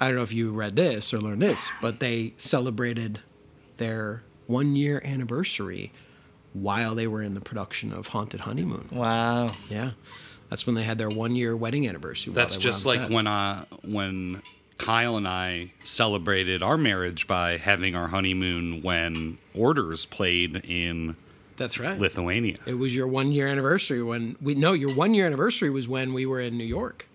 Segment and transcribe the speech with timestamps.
[0.00, 3.20] I don't know if you read this or learned this, but they celebrated
[3.76, 5.92] their one year anniversary
[6.54, 8.88] while they were in the production of Haunted Honeymoon.
[8.90, 9.50] Wow.
[9.68, 9.90] Yeah.
[10.48, 12.32] That's when they had their one year wedding anniversary.
[12.32, 13.10] That's just like set.
[13.10, 14.42] when uh when
[14.78, 21.16] Kyle and I celebrated our marriage by having our honeymoon when Orders played in
[21.56, 21.98] That's right.
[22.00, 22.56] Lithuania.
[22.66, 26.14] It was your one year anniversary when we no, your one year anniversary was when
[26.14, 27.06] we were in New York.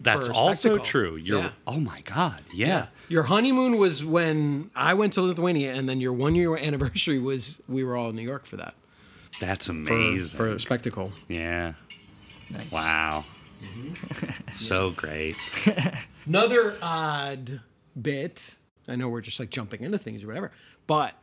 [0.00, 1.16] That's for also true.
[1.16, 1.50] You're Yeah.
[1.66, 2.86] oh my god, yeah.
[3.08, 7.62] Your honeymoon was when I went to Lithuania, and then your one year anniversary was
[7.68, 8.74] we were all in New York for that
[9.40, 10.36] That's amazing.
[10.36, 11.12] for a spectacle.
[11.28, 11.74] yeah.
[12.50, 12.70] Nice.
[12.70, 13.24] Wow.
[13.62, 14.50] Mm-hmm.
[14.52, 15.36] so great.
[16.26, 17.60] Another odd
[18.00, 18.56] bit.
[18.88, 20.52] I know we're just like jumping into things or whatever,
[20.86, 21.14] but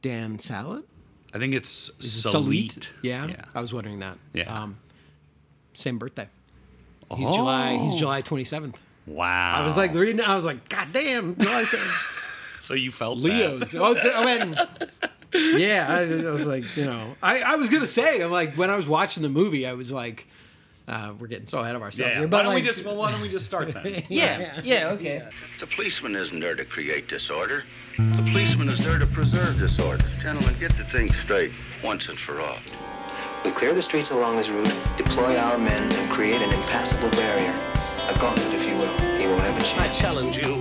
[0.00, 0.84] Dan Salad,
[1.32, 3.44] I think it's Is it Yeah, Yeah.
[3.54, 4.18] I was wondering that.
[4.32, 4.62] Yeah.
[4.62, 4.78] Um,
[5.74, 6.28] same birthday.
[7.16, 7.32] He's Oh.
[7.34, 7.76] July.
[7.78, 8.80] He's July twenty seventh.
[9.06, 9.54] Wow.
[9.56, 10.20] I was like reading.
[10.20, 12.62] it, I was like, God damn, July 7th.
[12.62, 13.24] so you felt that.
[13.28, 13.74] Leo's.
[13.74, 14.56] Oh, d- I mean,
[15.60, 18.70] yeah, I, I was like, you know, I, I was gonna say, I'm like, when
[18.70, 20.28] I was watching the movie, I was like,
[20.86, 22.18] uh, we're getting so ahead of ourselves Yeah.
[22.20, 24.02] here, why but don't like, we just well, why don't we just start then?
[24.08, 24.60] Yeah.
[24.62, 24.90] Yeah.
[24.90, 25.20] Okay.
[25.60, 27.64] The policeman isn't there to create disorder.
[27.98, 30.04] The policeman is there to preserve disorder.
[30.20, 32.58] Gentlemen, get the thing straight once and for all.
[33.44, 37.52] We clear the streets along his route, deploy our men, and create an impassable barrier.
[38.08, 38.96] A gauntlet, if you will.
[39.18, 39.90] He won't have a chance.
[39.90, 40.60] I challenge you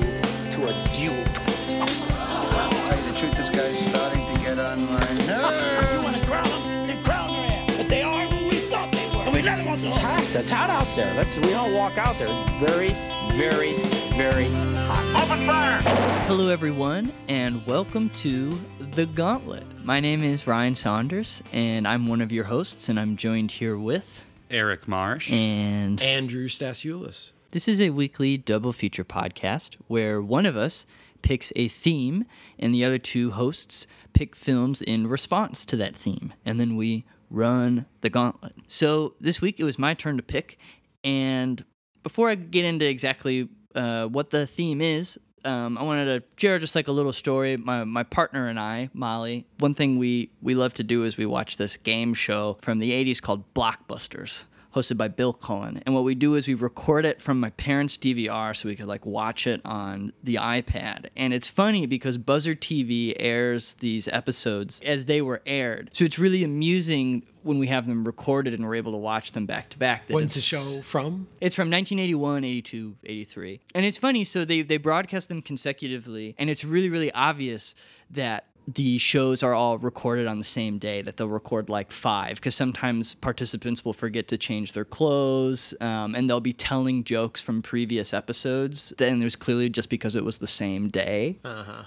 [0.51, 1.23] to a duel.
[1.23, 5.93] tell you the truth, this guy's starting to get on my nerves.
[5.93, 6.87] You want to crown them?
[6.87, 7.77] Then crown their ass.
[7.77, 9.23] But they are who we thought they were.
[9.25, 10.01] And we let them off the hook.
[10.01, 10.35] hot.
[10.35, 11.13] It's hot out there.
[11.13, 12.29] Let's we all walk out there.
[12.59, 12.95] Very,
[13.37, 13.73] very,
[14.17, 14.49] very
[14.87, 15.23] hot.
[15.23, 15.81] Open fire!
[16.25, 19.70] Hello, everyone, and welcome to The Gauntlet.
[19.83, 23.77] My name is Ryan Saunders, and I'm one of your hosts, and I'm joined here
[23.77, 24.23] with.
[24.49, 25.31] Eric Marsh.
[25.31, 27.31] And Andrew Stasiulis.
[27.51, 30.85] this is a weekly double feature podcast where one of us
[31.23, 32.25] picks a theme,
[32.59, 36.33] and the other two hosts pick films in response to that theme.
[36.45, 38.53] And then we run the gauntlet.
[38.67, 40.59] So this week it was my turn to pick,
[41.03, 41.63] and
[42.03, 46.59] before I get into exactly uh, what the theme is, um, I wanted to share
[46.59, 47.57] just like a little story.
[47.57, 51.25] My my partner and I, Molly, one thing we we love to do is we
[51.25, 55.81] watch this game show from the '80s called Blockbusters, hosted by Bill Cullen.
[55.85, 58.87] And what we do is we record it from my parents' DVR so we could
[58.87, 61.07] like watch it on the iPad.
[61.15, 66.19] And it's funny because Buzzr TV airs these episodes as they were aired, so it's
[66.19, 69.77] really amusing when we have them recorded and we're able to watch them back to
[69.77, 70.03] back.
[70.09, 71.27] When's the show from?
[71.39, 73.61] it's from 1981, 82, 83.
[73.73, 77.73] And it's funny, so they, they broadcast them consecutively, and it's really, really obvious
[78.11, 78.45] that
[78.75, 82.55] the shows are all recorded on the same day, that they'll record like five, because
[82.55, 87.61] sometimes participants will forget to change their clothes, um, and they'll be telling jokes from
[87.61, 88.93] previous episodes.
[88.99, 91.39] And there's clearly just because it was the same day.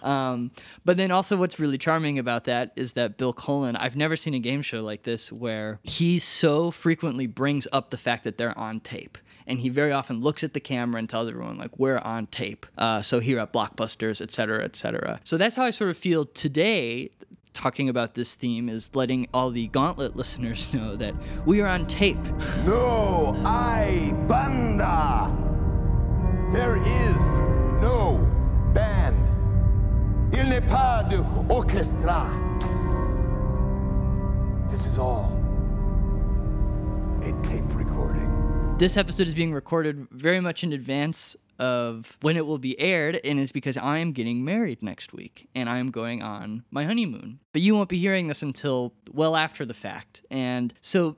[0.03, 0.51] Um,
[0.85, 4.35] but then also, what's really charming about that is that Bill Cullen, I've never seen
[4.35, 8.57] a game show like this where he so frequently brings up the fact that they're
[8.59, 9.19] on tape.
[9.47, 12.65] And he very often looks at the camera and tells everyone, like, we're on tape.
[12.79, 15.21] Uh, so here at Blockbusters, et cetera, et cetera.
[15.25, 17.11] So that's how I sort of feel today.
[17.53, 21.15] Talking about this theme is letting all the Gauntlet listeners know that
[21.47, 22.19] we are on tape.
[22.67, 25.31] No I banda.
[26.51, 27.17] There is
[27.83, 28.19] no
[28.75, 29.29] band.
[30.35, 31.19] Il n'est pas de
[31.49, 32.29] orchestra.
[34.71, 35.31] This is all
[37.23, 37.63] a tape.
[38.77, 43.21] This episode is being recorded very much in advance of when it will be aired,
[43.25, 46.85] and it's because I am getting married next week and I am going on my
[46.85, 47.39] honeymoon.
[47.53, 50.23] But you won't be hearing this until well after the fact.
[50.31, 51.17] And so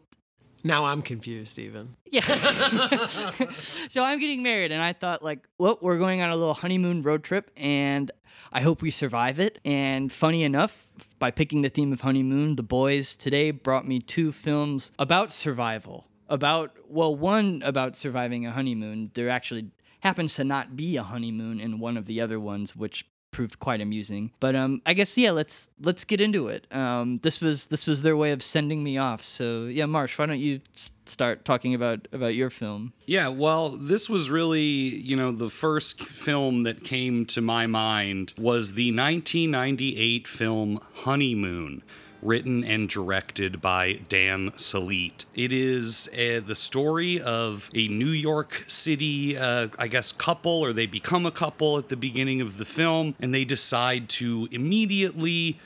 [0.62, 1.97] Now I'm confused, even.
[2.12, 2.21] yeah.
[3.88, 7.03] so I'm getting married, and I thought, like, well, we're going on a little honeymoon
[7.03, 8.11] road trip, and
[8.53, 9.59] I hope we survive it.
[9.65, 10.88] And funny enough,
[11.19, 16.06] by picking the theme of honeymoon, the boys today brought me two films about survival.
[16.28, 19.10] About, well, one about surviving a honeymoon.
[19.14, 19.70] There actually
[20.00, 23.06] happens to not be a honeymoon in one of the other ones, which
[23.37, 24.32] proved quite amusing.
[24.40, 26.67] But um, I guess yeah, let's let's get into it.
[26.75, 29.23] Um, this was this was their way of sending me off.
[29.23, 30.62] So yeah, Marsh, why don't you
[31.05, 32.94] start talking about about your film?
[33.05, 38.32] Yeah, well, this was really, you know, the first film that came to my mind
[38.38, 41.82] was the 1998 film Honeymoon.
[42.23, 45.27] Written and directed by Dan Sallitt.
[45.35, 50.73] It is uh, the story of a New York City, uh, I guess, couple, or
[50.73, 55.59] they become a couple at the beginning of the film, and they decide to immediately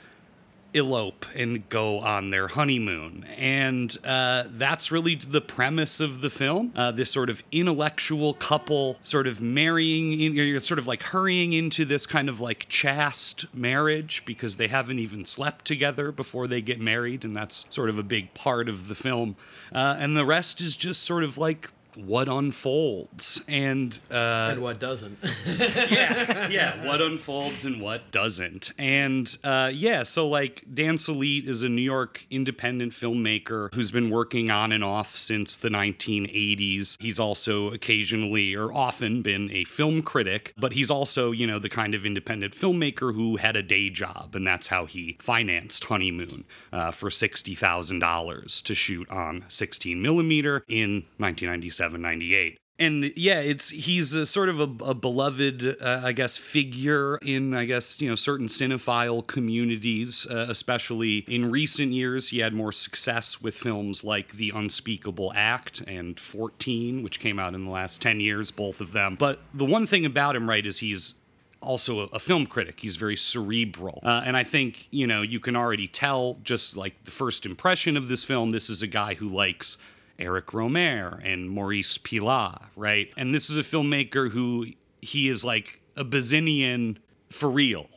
[0.73, 3.25] elope and go on their honeymoon.
[3.37, 6.71] And uh, that's really the premise of the film.
[6.75, 11.53] Uh, this sort of intellectual couple sort of marrying, in, you're sort of like hurrying
[11.53, 16.61] into this kind of like chaste marriage because they haven't even slept together before they
[16.61, 17.23] get married.
[17.23, 19.35] And that's sort of a big part of the film.
[19.73, 24.79] Uh, and the rest is just sort of like what unfolds and uh, and what
[24.79, 25.17] doesn't.
[25.91, 28.71] yeah, yeah, what unfolds and what doesn't.
[28.77, 34.09] And uh, yeah, so like Dan Sallitt is a New York independent filmmaker who's been
[34.09, 37.01] working on and off since the 1980s.
[37.01, 41.69] He's also occasionally or often been a film critic, but he's also, you know, the
[41.69, 46.45] kind of independent filmmaker who had a day job, and that's how he financed Honeymoon
[46.71, 54.15] uh, for $60,000 to shoot on 16 millimeter in 1997 98 and yeah, it's he's
[54.15, 58.15] a sort of a, a beloved, uh, I guess, figure in I guess you know
[58.15, 62.29] certain cinephile communities, uh, especially in recent years.
[62.29, 67.53] He had more success with films like The Unspeakable Act and 14, which came out
[67.53, 69.15] in the last 10 years, both of them.
[69.15, 71.13] But the one thing about him, right, is he's
[71.61, 72.79] also a, a, film critic.
[72.79, 73.99] He's very cerebral.
[74.01, 77.95] Uh, and I think, you know, you can already tell just like the first impression
[77.95, 79.77] of this film, this is a guy who likes
[80.19, 83.09] Eric Rohmer and Maurice Pialat, right?
[83.17, 84.67] And this is a filmmaker who
[85.01, 86.97] he is like a Bazinian
[87.29, 87.87] for real.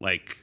[0.00, 0.38] Like,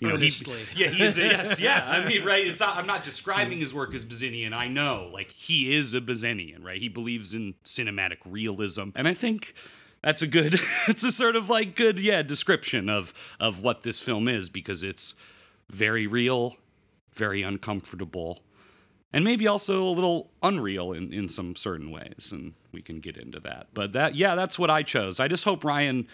[0.00, 0.30] you know, he,
[0.76, 1.86] yeah, he's a, yes, yeah.
[1.88, 2.46] I mean, right?
[2.46, 4.52] It's not, I'm not describing his work as Bazinian.
[4.52, 6.80] I know, like, he is a Bazinian, right?
[6.80, 9.54] He believes in cinematic realism, and I think
[10.02, 14.00] that's a good it's a sort of like good yeah description of of what this
[14.00, 15.14] film is because it's
[15.70, 16.56] very real
[17.14, 18.42] very uncomfortable
[19.12, 23.16] and maybe also a little unreal in, in some certain ways and we can get
[23.16, 23.68] into that.
[23.74, 25.20] But that yeah that's what i chose.
[25.20, 26.06] I just hope ryan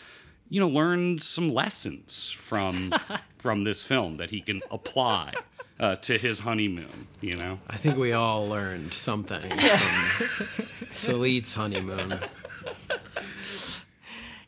[0.48, 2.92] you know learned some lessons from
[3.38, 5.34] from this film that he can apply
[5.80, 7.58] uh, to his honeymoon you know?
[7.70, 12.18] I think we all learned something from Sallitt's honeymoon.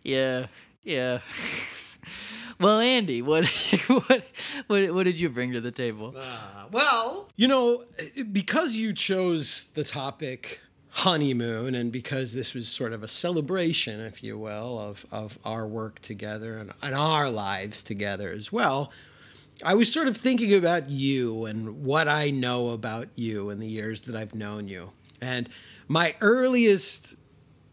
[0.02, 0.47] Yeah.
[0.82, 1.20] Yeah
[2.61, 3.47] well, Andy, what
[3.87, 4.25] what
[4.67, 6.15] what, what did you bring to the table?
[6.17, 7.85] Uh, well, you know,
[8.33, 10.61] because you chose the topic
[10.91, 15.67] honeymoon and because this was sort of a celebration, if you will, of, of our
[15.67, 18.93] work together and, and our lives together as well,
[19.65, 23.69] I was sort of thinking about you and what I know about you in the
[23.69, 24.91] years that I've known you.
[25.21, 25.49] And
[25.87, 27.17] my earliest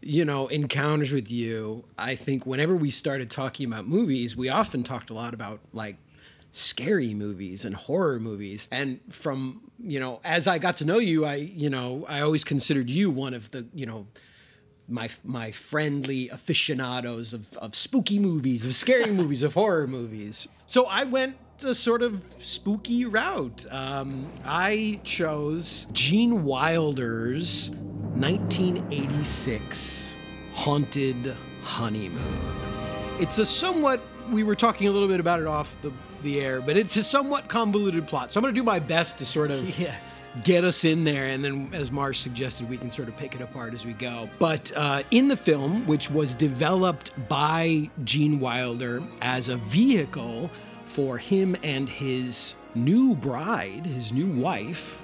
[0.00, 4.82] you know, encounters with you, I think whenever we started talking about movies, we often
[4.82, 5.96] talked a lot about like
[6.52, 8.68] scary movies and horror movies.
[8.70, 12.44] And from, you know, as I got to know you, I, you know, I always
[12.44, 14.06] considered you one of the, you know,
[14.90, 20.48] my my friendly aficionados of, of spooky movies, of scary movies, of horror movies.
[20.66, 23.66] So I went a sort of spooky route.
[23.70, 27.70] Um, I chose Gene Wilder's
[28.14, 30.16] 1986
[30.52, 32.40] Haunted Honeymoon.
[33.20, 34.00] It's a somewhat,
[34.30, 37.02] we were talking a little bit about it off the, the air, but it's a
[37.02, 38.32] somewhat convoluted plot.
[38.32, 39.78] So I'm going to do my best to sort of.
[39.78, 39.96] Yeah
[40.44, 43.40] get us in there, and then, as Marsh suggested, we can sort of pick it
[43.40, 44.28] apart as we go.
[44.38, 50.50] But uh, in the film, which was developed by Gene Wilder as a vehicle
[50.84, 55.00] for him and his new bride, his new wife,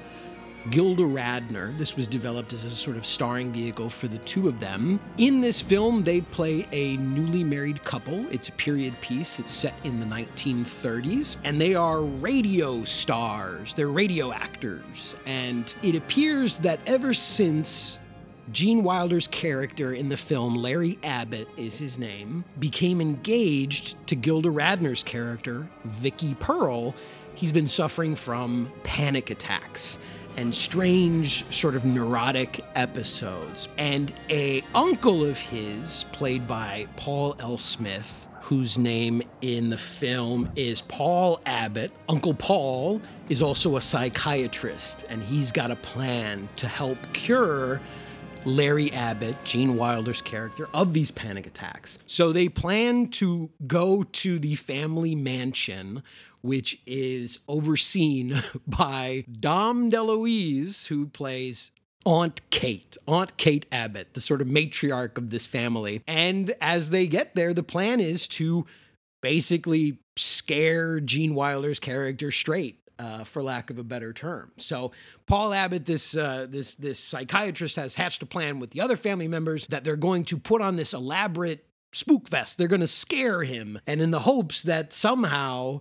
[0.71, 1.77] Gilda Radner.
[1.77, 4.99] This was developed as a sort of starring vehicle for the two of them.
[5.19, 8.27] In this film, they play a newly married couple.
[8.33, 9.39] It's a period piece.
[9.39, 13.75] It's set in the 1930s, and they are radio stars.
[13.75, 15.17] They're radio actors.
[15.27, 17.99] And it appears that ever since
[18.53, 24.51] Gene Wilder's character in the film, Larry Abbott is his name, became engaged to Gilda
[24.51, 26.95] Radner's character, Vicky Pearl,
[27.35, 29.99] he's been suffering from panic attacks
[30.37, 33.69] and strange sort of neurotic episodes.
[33.79, 37.59] And a uncle of his, played by Paul L.
[37.59, 41.93] Smith, whose name in the film is Paul Abbott.
[42.09, 43.01] Uncle Paul
[43.31, 47.81] is also a psychiatrist, and he's got a plan to help cure
[48.45, 51.97] Larry Abbott, Gene Wilder's character, of these panic attacks.
[52.07, 56.03] So they plan to go to the family mansion
[56.45, 58.35] which is overseen
[58.67, 61.73] by Dom DeLuise, who plays
[62.05, 66.03] Aunt Kate, Aunt Kate Abbott, the sort of matriarch of this family.
[66.07, 68.67] And as they get there, the plan is to
[69.23, 72.79] basically scare Gene Wilder's character straight.
[72.97, 74.93] Uh, for lack of a better term, so
[75.27, 79.27] Paul Abbott, this uh, this this psychiatrist, has hatched a plan with the other family
[79.27, 82.57] members that they're going to put on this elaborate spook fest.
[82.57, 85.81] They're going to scare him, and in the hopes that somehow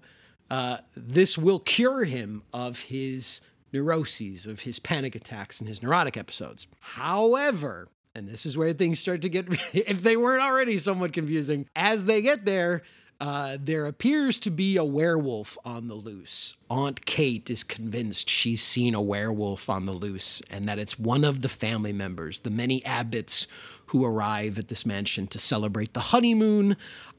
[0.54, 3.42] uh, this will cure him of his
[3.72, 6.68] neuroses, of his panic attacks and his neurotic episodes.
[6.80, 11.68] However, and this is where things start to get, if they weren't already somewhat confusing,
[11.76, 12.84] as they get there,
[13.24, 16.58] uh, there appears to be a werewolf on the loose.
[16.70, 21.24] Aunt Kate is convinced she's seen a werewolf on the loose and that it's one
[21.24, 23.48] of the family members, the many abbots
[23.86, 26.76] who arrive at this mansion to celebrate the honeymoon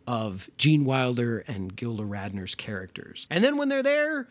[0.06, 3.26] of Gene Wilder and Gilda Radner's characters.
[3.30, 4.28] And then when they're there,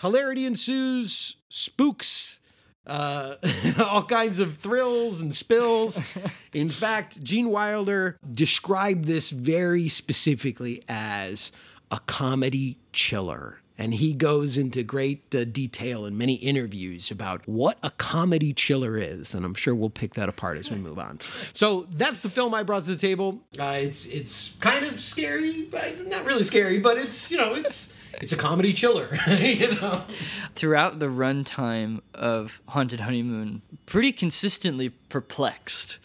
[0.00, 2.38] hilarity ensues, spooks,
[2.86, 3.36] uh,
[3.78, 6.00] all kinds of thrills and spills.
[6.52, 11.52] In fact, Gene Wilder described this very specifically as
[11.90, 13.60] a comedy chiller.
[13.78, 18.96] And he goes into great uh, detail in many interviews about what a comedy chiller
[18.96, 21.18] is, and I'm sure we'll pick that apart as we move on.
[21.52, 23.42] So that's the film I brought to the table.
[23.58, 27.94] Uh, it's it's kind of scary, but not really scary, but it's you know it's
[28.20, 29.08] it's a comedy chiller.
[29.38, 30.04] you know,
[30.54, 35.98] throughout the runtime of Haunted Honeymoon, pretty consistently perplexed.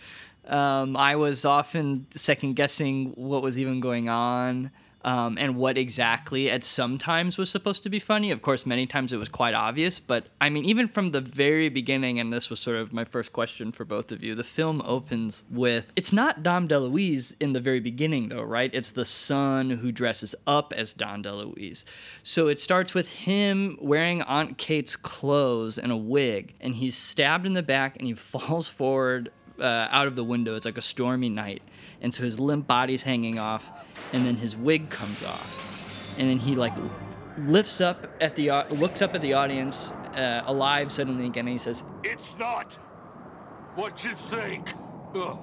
[0.47, 4.71] Um, I was often second guessing what was even going on
[5.03, 8.31] um, and what exactly at some times was supposed to be funny.
[8.31, 11.69] Of course, many times it was quite obvious, but I mean, even from the very
[11.69, 14.81] beginning, and this was sort of my first question for both of you, the film
[14.85, 18.69] opens with it's not Dom DeLuise in the very beginning, though, right?
[18.73, 21.83] It's the son who dresses up as Dom DeLuise.
[22.23, 27.45] So it starts with him wearing Aunt Kate's clothes and a wig, and he's stabbed
[27.45, 30.55] in the back and he falls forward uh, out of the window.
[30.55, 31.61] It's like a stormy night.
[32.01, 35.57] And so his limp body's hanging off and then his wig comes off,
[36.17, 36.73] and then he like
[37.37, 41.57] lifts up at the looks up at the audience, uh, alive suddenly again, and he
[41.57, 42.73] says, "It's not
[43.75, 44.73] what you think."
[45.15, 45.37] Ugh.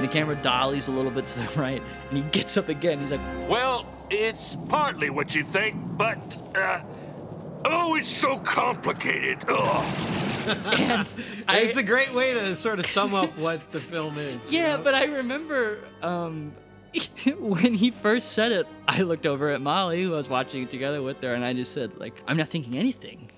[0.00, 3.00] The camera dollies a little bit to the right, and he gets up again.
[3.00, 6.18] He's like, "Well, it's partly what you think, but
[6.54, 6.80] uh,
[7.64, 10.10] oh, it's so complicated." Ugh.
[10.46, 11.08] and
[11.48, 14.52] I, it's a great way to sort of sum up what the film is.
[14.52, 14.84] Yeah, you know?
[14.84, 16.52] but I remember um,
[17.38, 20.70] when he first said it, I looked over at Molly, who I was watching it
[20.70, 23.30] together with her, and I just said, like, I'm not thinking anything.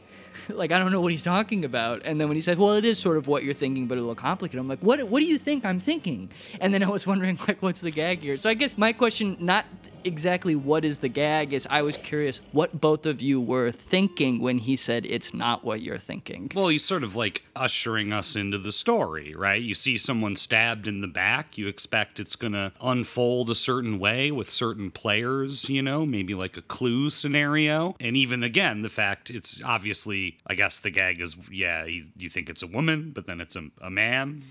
[0.49, 2.03] like I don't know what he's talking about.
[2.05, 4.01] And then when he said, "Well, it is sort of what you're thinking, but a
[4.01, 5.03] little complicated," I'm like, "What?
[5.09, 8.21] What do you think I'm thinking?" And then I was wondering, like, what's the gag
[8.21, 8.37] here?
[8.37, 9.65] So I guess my question, not
[10.05, 14.41] exactly what is the gag, is I was curious what both of you were thinking
[14.41, 16.51] when he said it's not what you're thinking.
[16.55, 19.61] Well, he's sort of like ushering us into the story, right?
[19.61, 23.99] You see someone stabbed in the back, you expect it's going to unfold a certain
[23.99, 27.97] way with certain players, you know, maybe like a clue scenario.
[28.01, 32.29] And even again, the fact it's obviously, I guess the gag is, yeah, you, you
[32.29, 34.43] think it's a woman, but then it's a, a man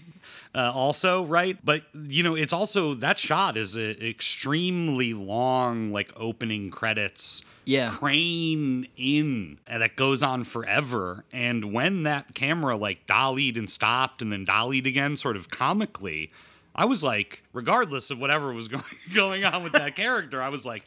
[0.54, 1.58] uh, also, right?
[1.64, 7.44] But you know, it's also that shot is an extremely long, like opening credits.
[7.68, 7.90] Yeah.
[7.90, 11.26] crane in and that goes on forever.
[11.34, 16.32] And when that camera like dollied and stopped and then dollied again, sort of comically,
[16.76, 18.84] I was like, regardless of whatever was going
[19.16, 20.84] going on with that character, I was like,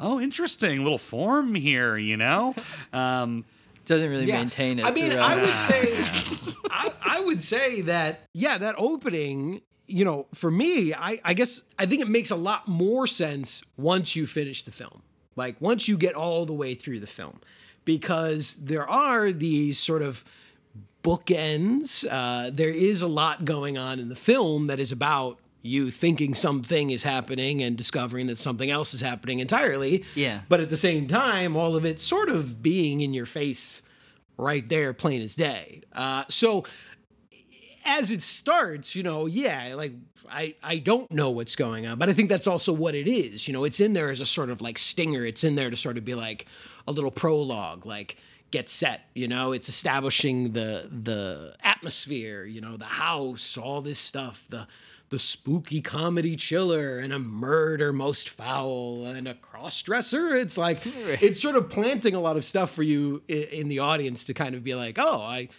[0.00, 2.54] oh, interesting little form here, you know.
[2.94, 3.46] Um,
[3.84, 4.38] doesn't really yeah.
[4.38, 4.84] maintain it.
[4.84, 5.38] I mean, throughout.
[5.38, 10.94] I would say, I, I, would say that, yeah, that opening, you know, for me,
[10.94, 14.72] I, I guess I think it makes a lot more sense once you finish the
[14.72, 15.02] film.
[15.36, 17.40] Like once you get all the way through the film,
[17.84, 20.24] because there are these sort of
[21.02, 22.06] bookends.
[22.08, 26.34] Uh, there is a lot going on in the film that is about you thinking
[26.34, 30.04] something is happening and discovering that something else is happening entirely.
[30.14, 30.40] Yeah.
[30.48, 33.82] But at the same time, all of it sort of being in your face
[34.36, 35.82] right there, plain as day.
[35.92, 36.64] Uh, so
[37.84, 39.92] as it starts, you know, yeah, like
[40.30, 43.46] I, I don't know what's going on, but I think that's also what it is.
[43.46, 45.24] You know, it's in there as a sort of like stinger.
[45.24, 46.46] It's in there to sort of be like
[46.86, 48.16] a little prologue, like
[48.50, 49.02] get set.
[49.14, 52.44] You know, it's establishing the the atmosphere.
[52.44, 54.46] You know, the house, all this stuff.
[54.48, 54.66] The
[55.12, 60.34] the spooky comedy chiller and a murder most foul and a cross dresser.
[60.34, 63.80] It's like it's sort of planting a lot of stuff for you in, in the
[63.80, 65.50] audience to kind of be like, oh, I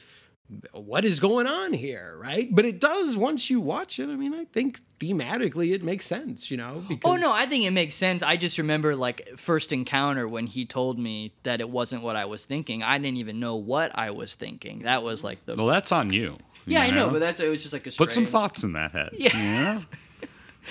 [0.73, 2.53] what is going on here, right?
[2.53, 4.09] But it does once you watch it.
[4.09, 6.83] I mean, I think thematically it makes sense, you know.
[6.87, 8.21] Because oh no, I think it makes sense.
[8.21, 12.25] I just remember like first encounter when he told me that it wasn't what I
[12.25, 12.83] was thinking.
[12.83, 14.83] I didn't even know what I was thinking.
[14.83, 16.37] That was like the well, that's on you.
[16.65, 17.03] Yeah, you know?
[17.03, 18.09] I know, but that's it was just like a strange...
[18.09, 19.09] put some thoughts in that head.
[19.13, 19.35] Yeah.
[19.35, 19.81] yeah?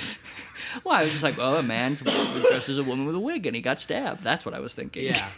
[0.85, 3.47] well, I was just like, oh, a man dressed as a woman with a wig,
[3.47, 4.23] and he got stabbed.
[4.23, 5.05] That's what I was thinking.
[5.05, 5.29] Yeah.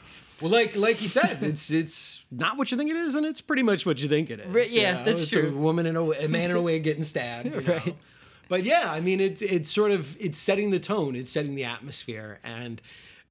[0.45, 3.41] Well, like like you said, it's it's not what you think it is, and it's
[3.41, 4.71] pretty much what you think it is.
[4.71, 5.05] yeah, you know?
[5.05, 5.49] that's it's true.
[5.49, 7.87] A woman in a, a man in a wig getting stabbed, right?
[7.87, 7.95] Know?
[8.51, 11.65] but yeah, I mean, it's it's sort of it's setting the tone, it's setting the
[11.65, 12.83] atmosphere, and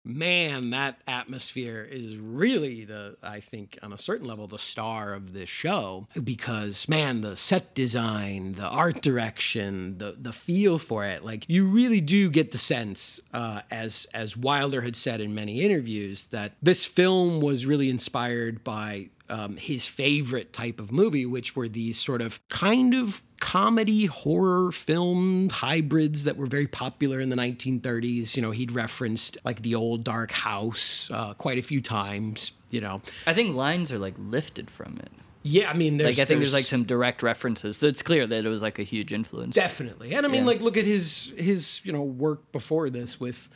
[0.05, 5.33] man, that atmosphere is really the I think on a certain level the star of
[5.33, 11.23] this show because man, the set design, the art direction, the the feel for it,
[11.23, 15.61] like you really do get the sense, uh, as as Wilder had said in many
[15.61, 21.55] interviews, that this film was really inspired by um, his favorite type of movie, which
[21.55, 27.29] were these sort of kind of comedy horror film hybrids that were very popular in
[27.29, 28.35] the 1930s.
[28.35, 32.51] You know, he'd referenced like the old Dark House uh, quite a few times.
[32.69, 35.11] You know, I think lines are like lifted from it.
[35.43, 38.45] Yeah, I mean, like I think there's, like some direct references, so it's clear that
[38.45, 39.53] it was like a huge influence.
[39.53, 40.47] Definitely, and I mean, yeah.
[40.47, 43.49] like look at his his you know work before this with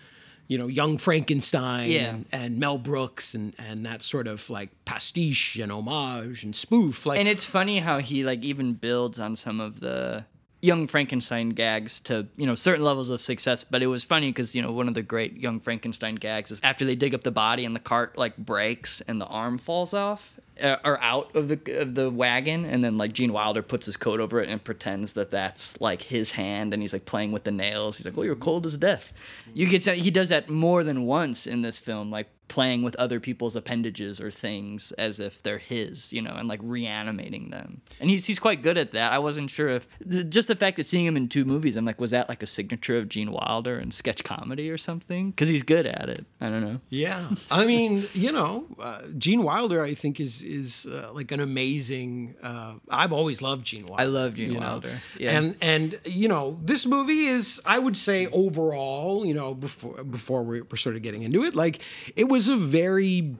[0.47, 2.09] you know, Young Frankenstein yeah.
[2.09, 7.05] and, and, Mel Brooks and, and that sort of like pastiche and homage and spoof.
[7.05, 10.25] Like, and it's funny how he like even builds on some of the
[10.67, 13.63] Young Frankenstein gags to you know certain levels of success.
[13.63, 16.59] But it was funny because you know one of the great Young Frankenstein gags is
[16.61, 19.93] after they dig up the body and the cart like breaks and the arm falls
[19.93, 23.85] off, uh, or out of the of the wagon, and then like Gene Wilder puts
[23.85, 27.31] his coat over it and pretends that that's like his hand, and he's like playing
[27.31, 27.95] with the nails.
[27.95, 29.13] He's like, "Oh, you're cold as death."
[29.53, 33.19] You get he does that more than once in this film, like playing with other
[33.19, 37.81] people's appendages or things as if they're his, you know, and like reanimating them.
[37.99, 39.11] And he's he's quite good at that.
[39.13, 39.87] I wasn't sure if
[40.29, 42.45] just the fact of seeing him in two movies, I'm like, was that like a
[42.45, 45.31] signature of Gene Wilder and sketch comedy or something?
[45.31, 46.25] Because he's good at it.
[46.39, 46.79] I don't know.
[46.89, 51.39] Yeah, I mean, you know, uh, Gene Wilder, I think is is uh, like an
[51.39, 52.35] amazing.
[52.41, 54.03] Uh, I've always loved Gene Wilder.
[54.03, 54.89] I love Gene Wilder.
[54.89, 54.97] Know?
[55.19, 60.03] Yeah, and and you know, this movie is, I would say, overall, you know, before
[60.03, 61.81] before we're, we're sort of getting into it, like
[62.15, 63.35] it was was a very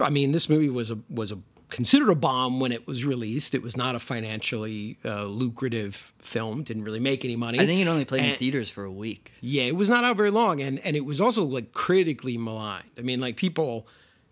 [0.00, 1.38] I mean, this movie was a was a
[1.68, 3.54] considered a bomb when it was released.
[3.54, 6.62] It was not a financially uh, lucrative film.
[6.62, 7.58] Didn't really make any money.
[7.58, 9.32] I think it only played and, in theaters for a week.
[9.40, 12.90] Yeah, it was not out very long, and and it was also like critically maligned.
[12.98, 13.86] I mean, like people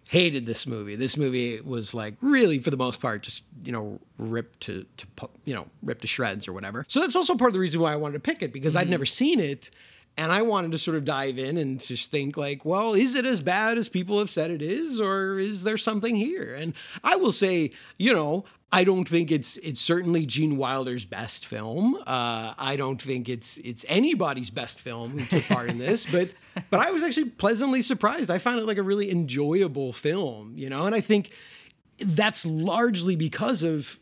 [0.08, 0.96] hated this movie.
[0.96, 5.06] This movie was like really, for the most part, just you know ripped to to
[5.44, 6.84] you know ripped to shreds or whatever.
[6.88, 8.82] So that's also part of the reason why I wanted to pick it because mm-hmm.
[8.82, 9.70] I'd never seen it
[10.16, 13.26] and I wanted to sort of dive in and just think like, well, is it
[13.26, 16.54] as bad as people have said it is, or is there something here?
[16.54, 21.46] And I will say, you know, I don't think it's it's certainly Gene Wilder's best
[21.46, 21.94] film.
[22.06, 26.30] Uh, I don't think it's it's anybody's best film who took part in this, but
[26.70, 28.30] but I was actually pleasantly surprised.
[28.30, 31.30] I found it like a really enjoyable film, you know, and I think
[31.98, 33.98] that's largely because of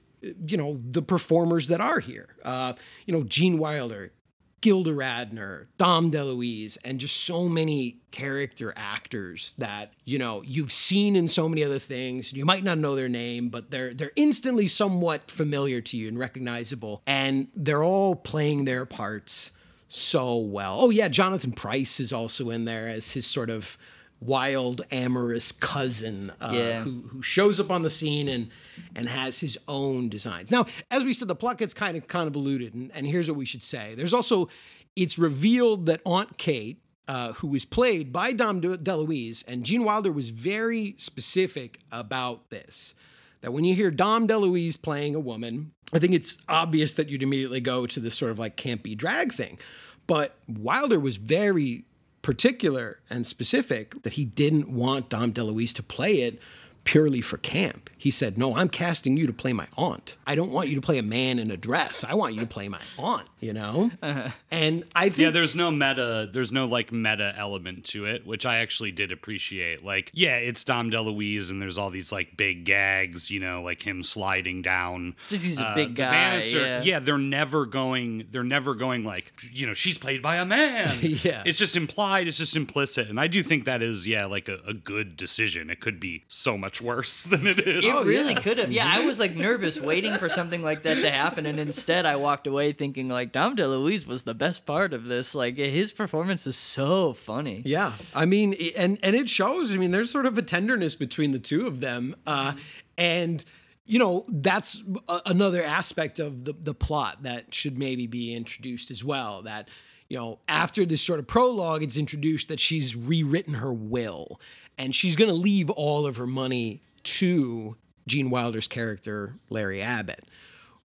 [0.46, 2.34] you know the performers that are here.
[2.42, 2.72] Uh,
[3.06, 4.12] you know, Gene Wilder,
[4.62, 11.16] Gilda Radner, Dom DeLuise, and just so many character actors that you know you've seen
[11.16, 12.32] in so many other things.
[12.32, 16.18] You might not know their name, but they're they're instantly somewhat familiar to you and
[16.18, 19.52] recognizable, and they're all playing their parts
[19.88, 20.78] so well.
[20.80, 23.76] Oh yeah, Jonathan Pryce is also in there as his sort of
[24.24, 26.82] wild, amorous cousin uh, yeah.
[26.82, 28.50] who, who shows up on the scene and
[28.94, 30.50] and has his own designs.
[30.50, 33.44] Now, as we said, the plot gets kind of convoluted, and, and here's what we
[33.44, 33.94] should say.
[33.94, 34.48] There's also,
[34.96, 40.12] it's revealed that Aunt Kate, uh, who was played by Dom DeLuise, and Gene Wilder
[40.12, 42.94] was very specific about this.
[43.40, 47.22] That when you hear Dom DeLuise playing a woman, I think it's obvious that you'd
[47.22, 49.58] immediately go to this sort of like campy drag thing.
[50.06, 51.84] But Wilder was very
[52.22, 56.40] particular and specific that he didn't want Dom DeLuise to play it
[56.84, 57.90] purely for camp.
[58.02, 60.16] He said, No, I'm casting you to play my aunt.
[60.26, 62.02] I don't want you to play a man in a dress.
[62.02, 63.92] I want you to play my aunt, you know?
[64.02, 64.30] Uh-huh.
[64.50, 65.18] And I think.
[65.18, 69.12] Yeah, there's no meta, there's no like meta element to it, which I actually did
[69.12, 69.84] appreciate.
[69.84, 73.80] Like, yeah, it's Dom DeLuise and there's all these like big gags, you know, like
[73.82, 75.14] him sliding down.
[75.28, 76.38] Just he's a uh, big guy.
[76.38, 76.82] Yeah.
[76.82, 80.98] yeah, they're never going, they're never going like, you know, she's played by a man.
[81.02, 81.44] yeah.
[81.46, 83.08] It's just implied, it's just implicit.
[83.08, 85.70] And I do think that is, yeah, like a, a good decision.
[85.70, 87.91] It could be so much worse than it is.
[87.91, 88.40] It really yeah.
[88.40, 88.72] could have.
[88.72, 92.16] Yeah, I was like nervous waiting for something like that to happen, and instead I
[92.16, 95.34] walked away thinking like Dom DeLuise was the best part of this.
[95.34, 97.62] Like his performance is so funny.
[97.64, 99.74] Yeah, I mean, and and it shows.
[99.74, 102.52] I mean, there's sort of a tenderness between the two of them, uh,
[102.98, 103.44] and
[103.84, 108.90] you know that's a, another aspect of the the plot that should maybe be introduced
[108.90, 109.42] as well.
[109.42, 109.68] That
[110.08, 114.38] you know, after this sort of prologue, it's introduced that she's rewritten her will
[114.78, 120.24] and she's going to leave all of her money to Gene Wilder's character, Larry Abbott,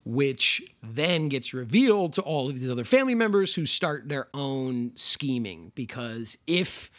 [0.05, 4.93] which then gets revealed to all of these other family members who start their own
[4.95, 5.73] scheming.
[5.75, 6.91] Because if,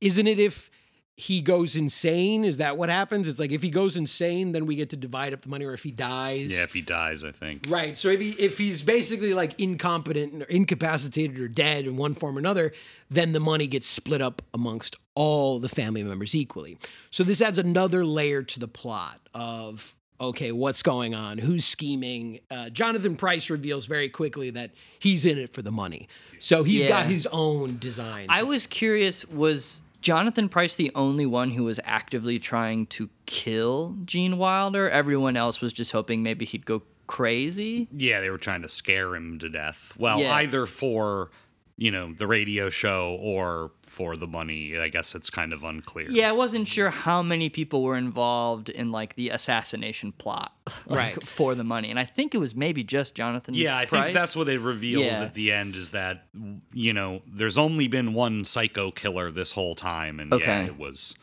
[0.00, 0.70] isn't it if
[1.18, 2.44] he goes insane.
[2.44, 3.26] Is that what happens?
[3.26, 5.72] It's like if he goes insane, then we get to divide up the money, or
[5.72, 6.54] if he dies.
[6.54, 7.64] Yeah, if he dies, I think.
[7.68, 7.96] Right.
[7.96, 12.36] So if he if he's basically like incompetent or incapacitated or dead in one form
[12.36, 12.72] or another,
[13.10, 16.76] then the money gets split up amongst all the family members equally.
[17.10, 21.36] So this adds another layer to the plot of okay, what's going on?
[21.38, 22.40] Who's scheming?
[22.50, 26.08] Uh, Jonathan Pryce reveals very quickly that he's in it for the money.
[26.38, 26.88] So he's Yeah.
[26.88, 28.28] got his own designs.
[28.30, 33.96] I was curious was Jonathan Pryce the only one who was actively trying to kill
[34.04, 34.88] Gene Wilder?
[34.88, 37.88] Everyone else was just hoping maybe he'd go crazy?
[37.90, 39.92] Yeah, they were trying to scare him to death.
[39.98, 40.32] Well, Yeah.
[40.34, 41.32] either for,
[41.78, 44.76] you know, the radio show or for the money.
[44.78, 46.10] I guess it's kind of unclear.
[46.10, 50.52] Yeah, I wasn't sure how many people were involved in like the assassination plot
[50.86, 51.26] like, Right.
[51.28, 51.90] for the money.
[51.90, 54.04] And I think it was maybe just Jonathan Yeah, I Pryce.
[54.04, 55.22] think that's what it reveals Yeah.
[55.24, 56.26] at the end is that
[56.72, 61.14] you know there's only been one psycho killer this whole time, and yeah, it was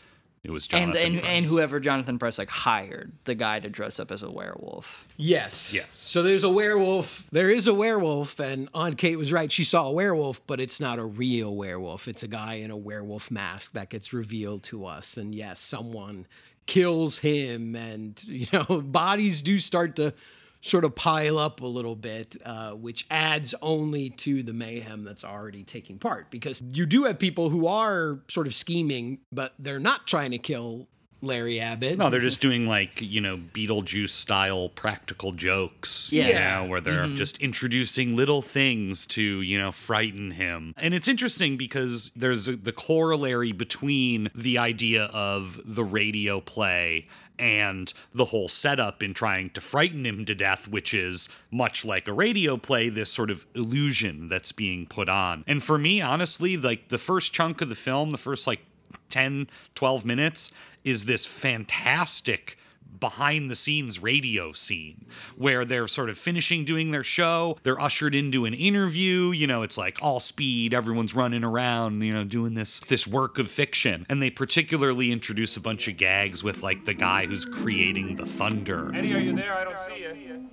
[0.43, 1.49] it was and Jonathan and, and Pryce.
[1.49, 5.07] whoever Jonathan Pryce like hired the guy to dress up as a werewolf.
[5.15, 5.73] Yes.
[5.73, 5.95] Yes.
[5.95, 7.25] So there's a werewolf.
[7.31, 9.49] There is a werewolf, and Aunt Kate was right.
[9.49, 12.09] She saw a werewolf, but it's not a real werewolf.
[12.09, 15.15] It's a guy in a werewolf mask that gets revealed to us.
[15.15, 16.27] And yes, someone
[16.65, 20.13] kills him, and you know, bodies do start to
[20.63, 25.25] sort of pile up a little bit, uh, which adds only to the mayhem that's
[25.25, 26.31] already taking part.
[26.31, 30.37] Because you do have people who are sort of scheming, but they're not trying to
[30.37, 30.87] kill
[31.21, 31.97] Larry Abbott.
[31.97, 36.11] No, they're just doing like, you know, Beetlejuice style practical jokes.
[36.11, 36.27] Yeah.
[36.27, 36.33] You
[36.65, 40.73] know, where they're just introducing little things to, you know, frighten him.
[40.77, 47.07] And it's interesting because there's a, the corollary between the idea of the radio play
[47.39, 52.07] and the whole setup in trying to frighten him to death, which is much like
[52.07, 55.43] a radio play, this sort of illusion that's being put on.
[55.47, 58.61] And for me, honestly, like the first chunk of the film, the first like
[59.09, 60.51] 10, 12 minutes
[60.83, 62.57] is this fantastic
[63.03, 67.57] behind the scenes radio scene where they're sort of finishing doing their show.
[67.63, 69.31] They're ushered into an interview.
[69.31, 73.39] You know, it's like all speed, everyone's running around, you know, doing this this work
[73.39, 74.05] of fiction.
[74.07, 78.25] And they particularly introduce a bunch of gags with like the guy who's creating the
[78.25, 78.95] thunder.
[78.95, 79.53] Eddie, are you there?
[79.53, 80.49] I don't see you.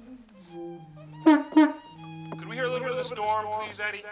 [2.37, 4.03] Could we hear a little bit of the storm, please, Eddie?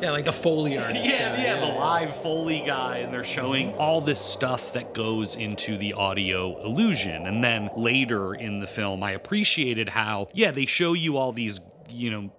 [0.00, 1.04] Yeah, like a Foley artist.
[1.04, 5.36] Yeah, guy, yeah, the live Foley guy, and they're showing all this stuff that goes
[5.36, 7.26] into the audio illusion.
[7.26, 11.60] And then later in the film, I appreciated how, yeah, they show you all these,
[11.88, 12.32] you know,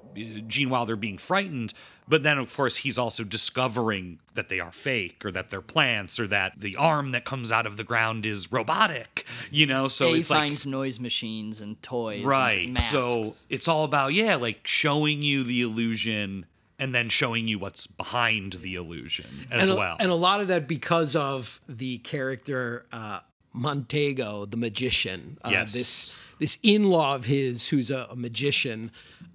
[0.47, 1.73] Gene Wilder being frightened,
[2.07, 6.19] but then of course he's also discovering that they are fake or that they're plants
[6.19, 9.87] or that the arm that comes out of the ground is robotic, you know?
[9.87, 12.25] So he it's like finds noise machines and toys.
[12.25, 12.65] Right.
[12.65, 12.91] And masks.
[12.91, 16.45] So it's all about, yeah, like showing you the illusion
[16.81, 19.97] and then showing you what's behind the illusion as and a, well.
[19.99, 23.19] And a lot of that because of the character uh,
[23.53, 25.37] Montego, the magician.
[25.45, 25.73] Uh, Yes.
[25.73, 28.91] This this in-law of his, who's a, a magician,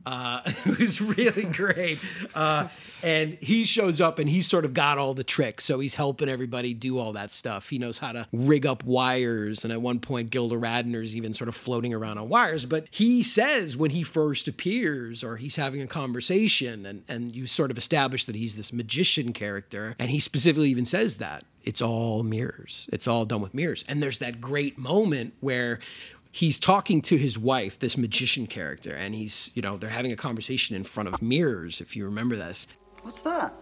[0.07, 1.99] uh, who's really great.
[2.35, 2.69] Uh,
[3.03, 5.65] and he shows up and he's sort of got all the tricks.
[5.65, 7.69] So he's helping everybody do all that stuff.
[7.69, 9.65] He knows how to rig up wires.
[9.65, 12.65] And at one point, Gilda Radner's even sort of floating around on wires.
[12.65, 17.47] But he says when he first appears or he's having a conversation and, and you
[17.47, 19.97] sort of establish that he's this magician character.
[19.99, 22.89] And he specifically even says that it's all mirrors.
[22.93, 23.85] It's all done with mirrors.
[23.89, 25.81] And there's that great moment where
[26.37, 30.17] he's talking to his wife, this magician character, and he's, you know, they're having a
[30.17, 32.67] conversation in front of mirrors, if you remember this.
[33.01, 33.55] What's that?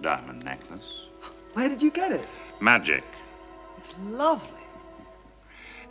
[0.00, 1.10] Diamond necklace.
[1.52, 2.26] Where did you get it?
[2.60, 3.04] Magic.
[3.76, 4.48] It's lovely.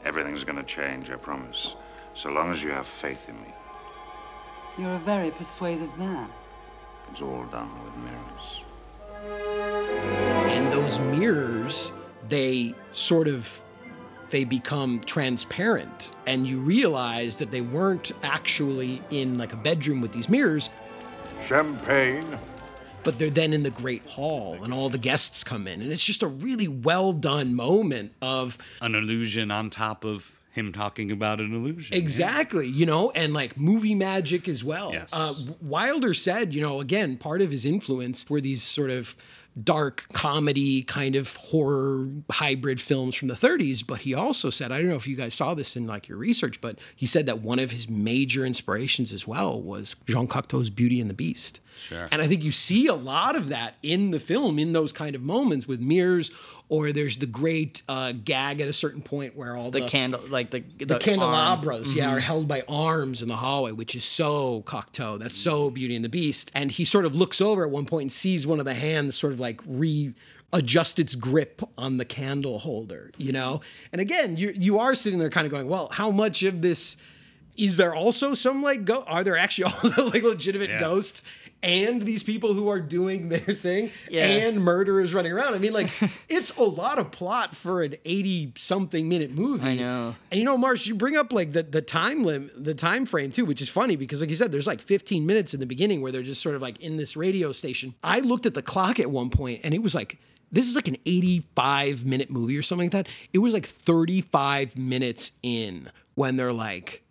[0.03, 1.75] Everything's gonna change, I promise.
[2.15, 3.53] So long as you have faith in me.
[4.79, 6.29] You're a very persuasive man.
[7.11, 8.63] It's all done with mirrors.
[10.51, 11.91] And those mirrors,
[12.27, 13.61] they sort of
[14.29, 20.11] they become transparent and you realize that they weren't actually in like a bedroom with
[20.11, 20.69] these mirrors
[21.45, 22.37] Champagne.
[23.03, 26.03] but they're then in the great hall and all the guests come in and it's
[26.03, 31.39] just a really well done moment of An illusion on top of him talking about
[31.39, 31.95] an illusion.
[31.95, 34.91] Exactly, you know, and like movie magic as well.
[34.91, 35.11] Yes.
[35.13, 39.15] Uh, Wilder said, you know, again, part of his influence were these sort of
[39.63, 44.77] dark comedy kind of horror hybrid films from the 30s but he also said i
[44.77, 47.39] don't know if you guys saw this in like your research but he said that
[47.39, 52.07] one of his major inspirations as well was jean cocteau's beauty and the beast Sure.
[52.11, 55.15] and i think you see a lot of that in the film in those kind
[55.15, 56.31] of moments with mirrors
[56.69, 60.19] or there's the great uh, gag at a certain point where all The, the, candle,
[60.27, 60.99] like the the, arm.
[60.99, 62.17] candelabras, yeah, Mhm.
[62.17, 65.17] are held by arms in the hallway, which is so Cocteau.
[65.17, 66.51] That's so Beauty and the Beast.
[66.53, 69.17] And he sort of looks over at one point and sees one of the hands
[69.17, 73.61] sort of like readjust its grip on the candle holder, you know?
[73.91, 76.97] And again, you you are sitting there kind of going, well, how much of this
[77.55, 79.63] is there also some like go are there actually
[79.97, 80.79] all like legitimate Yeah.
[80.79, 81.23] ghosts
[81.63, 84.25] and these people who are doing their thing Yeah.
[84.27, 85.89] and murderers running around i mean like
[86.29, 90.15] it's a lot of plot for an 80 something minute movie I know.
[90.31, 93.31] and you know marsh you bring up like the, the time limit the time frame
[93.31, 96.01] too which is funny because like you said there's like 15 minutes in the beginning
[96.01, 98.99] where they're just sort of like in this radio station i looked at the clock
[98.99, 100.19] at one point and it was like
[100.51, 104.77] this is like an 85 minute movie or something like that it was like 35
[104.77, 107.03] minutes in when they're like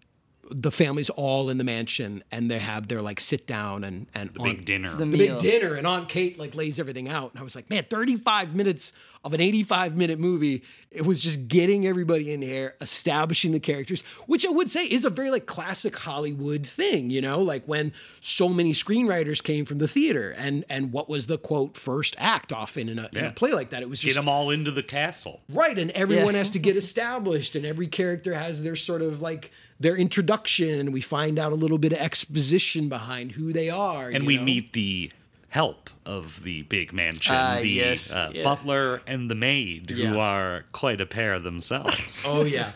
[0.50, 4.30] the family's all in the mansion and they have their like sit down and and
[4.34, 4.94] The big dinner.
[4.96, 5.74] The the big dinner.
[5.74, 7.32] And Aunt Kate like lays everything out.
[7.32, 8.92] And I was like man 35 minutes
[9.24, 10.62] of an 85 minute movie.
[10.90, 15.04] It was just getting everybody in here establishing the characters which I would say is
[15.04, 17.40] a very like classic Hollywood thing you know?
[17.42, 21.76] Like when so many screenwriters came from the theater and and what was the quote
[21.76, 23.82] first act often in a, in a play like that?
[23.82, 25.40] It was just Get them all into the castle.
[25.48, 26.38] Right, and everyone Yeah.
[26.38, 30.92] has to get established, and every character has their sort of like their introduction, and
[30.92, 34.08] we find out a little bit of exposition behind who they are.
[34.10, 34.42] And you we know?
[34.44, 35.10] meet the
[35.48, 38.42] help of the big mansion, Ah, the yes, uh, yeah.
[38.42, 40.08] butler and the maid, Yeah.
[40.08, 42.24] who are quite a pair themselves.
[42.28, 42.72] Oh yeah.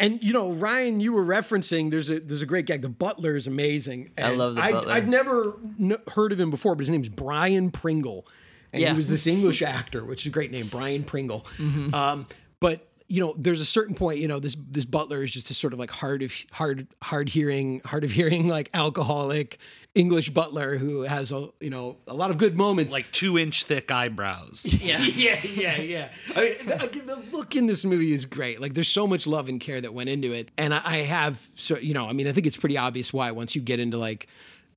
[0.00, 2.82] And you know, Ryan, you were referencing there's a there's a great gag.
[2.82, 4.10] The butler is amazing.
[4.18, 4.92] I love the I'd, butler.
[4.92, 8.26] I've never n- heard of him before, but his name's Brian Pringle,
[8.72, 8.90] and Yeah.
[8.90, 11.46] he was this English actor, which is a great name, Brian Pringle.
[11.58, 11.94] Mm-hmm.
[11.94, 12.26] Um,
[12.58, 15.54] but you know, there's a certain point, you know, this this butler is just a
[15.54, 19.58] sort of like hard of hard hard hearing, hard of hearing, like alcoholic
[19.94, 22.92] English butler who has a you know a lot of good moments.
[22.92, 24.66] like two inch thick eyebrows.
[24.84, 24.98] Yeah.
[25.14, 26.08] yeah, yeah, yeah.
[26.34, 28.60] I mean, the, the look in this movie is great.
[28.60, 31.46] Like, there's so much love and care that went into it, and I, I have
[31.54, 33.96] so you know, I mean, I think it's pretty obvious why once you get into
[33.96, 34.26] like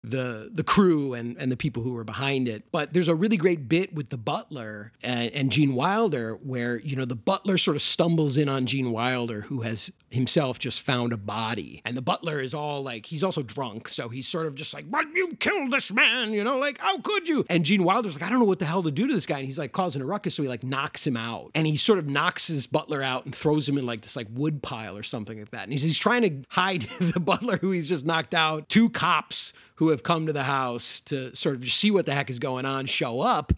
[0.04, 2.64] the the crew and and the people who were behind it.
[2.72, 6.96] But there's a really great bit with the butler and, and Gene Wilder where you
[6.96, 11.12] know the butler sort of stumbles in on Gene Wilder who has himself just found
[11.12, 14.56] a body, and the butler is all like he's also drunk, so he's sort of
[14.56, 17.46] just like, "But you killed this man," you know, like how could you?
[17.50, 19.38] And Gene Wilder's like, I don't know what the hell to do to this guy,
[19.38, 22.00] and he's like causing a ruckus, so he like knocks him out, and he sort
[22.00, 25.04] of knocks his butler out and throws him in like this like wood pile or
[25.04, 28.34] something like that, and he's he's trying to hide the butler who he's just knocked
[28.34, 28.70] out.
[28.70, 32.30] Two cops who have come to the house to sort of see what the heck
[32.30, 33.54] is going on show up.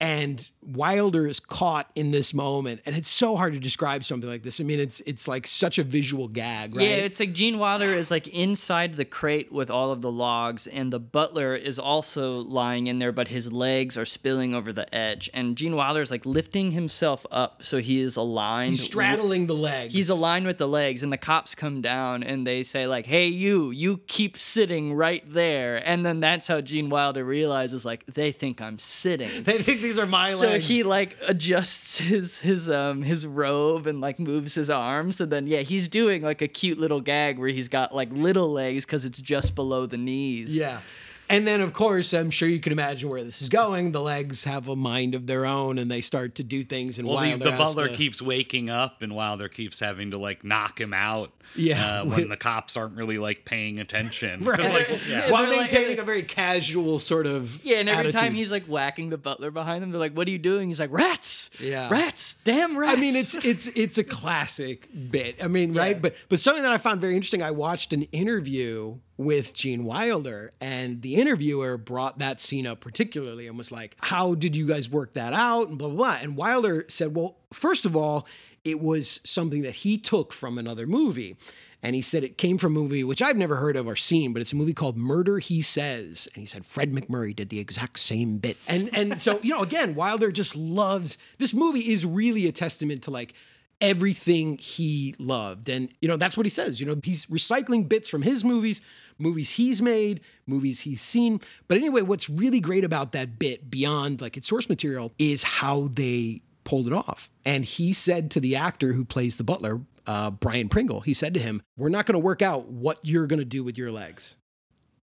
[0.00, 4.42] And Wilder is caught in this moment, and it's so hard to describe something like
[4.42, 4.60] this.
[4.60, 6.88] I mean, it's it's like such a visual gag, right?
[6.88, 10.66] Yeah, it's like Gene Wilder is like inside the crate with all of the logs,
[10.66, 14.92] and the butler is also lying in there, but his legs are spilling over the
[14.94, 15.28] edge.
[15.34, 18.70] And Gene Wilder is like lifting himself up so he is aligned.
[18.70, 19.94] He's straddling the legs.
[19.94, 23.26] He's aligned with the legs, and the cops come down and they say like, "Hey,
[23.26, 28.32] you, you keep sitting right there." And then that's how Gene Wilder realizes like they
[28.32, 29.28] think I'm sitting.
[29.44, 30.53] They think these are my so legs.
[30.62, 35.46] He like adjusts his his um his robe and like moves his arms, and then
[35.46, 39.04] yeah, he's doing like a cute little gag where he's got like little legs because
[39.04, 40.56] it's just below the knees.
[40.56, 40.80] Yeah.
[41.28, 43.92] And then, of course, I'm sure you can imagine where this is going.
[43.92, 46.98] The legs have a mind of their own, and they start to do things.
[46.98, 50.10] And Well, the, Wilder the has butler to- keeps waking up, and Wilder keeps having
[50.10, 51.32] to like knock him out.
[51.56, 52.00] Yeah.
[52.00, 54.58] uh, when the cops aren't really like paying attention, Right.
[54.60, 55.30] like, yeah.
[55.30, 58.64] while they're like- maintaining a very casual sort of Yeah, and every time he's like
[58.64, 61.88] whacking the butler behind them, they're like, "What are you doing?" He's like, "Rats, Yeah.
[61.90, 65.42] rats, damn rats." I mean, it's it's it's a classic bit.
[65.42, 66.00] I mean, right?
[66.00, 67.42] But but something that I found very interesting.
[67.42, 73.46] I watched an interview with Gene Wilder, and the interviewer brought that scene up particularly
[73.46, 76.18] and was like, "How did you guys work that out?" And blah blah blah.
[76.20, 78.26] And Wilder said, "Well, first of all,
[78.64, 81.36] it was something that he took from another movie."
[81.82, 84.32] And he said it came from a movie which I've never heard of or seen,
[84.32, 86.26] but it's a movie called Murder He Says.
[86.32, 88.56] And he said Fred MacMurray did the exact same bit.
[88.66, 93.02] And and so, you know, again, Wilder just loves this movie is really a testament
[93.02, 93.34] to like
[93.80, 95.68] everything he loved.
[95.68, 96.80] And, you know, that's what he says.
[96.80, 98.80] You know, he's recycling bits from his movies,
[99.18, 101.40] movies he's made, movies he's seen.
[101.68, 105.88] But anyway, what's really great about that bit beyond like its source material is how
[105.92, 107.30] they pulled it off.
[107.44, 111.34] And he said to the actor who plays the butler, uh, Brian Pringle, he said
[111.34, 113.90] to him, We're not going to work out what you're going to do with your
[113.92, 114.36] legs.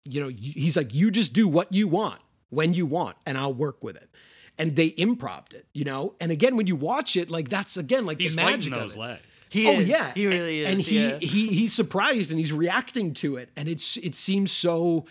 [0.03, 2.19] You know, he's like, You just do what you want
[2.49, 4.09] when you want, and I'll work with it.
[4.57, 6.15] and they improved it, you know.
[6.19, 8.95] And again, when you watch it, like that's again like He's the fighting magic of
[8.95, 8.99] it.
[8.99, 9.21] legs.
[9.51, 9.89] He oh is.
[9.89, 11.17] yeah, He really and, is, And he, yeah.
[11.19, 15.05] he he's surprised and he's reacting to it, and it's it seems so.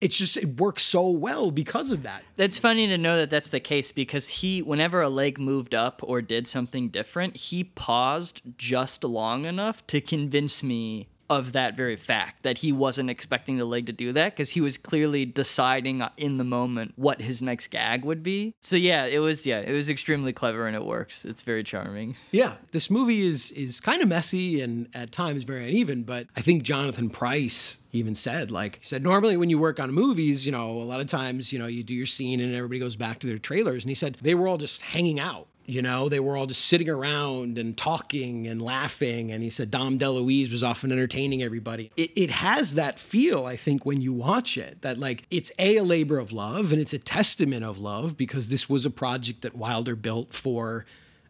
[0.00, 2.24] It's just it works so well because of that.
[2.34, 6.00] That's funny to know that that's the case because he, whenever a leg moved up
[6.02, 11.96] or did something different, he paused just long enough to convince me of that very
[11.96, 16.02] fact that he wasn't expecting the leg to do that because he was clearly deciding
[16.16, 18.54] in the moment what his next gag would be.
[18.60, 21.24] So yeah, it was yeah, it was extremely clever and it works.
[21.24, 22.16] It's very charming.
[22.30, 26.40] Yeah, this movie is is kind of messy and at times very uneven, but I
[26.40, 30.52] think Jonathan Pryce even said like he said normally when you work on movies, you
[30.52, 33.20] know, a lot of times, you know, you do your scene and everybody goes back
[33.20, 35.48] to their trailers and he said they were all just hanging out.
[35.64, 39.30] You know, they were all just sitting around and talking and laughing.
[39.30, 41.90] And he said Dom DeLuise was often entertaining everybody.
[41.96, 45.76] It, it has that feel, I think, when you watch it, that like it's A,
[45.76, 49.42] a labor of love and it's a testament of love because this was a project
[49.42, 50.84] that Wilder built for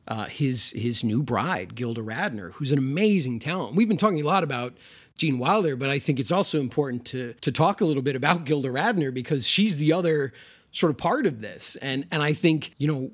[0.08, 3.76] uh, his his new bride, Gilda Radner, who's an amazing talent.
[3.76, 4.76] We've been talking a lot about
[5.16, 8.44] Gene Wilder, but I think it's also important to to talk a little bit about
[8.44, 10.32] Gilda Radner because she's the other
[10.72, 11.76] sort of part of this.
[11.76, 13.10] And and I think you know.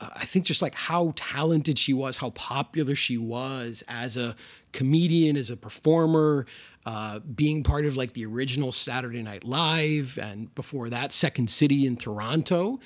[0.00, 4.34] I think just like how talented she was, how popular she was as a
[4.72, 6.46] comedian, as a performer,
[6.84, 11.86] uh, being part of like the original Saturday Night Live, and before that, Second City
[11.86, 12.80] in Toronto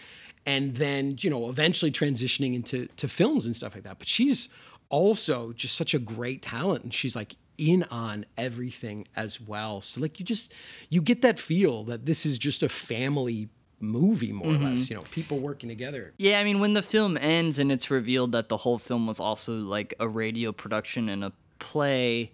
[0.47, 3.99] and then you know eventually transitioning into to films and stuff like that.
[3.99, 4.49] But she's
[4.89, 9.81] also just such a great talent and she's like in on everything as well.
[9.81, 10.55] So like you just
[10.89, 13.49] you get that feel that this is just a family
[13.81, 14.65] movie more or mm-hmm.
[14.65, 16.13] less you know people working together.
[16.19, 19.21] Yeah, I mean, when the film ends and it's revealed that the whole film was
[19.21, 22.31] also like a radio production and a play,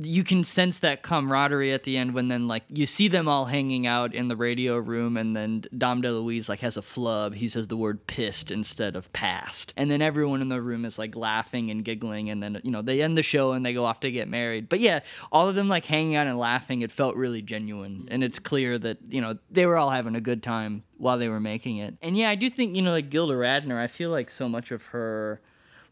[0.00, 3.46] you can sense that camaraderie at the end when then like you see them all
[3.46, 7.34] hanging out in the radio room and then Dom de DeLuise like has a flub.
[7.34, 9.72] He says the word pissed instead of past.
[9.76, 12.82] And then everyone in the room is like laughing and giggling and then you know,
[12.82, 14.68] they end the show and they go off to get married.
[14.68, 15.00] But yeah,
[15.30, 18.08] all of them like hanging out and laughing, it felt really genuine.
[18.10, 21.28] And it's clear that, you know, they were all having a good time while they
[21.28, 21.96] were making it.
[22.02, 24.70] And yeah, I do think, you know, like Gilda Radner, I feel like so much
[24.70, 25.40] of her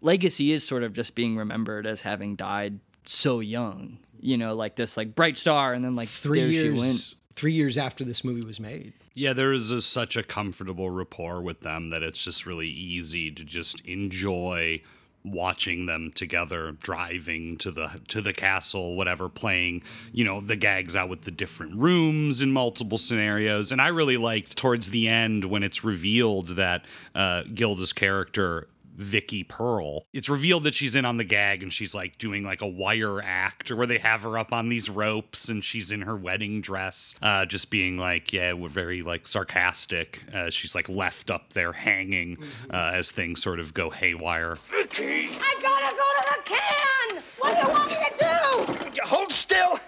[0.01, 3.99] legacy is sort of just being remembered as having died so young.
[4.21, 7.15] You know, like this like bright star and then like three there she years went.
[7.35, 11.41] three years after this movie was made Yeah, there is a, such a comfortable rapport
[11.41, 14.83] with them that it's just really easy to just enjoy
[15.25, 19.83] watching them together driving to the to the castle whatever playing
[20.13, 24.17] you know the gags out with the different rooms in multiple scenarios and i really
[24.17, 28.67] liked towards the end when it's revealed that uh, gilda's character
[29.01, 30.07] Vicky Pearl.
[30.13, 33.23] It's revealed that she's in on the gag and she's like doing like a wire
[33.23, 36.61] act or where they have her up on these ropes and she's in her wedding
[36.61, 40.23] dress, uh, just being like, yeah, we're very like sarcastic.
[40.35, 42.37] Uh, she's like left up there hanging
[42.73, 44.57] uh, as things sort of go haywire.
[44.57, 45.31] Vicky!
[45.41, 47.23] I gotta go to the can!
[47.39, 49.01] What do you want me to do?
[49.05, 49.81] Hold still.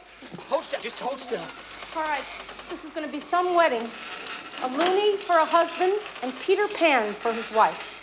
[0.49, 0.81] Hold still.
[0.81, 1.45] Just hold still.
[1.95, 2.25] All right,
[2.71, 3.89] this is gonna be some wedding.
[4.63, 8.02] A loony for a husband and Peter Pan for his wife.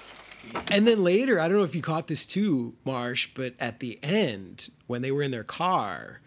[0.72, 4.00] And then later, I don't know if you caught this too, Marsh, but at the
[4.04, 6.22] end, when they were in their car,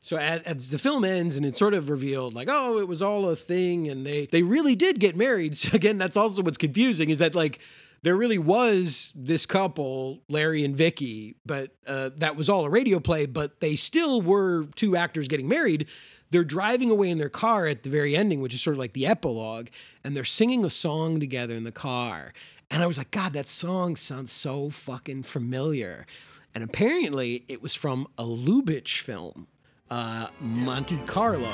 [0.00, 3.02] so at, as the film ends and it's sort of revealed like, oh, it was
[3.02, 5.56] all a thing, and they they really did get married.
[5.56, 7.58] So again, that's also what's confusing is that like
[8.02, 13.00] there really was this couple, Larry and Vicky, but uh, that was all a radio
[13.00, 13.26] play.
[13.26, 15.88] But they still were two actors getting married.
[16.30, 18.92] They're driving away in their car at the very ending, which is sort of like
[18.92, 19.68] the epilogue,
[20.04, 22.32] and they're singing a song together in the car.
[22.70, 26.06] And I was like, God, that song sounds so fucking familiar.
[26.54, 29.46] And apparently, it was from a Lubitsch film,
[29.90, 31.50] uh, Monte Carlo.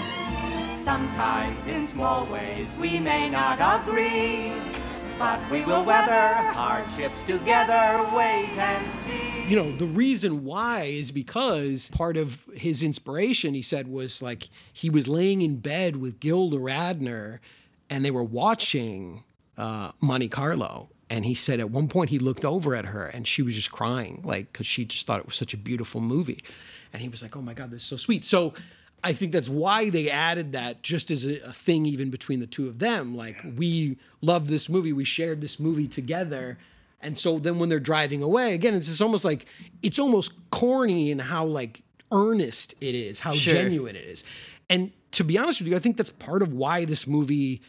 [0.85, 4.53] Sometimes in small ways we may not agree,
[5.19, 9.49] but we will weather hardships together, wait and see.
[9.49, 14.49] You know, the reason why is because part of his inspiration, he said, was like
[14.73, 17.39] he was laying in bed with Gilda Radner
[17.91, 19.25] and they were watching
[19.59, 20.89] uh, Monte Carlo.
[21.13, 23.71] And he said at one point he looked over at her and she was just
[23.71, 26.43] crying, like, because she just thought it was such a beautiful movie.
[26.91, 28.25] And he was like, oh my God, this is so sweet.
[28.25, 28.55] So
[29.05, 32.47] I think that's why they added that just as a, a thing, even between the
[32.47, 33.15] two of them.
[33.15, 36.57] Like, we love this movie, we shared this movie together.
[37.03, 39.45] And so then when they're driving away, again, it's just almost like,
[39.83, 43.53] it's almost corny in how like earnest it is, how Sure.
[43.53, 44.25] genuine it is.
[44.71, 47.61] And to be honest with you, I think that's part of why this movie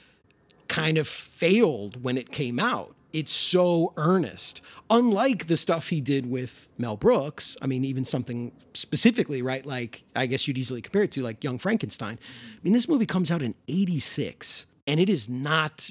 [0.70, 2.96] kind of failed when it came out.
[3.14, 4.62] It's so earnest.
[4.90, 9.66] Unlike the stuff he did with Mel Brooks, I mean, even something specifically, right?
[9.66, 12.18] Like, I guess you'd easily compare it to like Young Frankenstein.
[12.22, 15.90] I mean, this movie comes out in 86 and it is not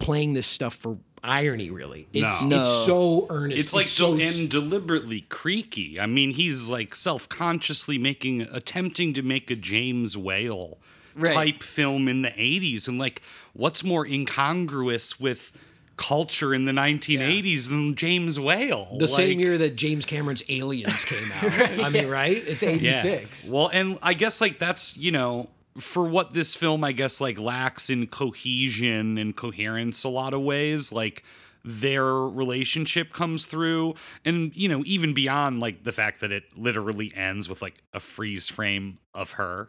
[0.00, 2.06] playing this stuff for, irony really.
[2.12, 2.60] It's No.
[2.60, 3.58] it's so earnest.
[3.58, 5.98] It's like so so and deliberately creaky.
[5.98, 10.78] I mean, he's like self-consciously making attempting to make a James Whale
[11.16, 11.32] Right.
[11.34, 13.22] type film in the 80s and like
[13.54, 15.50] what's more incongruous with
[15.96, 18.96] culture in the 1980s than James Whale?
[18.98, 21.42] the same year that James Cameron's Aliens came out.
[21.58, 22.36] right, I mean, right?
[22.36, 23.46] It's 86.
[23.46, 23.52] Yeah.
[23.52, 27.38] Well, and I guess like that's, you know, for what this film I guess like
[27.38, 31.22] lacks in cohesion and coherence a lot of ways, like
[31.64, 33.92] their relationship comes through
[34.24, 37.98] and you know even beyond like the fact that it literally ends with like a
[37.98, 39.68] freeze frame of her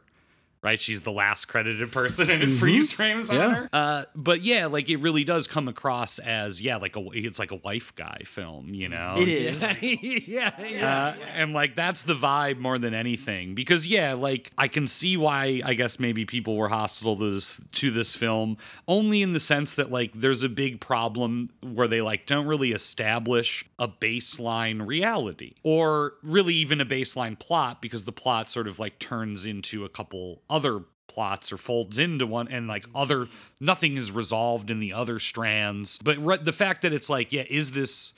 [0.61, 2.57] right she's the last credited person and it Mhm.
[2.57, 6.77] freeze frames on her uh, but yeah like it really does come across as yeah
[6.77, 9.61] like a it's like a wife guy film you know It is.
[10.27, 11.15] yeah, yeah.
[11.19, 15.15] uh, and like that's the vibe more than anything because yeah like i can see
[15.17, 19.39] why i guess maybe people were hostile to this to this film only in the
[19.39, 24.85] sense that like there's a big problem where they like don't really establish a baseline
[24.87, 29.85] reality or really even a baseline plot because the plot sort of like turns into
[29.85, 32.97] a couple other plots or folds into one and like mm-hmm.
[32.97, 33.27] other
[33.59, 35.97] nothing is resolved in the other strands.
[35.97, 38.13] But re- the fact that it's like yeah is this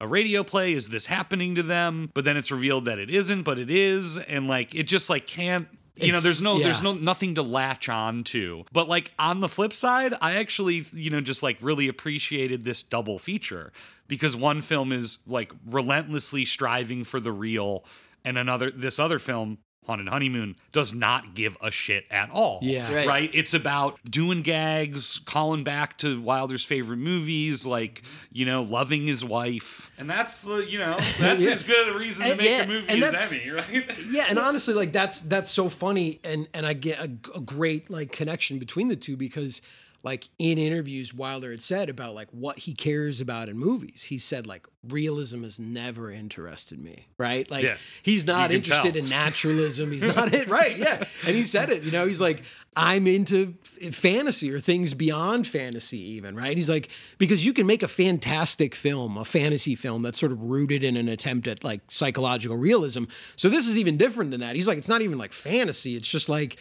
[0.00, 0.74] a radio play?
[0.74, 2.10] Is this happening to them?
[2.12, 5.26] But then it's revealed that it isn't but it is and like it just like
[5.26, 8.64] can't you know there's no there's no nothing to latch on to.
[8.72, 12.82] But like on the flip side i actually you know just like really appreciated this
[12.82, 13.72] double feature
[14.06, 17.84] because one film is like relentlessly striving for the real
[18.24, 22.92] and another this other film haunted honeymoon does not give a shit at all Yeah.
[22.92, 23.06] Right.
[23.06, 29.06] right it's about doing gags calling back to wilder's favorite movies like you know loving
[29.06, 31.50] his wife and that's uh, you know that's Yeah.
[31.52, 34.26] as good a reason to make yeah, a movie and as that's- emmy right yeah,
[34.28, 38.12] and honestly, like that's that's so funny, and and I get a, a great like
[38.12, 39.60] connection between the two because
[40.06, 44.18] like in interviews Wilder had said about like what he cares about in movies, he
[44.18, 47.50] said like realism has never interested me, right?
[47.50, 47.76] Like Yeah.
[48.04, 49.02] he's not interested tell.
[49.02, 49.90] in naturalism.
[49.90, 50.76] He's not it, right?
[50.78, 51.82] Yeah, and he said it.
[51.82, 52.42] You know, he's like
[52.76, 53.54] I'm into
[53.90, 56.56] fantasy or things beyond fantasy, even right?
[56.56, 56.88] He's like
[57.18, 60.96] because you can make a fantastic film, a fantasy film that's sort of rooted in
[60.96, 63.04] an attempt at like psychological realism.
[63.34, 64.54] So this is even different than that.
[64.54, 65.96] He's like it's not even like fantasy.
[65.96, 66.58] It's just like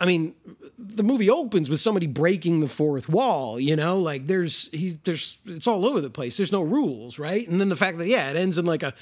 [0.00, 0.34] I mean,
[0.78, 5.38] the movie opens with somebody breaking the fourth wall, you know, like there's he's there's
[5.44, 6.38] it's all over the place.
[6.38, 7.46] There's no rules, right?
[7.46, 8.94] And then the fact that yeah, it ends in like a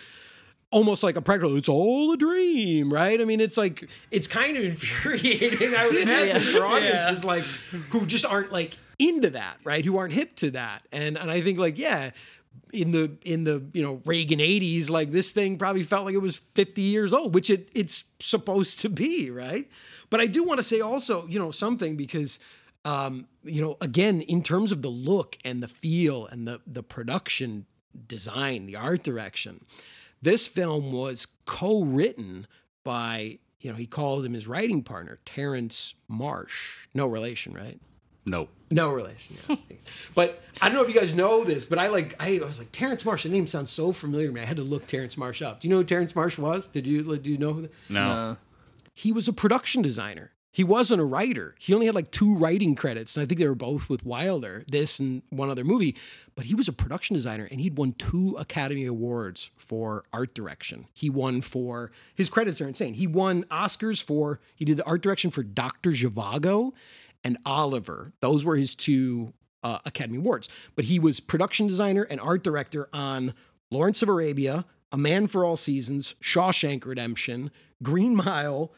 [0.71, 3.21] almost like a practical it's all a dream, right?
[3.21, 7.45] I mean, it's like it's kind of infuriating, I would imagine, for audiences like
[7.91, 9.85] who just aren't like into that, right?
[9.85, 10.83] Who aren't hip to that.
[10.91, 12.11] And and I think like, yeah,
[12.73, 16.23] in the in the you know Reagan 80s like this thing probably felt like it
[16.23, 19.69] was 50 years old which it it's supposed to be right
[20.11, 22.39] but I do want to say also you know something because
[22.85, 26.83] um you know again in terms of the look and the feel and the the
[26.83, 27.67] production
[28.07, 29.65] design the art direction
[30.23, 32.47] this film was co-written
[32.85, 37.81] by you know he called him his writing partner Terence Marsh no relation right
[38.25, 39.37] no no relation.
[39.49, 39.57] Yeah.
[40.15, 42.59] but I don't know if you guys know this, but I like I, I was
[42.59, 43.23] like Terence Marsh.
[43.23, 44.43] The name sounds so familiar to me.
[44.43, 45.61] I had to look Terence Marsh up.
[45.61, 46.67] Do you know who Terrence Marsh was?
[46.67, 47.55] Did you do you know?
[47.55, 48.37] Who The, no
[48.99, 50.33] he was a production designer.
[50.51, 51.55] He wasn't a writer.
[51.61, 54.65] He only had like two writing credits, and I think they were both with Wilder,
[54.67, 55.95] this and one other movie.
[56.35, 60.89] But he was a production designer, and he'd won two Academy Awards for art direction.
[60.95, 62.95] He won for his credits are insane.
[62.95, 66.73] He won Oscars for he did the art direction for Doctor Zhivago
[67.23, 68.13] and Oliver.
[68.21, 69.33] Those were his two
[69.63, 70.49] uh, Academy Awards.
[70.75, 73.33] But he was production designer and art director on
[73.71, 78.73] Lawrence of Arabia, A Man for All Seasons, Shawshank Redemption, Green Mile,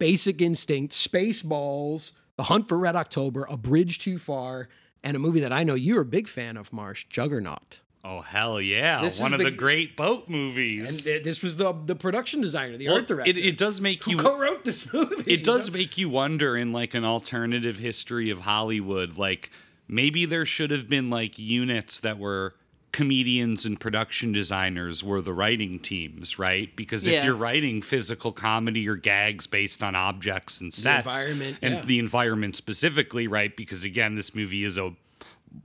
[0.00, 4.68] Basic Instinct, Spaceballs, The Hunt for Red October, A Bridge Too Far,
[5.04, 7.80] and a movie that I know you're a big fan of, Marsh, Juggernaut.
[8.02, 11.72] oh hell yeah This one of the- the, great boat movies th- this was the
[11.84, 13.30] the production designer, the Well, art director.
[13.30, 15.30] it, it does make who you co-wrote this movie.
[15.32, 19.50] it does make you wonder in like an alternative history of Hollywood, like
[19.86, 22.54] maybe there should have been like units that were
[22.92, 26.74] comedians and production designers were the writing teams, right?
[26.74, 27.24] Because if Yeah.
[27.24, 31.84] you're writing physical comedy or gags based on objects and sets environment, and yeah.
[31.84, 33.56] the environment specifically, right?
[33.56, 34.92] Because again, this movie is a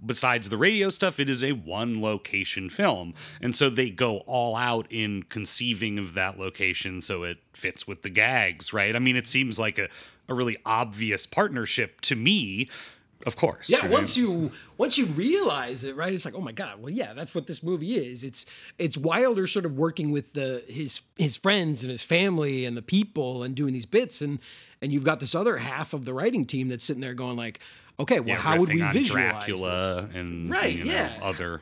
[0.06, 3.14] besides the radio stuff, it is a one location film.
[3.42, 8.02] And so they go all out in conceiving of that location so it fits with
[8.02, 8.96] the gags, right?
[8.96, 9.88] I mean, it seems like a,
[10.28, 12.68] a really obvious partnership to me,
[13.26, 13.70] of course.
[13.70, 13.90] Yeah, right?
[13.92, 16.14] once you once you realize it, right?
[16.14, 18.24] It's like, oh my god, well, yeah, that's what this movie is.
[18.24, 18.46] It's
[18.78, 22.82] it's Wilder sort of working with the his his friends and his family and the
[22.82, 24.40] people and doing these bits, and
[24.82, 27.60] and you've got this other half of the writing team that's sitting there going like,
[28.00, 30.16] okay, well, Yeah, how would we visualize Dracula this?
[30.16, 31.20] and Right, you know, yeah.
[31.22, 31.62] other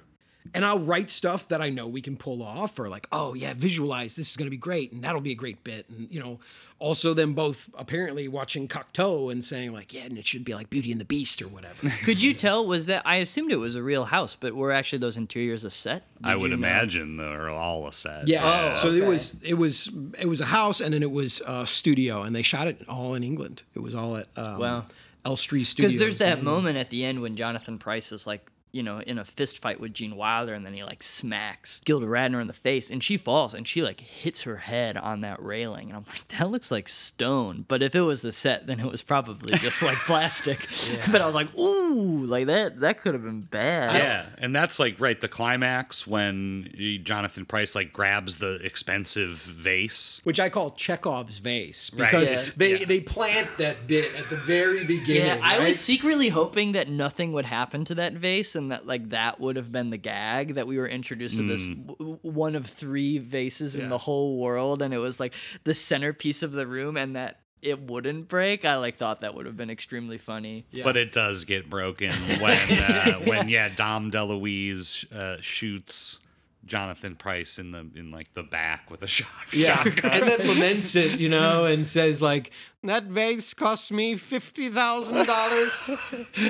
[0.54, 3.54] and I'll write stuff that I know we can pull off, or like, oh yeah,
[3.56, 6.20] visualize this is going to be great, and that'll be a great bit, and you
[6.20, 6.40] know,
[6.80, 10.70] also them both apparently watching Cocteau and saying like, yeah, and it should be like
[10.70, 11.90] Beauty and the Beast or whatever.
[12.04, 12.66] Could you tell?
[12.66, 15.70] Was that I assumed it was a real house, but were actually those interiors a
[15.70, 16.04] set?
[16.24, 16.68] I would you know?
[16.68, 18.28] imagine they're all a set.
[18.28, 18.72] Yeah.
[18.74, 19.90] Oh, so it was it was
[20.20, 23.16] it was a house and then it was a studio and they shot it all
[23.16, 23.64] in England.
[23.76, 24.86] It was all at um, Wow.
[25.26, 25.94] Elstree Studios.
[25.94, 29.00] Because there's that in- moment at the end when Jonathan Pryce is like, you know,
[29.00, 32.48] in a fist fight with Gene Wilder, and then he like smacks Gilda Radner in
[32.48, 35.98] the face, and she falls, and she like hits her head on that railing, and
[35.98, 37.66] I'm like, that looks like stone.
[37.68, 40.68] But if it was the set, then it was probably just like plastic.
[41.12, 43.96] But I was like, ooh, like that that could have been bad.
[43.96, 49.34] Yeah, and that's like right the climax when he- Jonathan Pryce like grabs the expensive
[49.38, 50.20] vase.
[50.24, 52.08] which I call Chekhov's vase Right.
[52.10, 52.54] because Yeah.
[52.58, 55.28] they they plant that bit at the very beginning.
[55.28, 59.10] Yeah, I was secretly hoping that nothing would happen to that vase and that like
[59.10, 61.88] that would have been the gag that we were introduced to this Mm.
[61.88, 65.34] w- one of three vases in the whole world and it was like
[65.64, 68.66] the centerpiece of the room and that it wouldn't break.
[68.66, 70.66] I like thought that would have been extremely funny.
[70.84, 72.12] But it does get broken
[72.42, 76.20] when uh, when yeah Dom DeLuise uh, shoots
[76.66, 79.28] Jonathan Pryce in the in like the back with a shot.
[79.52, 80.12] Yeah, shotgun.
[80.12, 82.52] and then laments it, you know, and says like,
[82.84, 85.90] "That vase cost me fifty thousand dollars.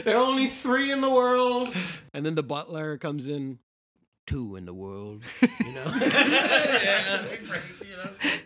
[0.03, 1.73] There are only three in the world."
[2.13, 3.57] And then the butler comes in,
[4.25, 5.21] two in the world.
[5.41, 5.85] You know,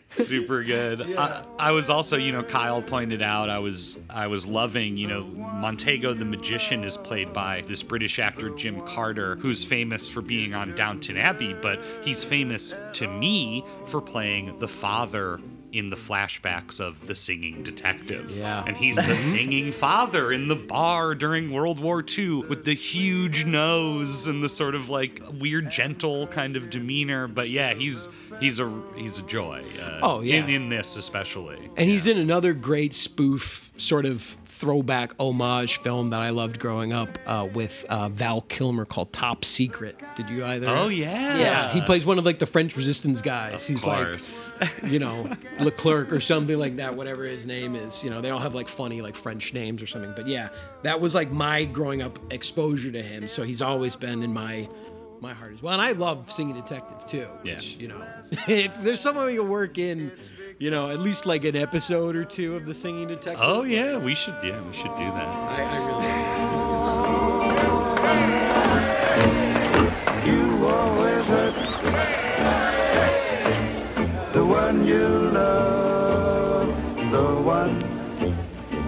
[0.09, 1.15] super good.
[1.17, 5.07] I, I was also, you know, Kyle pointed out I was I was loving, you
[5.07, 10.21] know, Montego the magician is played by this British actor Jim Carter, who's famous for
[10.21, 15.39] being on Downton Abbey, but he's famous to me for playing the father
[15.77, 18.31] in the flashbacks of the singing detective.
[18.35, 18.63] Yeah.
[18.65, 23.45] And he's the singing father in the bar during World War II with the huge
[23.45, 27.27] nose and the sort of like weird gentle kind of demeanor.
[27.27, 28.09] But yeah, he's
[28.39, 29.61] he's a he's a joy.
[29.81, 30.43] Uh, Oh, yeah.
[30.43, 31.69] in, in this especially.
[31.77, 34.21] and he's in another great spoof, sort of
[34.57, 39.45] throwback homage film that I loved growing up uh, with uh, Val Kilmer called Top
[39.45, 39.95] Secret.
[40.15, 40.67] Did you either?
[40.67, 43.67] Oh yeah, Yeah, he plays one of like the French resistance guys.
[43.67, 44.51] He's course.
[44.59, 48.03] like, you know, Leclerc or something like that, whatever his name is.
[48.03, 50.13] You know, they all have like funny like French names or something.
[50.15, 50.49] But yeah,
[50.81, 53.27] that was like my growing up exposure to him.
[53.27, 54.67] So he's always been in my
[55.21, 55.73] my heart as well.
[55.73, 57.27] And I love Singing Detective too.
[57.43, 57.55] Yeah.
[57.55, 58.03] Which, you know,
[58.47, 60.11] if there's someone we can work in,
[60.59, 63.43] you know, at least like an episode or two of the Singing Detective.
[63.43, 65.27] Oh yeah, we should yeah we should do that.
[65.27, 66.07] I, I really.
[70.27, 71.55] You always hurt
[74.33, 75.76] the one you love,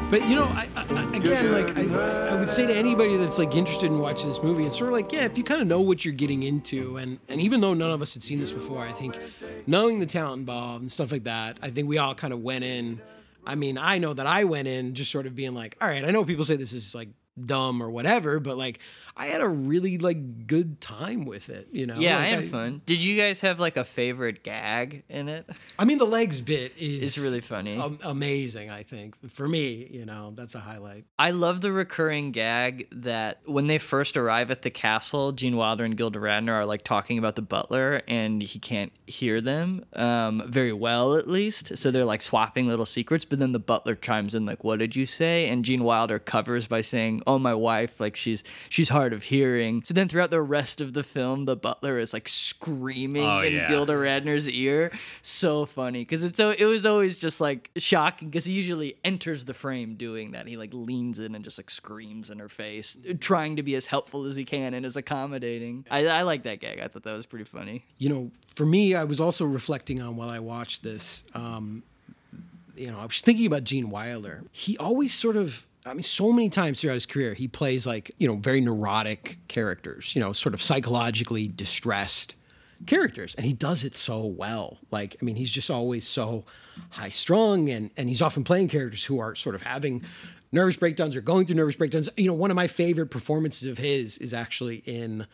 [0.10, 3.53] But you know, I, I, again, like I, I would say to anybody that's like
[3.53, 5.82] interested in watching this movie, it's sort of like, yeah, if you kind of know
[5.82, 8.80] what you're getting into, and and even though none of us had seen this before,
[8.80, 9.20] I think
[9.68, 12.64] knowing the talent involved and stuff like that, I think we all kind of went
[12.64, 12.99] in.
[13.45, 16.03] I mean, I know that I went in just sort of being like, all right,
[16.03, 17.10] I know people say this is like
[17.45, 18.80] dumb or whatever, but like
[19.20, 21.67] I had a really like good time with it.
[21.74, 21.95] You know?
[21.95, 22.82] Yeah, Like, I had fun.
[22.86, 25.47] Did you guys have like a favorite gag in it?
[25.78, 27.76] I mean, the legs bit is It's really funny.
[27.76, 28.70] am- amazing.
[28.70, 31.03] I think for me, you know, that's a highlight.
[31.20, 35.84] I love the recurring gag that when they first arrive at the castle, Gene Wilder
[35.84, 40.43] and Gilda Radner are like talking about the butler, and he can't hear them um,
[40.47, 41.78] very well, at least.
[41.78, 43.26] So they're like swapping little secrets.
[43.26, 46.67] But then the butler chimes in like, "What did you say?" And Gene Wilder covers
[46.67, 50.41] by saying, "Oh, my wife, like she's she's hard of hearing." So then throughout the
[50.41, 53.68] rest of the film, the butler is like screaming Oh, in yeah.
[53.68, 54.91] Gilda Radner's ear.
[55.22, 59.45] So funny because it's so it was always just like shocking because he usually enters
[59.45, 60.47] the frame doing that.
[60.47, 63.88] He like leans in and just like screams in her face, trying to be as
[63.88, 65.86] helpful as he can and as accommodating.
[65.89, 66.80] I, I like that gag.
[66.80, 67.86] I thought that was pretty funny.
[67.97, 71.24] you know, for me, I was also reflecting on while I watched this.
[71.34, 71.84] Um,
[72.76, 74.43] you know, I was thinking about Gene Wilder.
[74.51, 78.11] He always sort of, I mean, so many times throughout his career, he plays like,
[78.17, 82.36] you know, very neurotic characters, you know, sort of psychologically distressed
[82.86, 83.34] characters.
[83.36, 84.77] And he does it so well.
[84.91, 86.45] Like, I mean, he's just always so
[86.89, 90.03] high strung and, and he's often playing characters who are sort of having
[90.51, 92.09] nervous breakdowns or going through nervous breakdowns.
[92.17, 95.27] You know, one of my favorite performances of his is actually in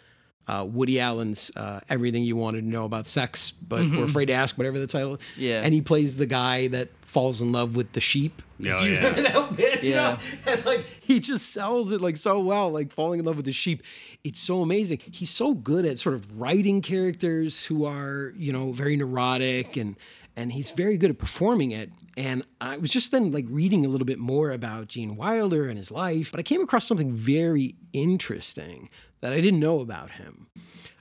[0.48, 3.98] uh, Woody Allen's uh, Everything You Wanted to Know About Sex, but Mhm.
[3.98, 5.18] we're afraid to ask, whatever the title.
[5.38, 5.62] Yeah.
[5.64, 8.41] And he plays the guy that falls in love with the sheep.
[8.62, 8.98] Oh, you yeah.
[9.10, 10.18] remember that bit, you know?
[10.46, 10.52] Yeah.
[10.54, 13.52] And like he just sells it like so well, like falling in love with the
[13.52, 13.82] sheep.
[14.24, 15.00] It's so amazing.
[15.12, 19.96] He's so good at sort of writing characters who are, you know, very neurotic and
[20.38, 21.89] and he's very good at performing it.
[22.18, 25.78] And I was just then like reading a little bit more about Gene Wilder and
[25.78, 28.89] his life, but I came across something very interesting
[29.22, 30.47] that I didn't know about him,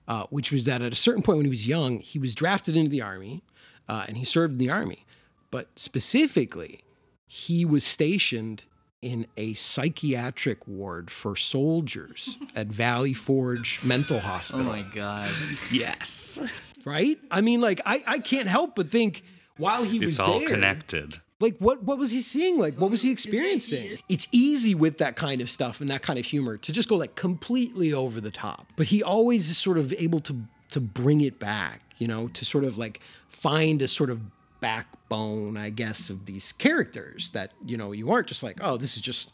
[0.08, 2.76] uh, which was that at a certain point when he was young, he was drafted
[2.76, 3.44] into the army
[3.88, 5.06] uh, and he served in the army.
[5.50, 6.80] But specifically,
[7.28, 8.64] he was stationed
[9.00, 14.66] in a psychiatric ward for soldiers at Valley Forge Mental Hospital.
[14.66, 15.30] Oh my god.
[15.70, 16.40] Yes.
[16.84, 17.18] Right?
[17.30, 19.22] I mean, like, I, I can't help but think
[19.56, 21.20] while he was It's all there, connected.
[21.40, 22.58] like what what was he seeing?
[22.58, 23.98] Like what was he experiencing?
[24.08, 26.96] It's easy with that kind of stuff and that kind of humor to just go
[26.96, 28.72] like completely over the top.
[28.76, 30.36] But he always is sort of able to
[30.70, 34.20] to bring it back, you know, to sort of like find a sort of
[34.60, 38.96] backbone, I guess, of these characters that, you know, you aren't just like, oh, this
[38.96, 39.32] is just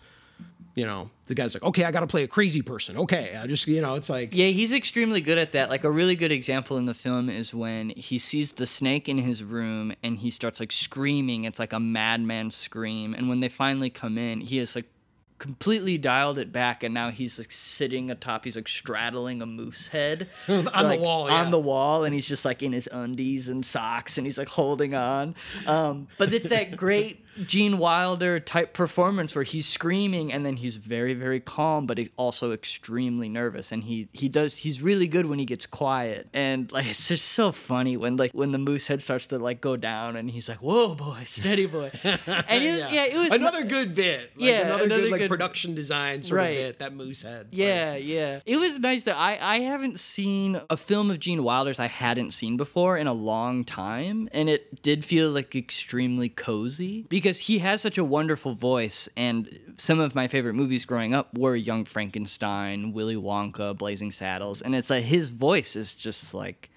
[0.74, 2.96] you know, the guy's like, okay, I got to play a crazy person.
[2.96, 5.70] Okay, I just, you know, it's like, Yeah, he's extremely good at that.
[5.70, 9.18] Like a really good example in the film is when he sees the snake in
[9.18, 11.44] his room and he starts like screaming.
[11.44, 13.14] It's like a madman scream.
[13.14, 14.86] And when they finally come in, he is like
[15.38, 19.86] completely dialed it back and now he's like sitting atop he's like straddling a moose
[19.86, 23.48] head On the like, wall, on the wall and he's just like in his undies
[23.48, 25.34] and socks and he's like holding on
[25.66, 30.76] um, but it's that great gene wilder type performance where he's screaming and then he's
[30.76, 35.38] very very calm but also extremely nervous and he he does he's really good when
[35.38, 39.00] he gets quiet and like it's just so funny when like when the moose head
[39.00, 42.92] starts to like go down and he's like whoa boy steady boy and it was
[42.92, 44.30] yeah, it was another good bit.
[44.36, 46.58] Like Yeah, another, another good like production design sort Right.
[46.58, 46.78] of bit.
[46.80, 47.48] That moose head.
[47.52, 48.40] Yeah, yeah.
[48.46, 52.32] It was nice that I I haven't seen a film of Gene Wilder's I hadn't
[52.32, 57.60] seen before in a long time, and it did feel like extremely cozy because he
[57.60, 59.08] has such a wonderful voice.
[59.16, 64.60] And some of my favorite movies growing up were Young Frankenstein, Willy Wonka, Blazing Saddles,
[64.60, 66.70] and it's like his voice is just like.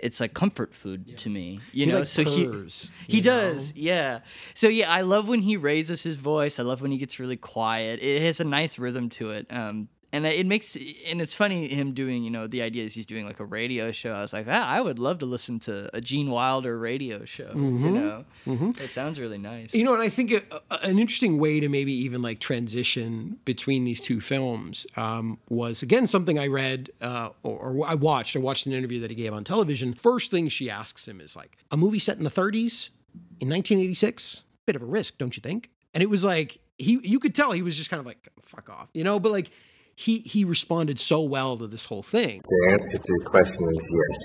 [0.00, 1.98] It's like comfort food to me, you He, know.
[1.98, 4.20] like, so purrs, he he you does, yeah.
[4.54, 6.60] So yeah, I love when he raises his voice.
[6.60, 7.98] I love when he gets really quiet.
[8.00, 9.48] It has a nice rhythm to it.
[9.50, 13.04] Um, and it makes and it's funny him doing you know the idea is he's
[13.06, 14.12] doing like a radio show.
[14.12, 17.50] I was like, ah, I would love to listen to a Gene Wilder radio show.
[17.54, 17.92] You Mhm.
[17.92, 18.80] know, Mhm.
[18.80, 19.74] it sounds really nice.
[19.74, 23.38] You know, and I think a, a- an interesting way to maybe even like transition
[23.44, 28.34] between these two films um, was again something I read uh, or, or I watched.
[28.36, 29.92] I watched an interview that he gave on television.
[29.94, 32.90] First thing she asks him is like, "A movie set in the 30s
[33.40, 37.18] in 1986, bit of a risk, don't you think?" And it was like he, you
[37.18, 39.18] could tell he was just kind of like, "Fuck off," you know.
[39.18, 39.50] But like
[39.98, 42.40] he he responded so well to this whole thing.
[42.46, 44.18] The answer to your question is yes.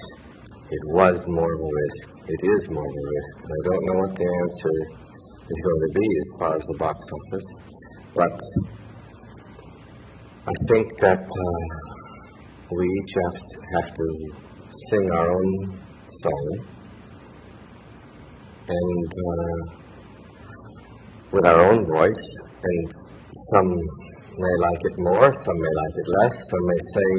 [0.70, 2.10] It was risk.
[2.28, 3.34] It is risk.
[3.38, 4.76] I don't know what the answer
[5.50, 7.46] is going to be as far as the box office,
[8.14, 8.40] but
[10.46, 11.64] I think that uh,
[12.70, 14.06] we each have to, have to
[14.90, 15.80] sing our own
[16.22, 16.68] song
[18.68, 19.74] and uh,
[21.32, 22.26] with our own voice,
[22.64, 22.94] and
[23.52, 24.03] some
[24.38, 27.10] may like it more, some may like it less, some may say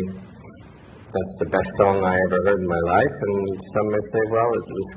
[1.15, 3.35] that's the best song I ever heard in my life, and
[3.75, 4.89] some may say, well, it was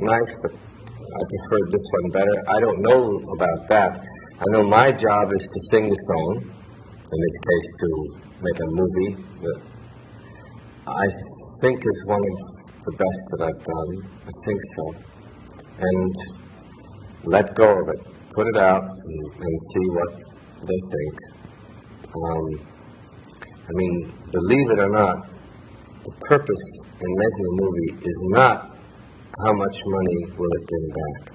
[0.00, 2.36] nice, but I preferred this one better.
[2.48, 3.02] I don't know
[3.36, 3.92] about that.
[4.40, 6.54] I know my job is to sing the song,
[7.12, 7.88] in this case to
[8.42, 9.12] make a movie
[9.44, 9.60] that
[10.86, 11.06] I
[11.60, 12.36] think is one of
[12.84, 13.90] the best that I've done.
[14.26, 14.84] I think so.
[15.78, 16.14] And
[17.24, 18.00] let go of it.
[18.34, 20.12] Put it out and, and see what
[20.66, 21.23] they think.
[22.14, 22.60] Um,
[23.66, 25.28] I mean, believe it or not,
[26.04, 26.62] the purpose
[27.00, 28.76] in making a movie is not
[29.42, 31.32] how much money will it bring back.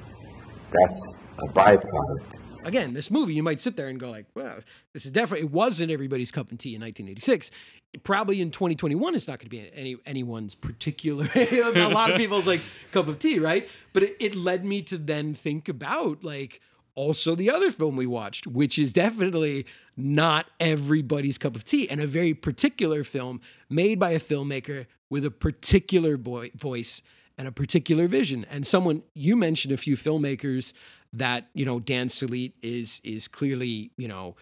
[0.72, 1.02] That's
[1.40, 2.36] a byproduct.
[2.66, 4.60] again, this movie, you might sit there and go like, well,
[4.94, 7.52] this is definitely it wasn't everybody's cup of tea in 1986.
[7.94, 11.28] It probably in 2021, it's not going to be any anyone's particular.
[11.36, 12.62] a lot of people's like
[12.92, 13.68] cup of tea, right?
[13.94, 16.62] But it, it led me to then think about like
[17.00, 22.02] also the other film we watched, which is definitely not everybody's cup of tea, and
[22.02, 23.40] a very particular film
[23.70, 27.02] made by a filmmaker with a particular boy, voice
[27.38, 28.46] and a particular vision.
[28.52, 30.74] And someone you mentioned a few filmmakers
[31.14, 34.36] that you know Dan Sallitt is is clearly you know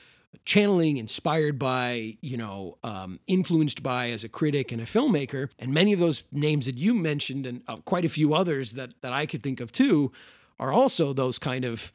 [0.45, 5.49] channeling, inspired by, you know, um, influenced by as a critic and a filmmaker.
[5.57, 8.99] And many of those names that you mentioned, and uh, quite a few others that
[9.01, 10.11] that I could think of too,
[10.59, 11.91] are also those kind of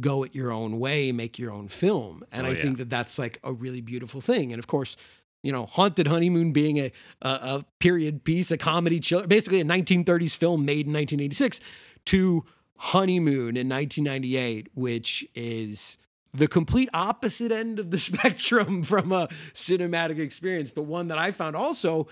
[0.00, 2.22] go it your own way, make your own film.
[2.32, 2.62] And Oh, I yeah.
[2.62, 4.52] think that that's like a really beautiful thing.
[4.52, 4.96] And of course,
[5.42, 6.92] you know, Haunted Honeymoon being a
[7.22, 11.60] a, a period piece, a comedy, basically a 1930s film made in 1986,
[12.06, 12.44] to
[12.76, 15.98] Honeymoon in 1998, which is
[16.34, 21.30] the complete opposite end of the spectrum from a cinematic experience, but one that I
[21.30, 22.08] found also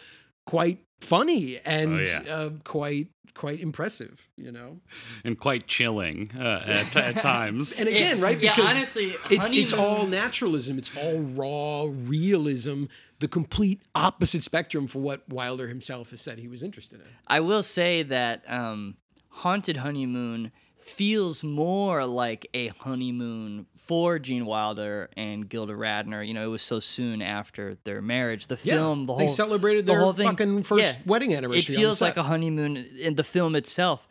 [0.50, 2.34] quite funny and Oh, yeah.
[2.34, 4.28] uh, quite quite impressive.
[4.36, 4.80] You know,
[5.24, 7.78] and quite chilling uh, at, at times.
[7.80, 8.38] and again, right?
[8.40, 10.76] yeah, Because honestly, it's it's all naturalism.
[10.78, 12.84] It's all raw realism.
[13.20, 17.06] The complete opposite spectrum for what Wilder himself has said he was interested in.
[17.26, 18.96] I will say that um,
[19.28, 20.52] Haunted Honeymoon
[20.90, 26.26] feels more like a honeymoon for Gene Wilder and Gilda Radner.
[26.26, 28.48] You know, it was so soon after their marriage.
[28.48, 30.96] The Yeah, film, the whole they whole celebrated the their whole thing, fucking first yeah,
[31.06, 34.08] wedding anniversary It feels like a honeymoon in the film itself.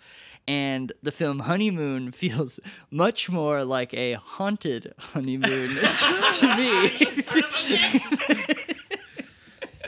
[0.47, 2.59] And the film Honeymoon feels
[2.89, 5.69] much more like a haunted honeymoon
[6.39, 6.89] to me.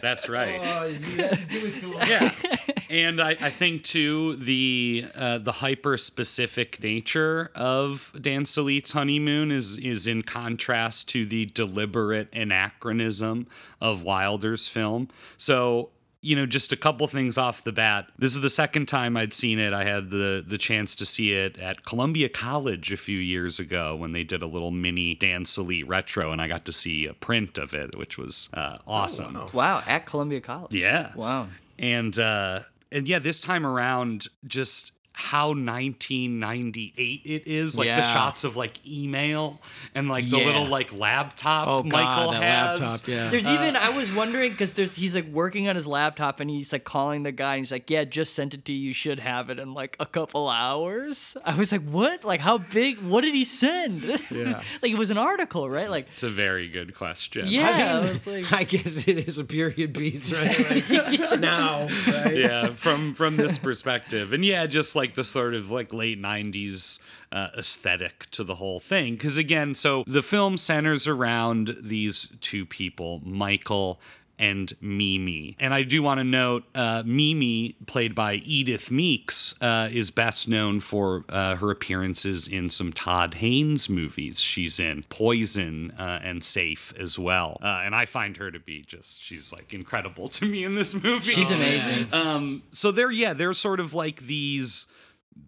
[0.01, 0.59] That's right.
[0.63, 2.07] Oh, you had it to him.
[2.07, 2.33] yeah
[2.91, 9.49] and I, I think too the uh, the hyper specific nature of Dan Sallitt's honeymoon
[9.49, 13.47] is is in contrast to the deliberate anachronism
[13.79, 15.07] of Wilder's film.
[15.37, 15.89] So
[16.23, 18.05] you know, just a couple things off the bat.
[18.19, 19.73] This is the second time I'd seen it.
[19.73, 23.95] I had the the chance to see it at Columbia College a few years ago
[23.95, 27.13] when they did a little mini Dan Solit retro, and I got to see a
[27.13, 29.49] print of it, which was uh, awesome.
[29.53, 30.73] wow, at Columbia College.
[30.73, 31.11] Yeah.
[31.15, 31.47] Wow.
[31.79, 32.61] And uh
[32.91, 34.91] and yeah, this time around just
[35.21, 39.59] how 1998 it is like the shots of like email
[39.95, 40.45] and like the Yeah.
[40.45, 42.79] little like laptop Oh, Michael that has.
[42.81, 43.29] laptop, yeah.
[43.29, 46.49] There's Uh, even I was wondering because there's he's like working on his laptop and
[46.49, 48.81] he's like calling the guy and he's like, yeah, just sent it to you.
[48.89, 51.37] You should have it in like a couple hours.
[51.45, 52.23] I was like, what?
[52.23, 52.99] Like how big?
[53.01, 54.03] What did he send?
[54.31, 54.61] Yeah.
[54.81, 55.89] like it was an article, right?
[55.89, 57.45] Like It's a very good question.
[57.47, 60.51] yeah, I, I mean, was like, I guess it is a period piece, right?
[60.91, 62.35] Like, now, right?
[62.35, 66.99] yeah, from from this perspective, and yeah, just like the sort of like late '90s
[67.31, 69.13] uh, aesthetic to the whole thing.
[69.13, 73.99] Because again, so the film centers around these two people, Michael
[74.41, 75.55] and Mimi.
[75.59, 80.47] And I do want to note, uh, Mimi, played by Edith Meeks, uh, is best
[80.47, 84.39] known for uh, her appearances in some Todd Haynes movies.
[84.39, 87.59] She's in Poison uh, and Safe as well.
[87.61, 90.95] Uh, and I find her to be just, she's like incredible to me in this
[90.95, 91.31] movie.
[91.31, 92.11] She's amazing.
[92.11, 94.87] Um, so they're, yeah, they're sort of like these,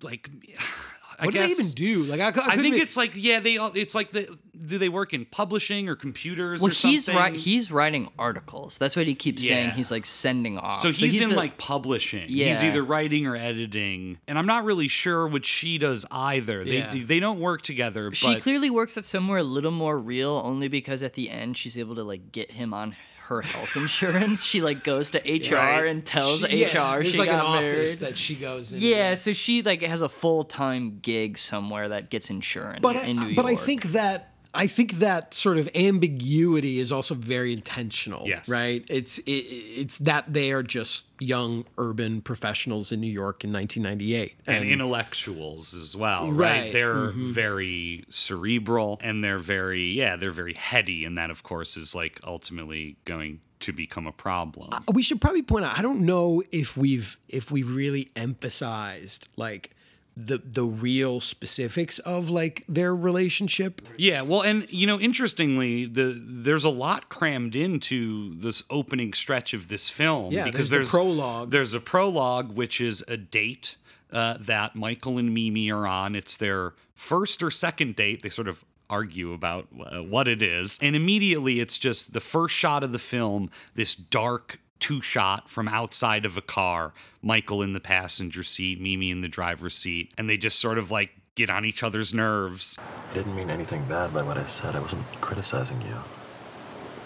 [0.01, 0.29] like,
[1.19, 2.03] I What do they even do?
[2.05, 3.71] Like, I, I, I think be- it's like yeah, they all.
[3.75, 6.59] It's like the do they work in publishing or computers?
[6.59, 7.21] well, or he's something?
[7.21, 7.35] right.
[7.35, 8.77] He's writing articles.
[8.79, 9.71] That's what he keeps saying.
[9.71, 10.81] He's like sending off.
[10.81, 12.27] So he's, in the- like publishing.
[12.29, 16.63] He's either writing or editing, and I'm not really sure what she does either.
[16.63, 16.93] They Yeah.
[16.95, 18.11] they don't work together.
[18.13, 21.57] She but clearly works at somewhere a little more real, only because at the end
[21.57, 22.95] she's able to like get him on
[23.27, 24.43] her health insurance.
[24.43, 25.85] she like goes to HR Right.
[25.87, 27.87] and tells She- HR there's she like got an married.
[27.99, 28.79] that she goes in.
[28.81, 33.17] yeah, so she like has a full time gig somewhere that gets insurance but in
[33.17, 37.53] New I, but I think that I think that sort of ambiguity is also very
[37.53, 38.27] intentional.
[38.27, 38.47] Yes.
[38.47, 38.85] Right.
[38.87, 44.35] It's it, it's that they are just young urban professionals in New York in 1998,
[44.45, 46.63] and intellectuals as well, right?
[46.63, 47.31] Right, They're mhm.
[47.31, 52.19] very cerebral and they're very yeah, they're very heady, and that of course is like
[52.23, 54.69] ultimately going to become a problem.
[54.93, 55.79] we should probably point out.
[55.79, 59.72] I don't know if we've if we've really emphasized like
[60.15, 63.81] the the real specifics of like their relationship.
[63.97, 69.53] Yeah, well, and you know, interestingly, the there's a lot crammed into this opening stretch
[69.53, 70.31] of this film.
[70.31, 71.51] Yeah, because there's the prologue.
[71.51, 73.77] There's a prologue, which is a date
[74.11, 76.15] uh, that Michael and Mimi are on.
[76.15, 78.21] It's their first or second date.
[78.21, 82.53] They sort of argue about uh, what it is, and immediately it's just the first
[82.53, 83.49] shot of the film.
[83.73, 89.11] This dark two shot from outside of a car, Michael in the passenger seat, Mimi
[89.11, 92.77] in the driver's seat, and they just sort of like get on each other's nerves.
[93.09, 94.75] I didn't mean anything bad by what I said.
[94.75, 95.95] I wasn't criticizing you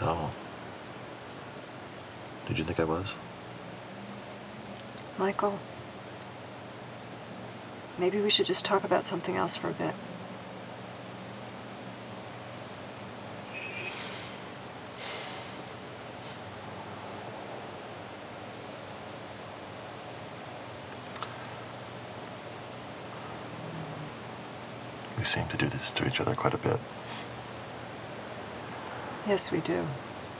[0.01, 0.31] at all.
[2.47, 3.05] Did you think I was?
[5.19, 5.59] Michael,
[7.99, 9.93] maybe we should just talk about something else for a bit.
[25.27, 26.79] Seem to do this to each other quite a bit.
[29.27, 29.85] Yes, we do.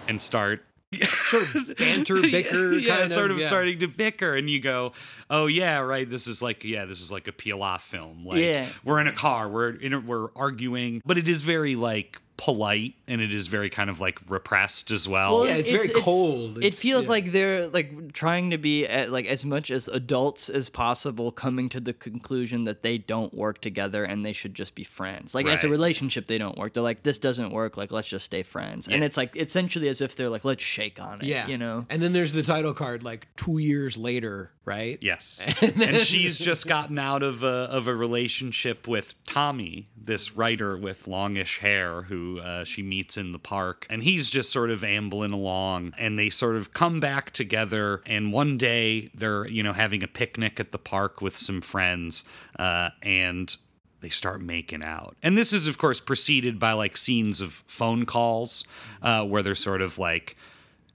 [0.07, 0.63] and start
[1.25, 3.47] sort of banter, bicker, yeah, kind sort of, of yeah.
[3.47, 4.93] starting to bicker, and you go,
[5.29, 6.09] "Oh yeah, right.
[6.09, 8.21] This is like yeah, this is like a Pialat film.
[8.23, 8.67] Like Yeah.
[8.85, 12.93] we're in a car, we're in a, we're arguing, but it is very like polite
[13.07, 15.45] and it is very kind of like repressed as well.
[15.45, 16.63] Yeah, it's very cold.
[16.63, 17.11] it feels yeah.
[17.11, 21.67] like they're like trying to be at, like as much as adults as possible, coming
[21.69, 25.33] to the conclusion that they don't work together and they should just be friends.
[25.33, 26.73] Like as a relationship, they don't work.
[26.73, 27.75] They're like, this doesn't work.
[27.75, 28.87] Like let's just stay friends.
[28.87, 31.27] And it's like essentially as if they're like, let's shake on it.
[31.27, 31.47] Yeah.
[31.47, 31.85] you know.
[31.89, 34.99] And then there's the title card like two years later, right?
[35.01, 35.41] Yes.
[35.61, 41.07] and she's just gotten out of a, of a relationship with Tommy, this writer with
[41.07, 43.87] longish hair who uh, she meets in the park.
[43.89, 48.01] And he's just sort of ambling along and they sort of come back together.
[48.05, 52.25] And one day they're, you know, having a picnic at the park with some friends.
[52.59, 53.55] Uh, and
[54.01, 55.15] they start making out.
[55.23, 58.65] And this is, of course, preceded by like scenes of phone calls
[59.01, 60.35] uh, where they're sort of like,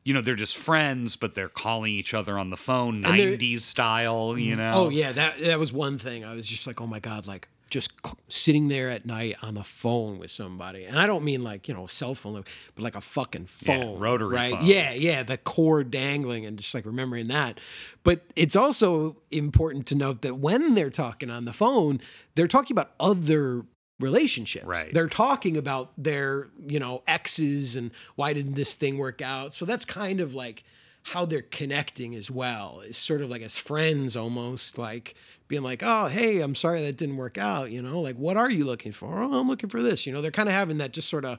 [0.04, 3.60] you know, they're just friends, but they're calling each other on the phone, And 90s
[3.60, 4.60] style, you mm-hmm.
[4.60, 4.72] know?
[4.74, 6.24] Oh yeah, that that was one thing.
[6.24, 7.92] I was just like, oh my god, like just
[8.28, 11.74] sitting there at night on the phone with somebody, and I don't mean like you
[11.74, 12.44] know a cell phone,
[12.74, 14.54] but like a fucking Yeah, phone, rotary right?
[14.54, 14.66] phone.
[14.66, 17.58] Yeah, yeah, the cord dangling, and just like remembering that.
[18.02, 22.00] But it's also important to note that when they're talking on the phone,
[22.34, 23.64] they're talking about other
[24.02, 24.66] relationships.
[24.66, 24.92] Right.
[24.92, 29.54] They're talking about their, you know, exes and why didn't this thing work out.
[29.54, 30.64] So that's kind of like
[31.04, 32.82] how they're connecting as well.
[32.84, 35.14] It's sort of like as friends almost like
[35.48, 38.00] being like, "Oh, hey, I'm sorry that didn't work out," you know?
[38.00, 40.48] Like, "What are you looking for?" "Oh, I'm looking for this." You know, they're kind
[40.48, 41.38] of having that just sort of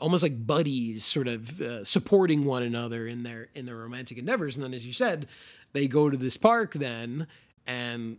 [0.00, 4.56] almost like buddies sort of uh, supporting one another in their in their romantic endeavors
[4.56, 5.26] and then as you said
[5.72, 7.26] they go to this park then
[7.66, 8.18] and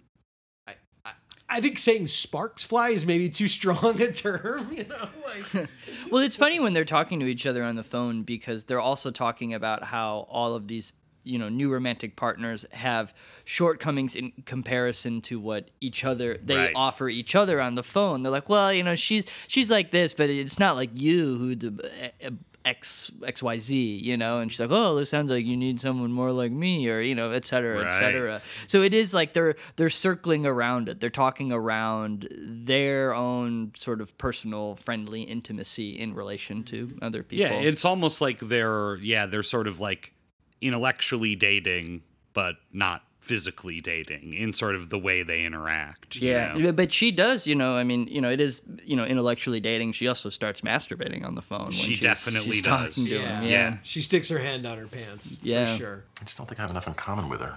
[1.50, 5.70] I, I think saying sparks fly is maybe too strong a term you know like
[6.12, 9.10] Well, it's funny when they're talking to each other on the phone because they're also
[9.12, 10.93] talking about how all of these,
[11.24, 13.12] you know, new romantic partners have
[13.43, 16.72] shortcomings in comparison to what each other they Right.
[16.76, 18.22] offer each other on the phone.
[18.22, 21.56] They're like, well, you know, she's she's like this, but it's not like you who
[21.56, 22.30] the uh,
[22.66, 24.39] X X Y Z, you know.
[24.39, 27.16] And she's like, oh, this sounds like you need someone more like me, or you
[27.16, 28.41] know, et cetera, et cetera.
[28.68, 30.99] So it is like they're they're circling around it.
[30.99, 37.45] They're talking around their own sort of personal, friendly intimacy in relation to other people.
[37.45, 40.13] Yeah, it's almost like they're, yeah, they're sort of like
[40.61, 42.01] intellectually dating,
[42.34, 46.15] but not physically dating in sort of the way they interact.
[46.17, 46.71] you yeah, know?
[46.71, 47.73] but she does, you know.
[47.73, 49.93] I mean, you know, it is, you know, intellectually dating.
[49.93, 51.63] She also starts masturbating on the phone.
[51.65, 53.09] When She she's- definitely she's does.
[53.09, 53.41] to yeah.
[53.41, 53.78] Yeah.
[53.82, 55.71] she sticks her hand on her pants Yeah.
[55.73, 57.55] for sure I just don't think I have enough in common with her.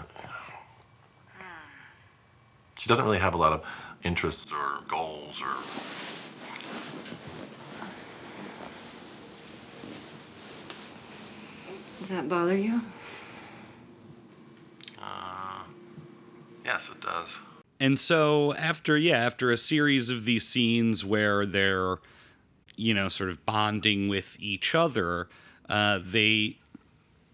[2.79, 3.65] She doesn't really have a lot of
[4.05, 5.49] interests or goals or.
[12.01, 12.81] Does that bother you?
[16.69, 17.29] Yes, it does.
[17.81, 21.97] And so after yeah, after a series of these scenes where they're
[22.77, 25.29] you know sort of bonding with each other,
[25.69, 26.59] uh, they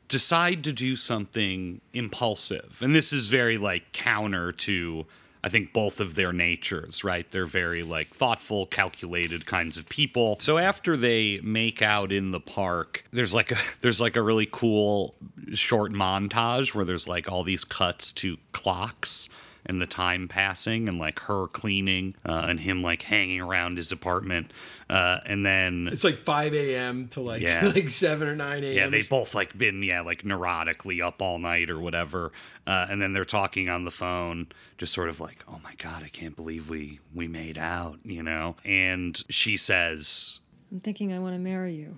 [0.09, 2.79] decide to do something impulsive.
[2.81, 5.07] And this is very like counter to
[5.45, 7.31] I think both of their natures, right?
[7.31, 10.39] They're very like thoughtful, calculated kinds of people.
[10.41, 14.49] So after they make out in the park, there's like a there's like a really
[14.51, 15.15] cool
[15.53, 19.29] short montage where there's like all these cuts to clocks
[19.67, 23.91] and the time passing and like her cleaning uh, and him like hanging around his
[23.93, 24.51] apartment
[24.91, 27.67] uh, and then it's like 5 a.m to like Yeah.
[27.75, 31.39] like 7 or 9 a.m yeah, they've both like been yeah like neurotically up all
[31.39, 32.33] night or whatever,
[32.67, 34.49] uh, and then they're talking on the phone,
[34.79, 38.23] just sort of like, oh my god, I can't believe we we made out, you
[38.23, 38.57] know.
[38.65, 40.41] And she says,
[40.71, 41.97] I'm thinking I want to marry you.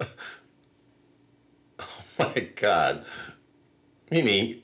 [1.78, 3.04] Oh my God.
[4.10, 4.60] Mimi.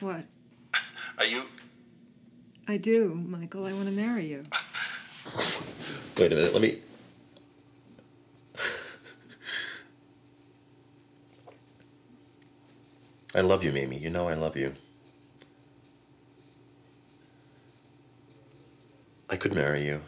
[0.00, 0.24] What?
[1.18, 1.44] Are you.
[2.66, 3.66] I do, Michael.
[3.66, 4.44] I want to marry you.
[6.18, 6.80] Wait a minute, let me.
[13.34, 13.96] I love you, Mimi.
[13.96, 14.74] You know I love you.
[19.30, 20.02] I could marry you.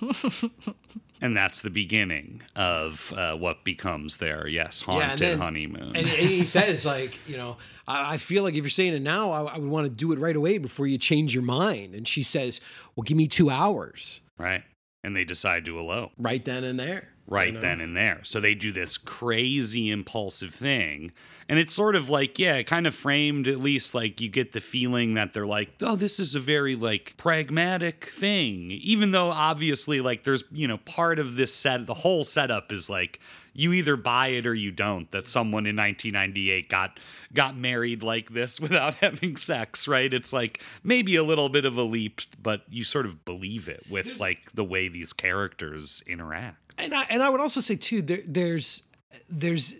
[1.20, 5.82] and that's the beginning of uh, what becomes their yes Yeah, and haunted then- honeymoon.
[5.96, 9.02] And, and he says, like, you know, I, I feel like if you're saying it
[9.02, 11.94] now, I, I would want to do it right away before you change your mind.
[11.94, 12.60] And she says,
[12.96, 14.62] well, give me two hours right,
[15.04, 16.12] and they decide to elope.
[16.18, 17.08] right then and there.
[17.30, 18.20] Right then and there.
[18.24, 21.12] So they do this crazy impulsive thing.
[21.48, 24.60] And it's sort of like, yeah, kind of framed at least like you get the
[24.60, 28.70] feeling that they're like, oh, this is a very like pragmatic thing.
[28.70, 32.90] Even though obviously, like, there's, you know, part of this set, the whole setup is
[32.90, 33.20] like,
[33.52, 37.00] you either buy it or you don't that someone in 1998 got
[37.34, 41.76] got married like this without having sex right it's like maybe a little bit of
[41.76, 46.59] a leap but you sort of believe it with like the way these characters interact
[46.80, 48.82] And I and I would also say too, there, there's
[49.28, 49.74] there's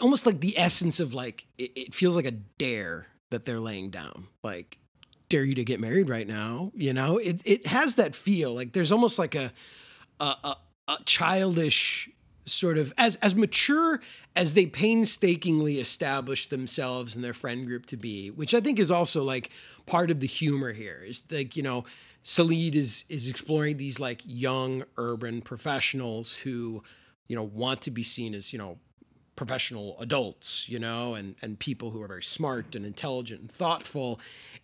[0.00, 3.90] almost like the essence of like it, it feels like a dare that they're laying
[3.90, 4.78] down, like
[5.28, 6.72] dare you to get married right now.
[6.74, 9.52] You know, it it has that feel like there's almost like a
[10.20, 10.56] a, a,
[10.88, 12.08] a childish
[12.44, 14.00] sort of as as mature
[14.36, 18.90] as they painstakingly establish themselves and their friend group to be, which I think is
[18.90, 19.50] also like
[19.86, 21.02] part of the humor here.
[21.06, 21.84] Is like you know,
[22.26, 26.82] Sallitt is is exploring these like young urban professionals who
[27.28, 28.78] you know want to be seen as you know
[29.36, 34.18] professional adults, you know, and and people who are very smart and intelligent and thoughtful,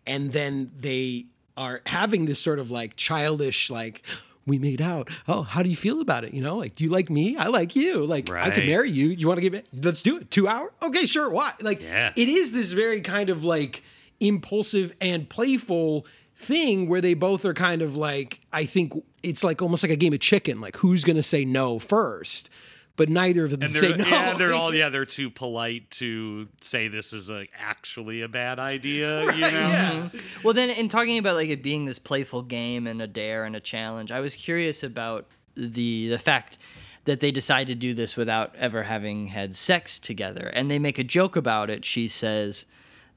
[0.08, 4.02] and then they are having this sort of like childish like
[4.44, 5.08] we made out.
[5.28, 6.34] Oh, how do you feel about it?
[6.34, 7.36] You know, like, do you like me?
[7.36, 8.04] I like you.
[8.04, 9.06] Like, I could marry you.
[9.06, 9.52] You want to get?
[9.72, 10.32] ma- Let's do it.
[10.32, 10.72] Two hour?
[10.82, 11.30] Okay, sure.
[11.30, 11.52] Why?
[11.60, 12.12] Like, Yeah.
[12.16, 13.84] it is this very kind of like
[14.18, 16.06] impulsive and playful
[16.42, 18.40] thing where they both are kind of like.
[18.52, 20.60] I think it's like almost like a game of chicken.
[20.60, 22.50] Like, who's going to say no first?
[22.94, 24.04] But neither of them and say no.
[24.06, 28.58] yeah they're all yeah they're too polite to say this is like actually a bad
[28.58, 30.20] idea you know Mhm.
[30.44, 33.56] Well, then, in talking about like it being this playful game and a dare and
[33.56, 35.26] a challenge, I was curious about
[35.56, 36.58] the the fact
[37.04, 40.98] that they decide to do this without ever having had sex together, and they make
[40.98, 41.86] a joke about it.
[41.86, 42.66] She says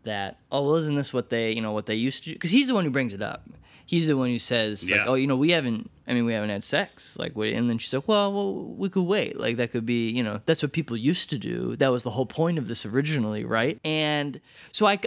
[0.06, 2.52] that, "Oh, well, isn't this what they, you know, what they used to do?" Because
[2.52, 3.44] he's the one who brings it up.
[3.88, 5.92] He's the one who says, like, "Oh, you know, we haven't.
[6.08, 7.50] I mean, we haven't had sex." Like, what?
[7.50, 9.40] And then she's like, "Well, well, we could wait.
[9.40, 11.76] Like, that could be, you know, that's what people used to do.
[11.76, 14.42] That was the whole point of this originally, right?" And
[14.72, 15.00] so I,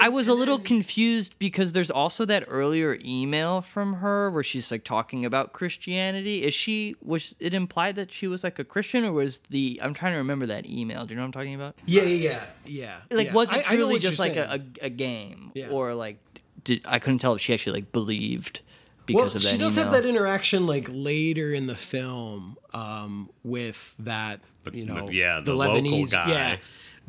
[0.00, 4.70] I was a little confused because there's also that earlier email from her where she's
[4.70, 6.42] like talking about Christianity.
[6.42, 9.94] Is she was it implied that she was like a Christian or was the I'm
[9.94, 11.06] trying to remember that email.
[11.06, 11.76] Do you know what I'm talking about?
[11.86, 13.16] Yeah, yeah, yeah, yeah.
[13.16, 13.32] Like yeah.
[13.32, 15.68] was it truly what you're just like a, a, a game Yeah.
[15.70, 16.18] or like
[16.64, 18.60] did I couldn't tell if she actually like believed
[19.06, 19.92] because well, of that she does email.
[19.92, 24.40] have that interaction like later in the film um, with that
[24.72, 26.28] you know yeah, the, the local Lebanese guy.
[26.28, 26.56] yeah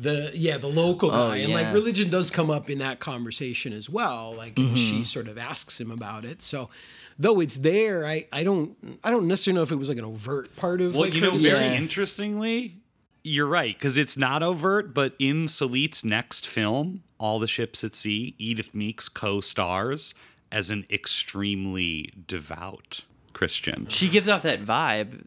[0.02, 1.38] the yeah the local Oh, guy.
[1.38, 4.34] And like religion does come up in that conversation as well.
[4.36, 6.42] Like and she sort of asks him about it.
[6.42, 6.68] So
[7.18, 10.04] though it's there I I don't I don't necessarily know if it was like an
[10.04, 11.72] overt part of well like you know very decision.
[11.74, 12.76] interestingly
[13.24, 17.94] you're right because it's not overt but in Sallitt's next film all the ships at
[17.94, 20.14] sea edith meeks co-stars
[20.50, 23.86] as an extremely devout christian.
[23.88, 25.24] She gives off that vibe.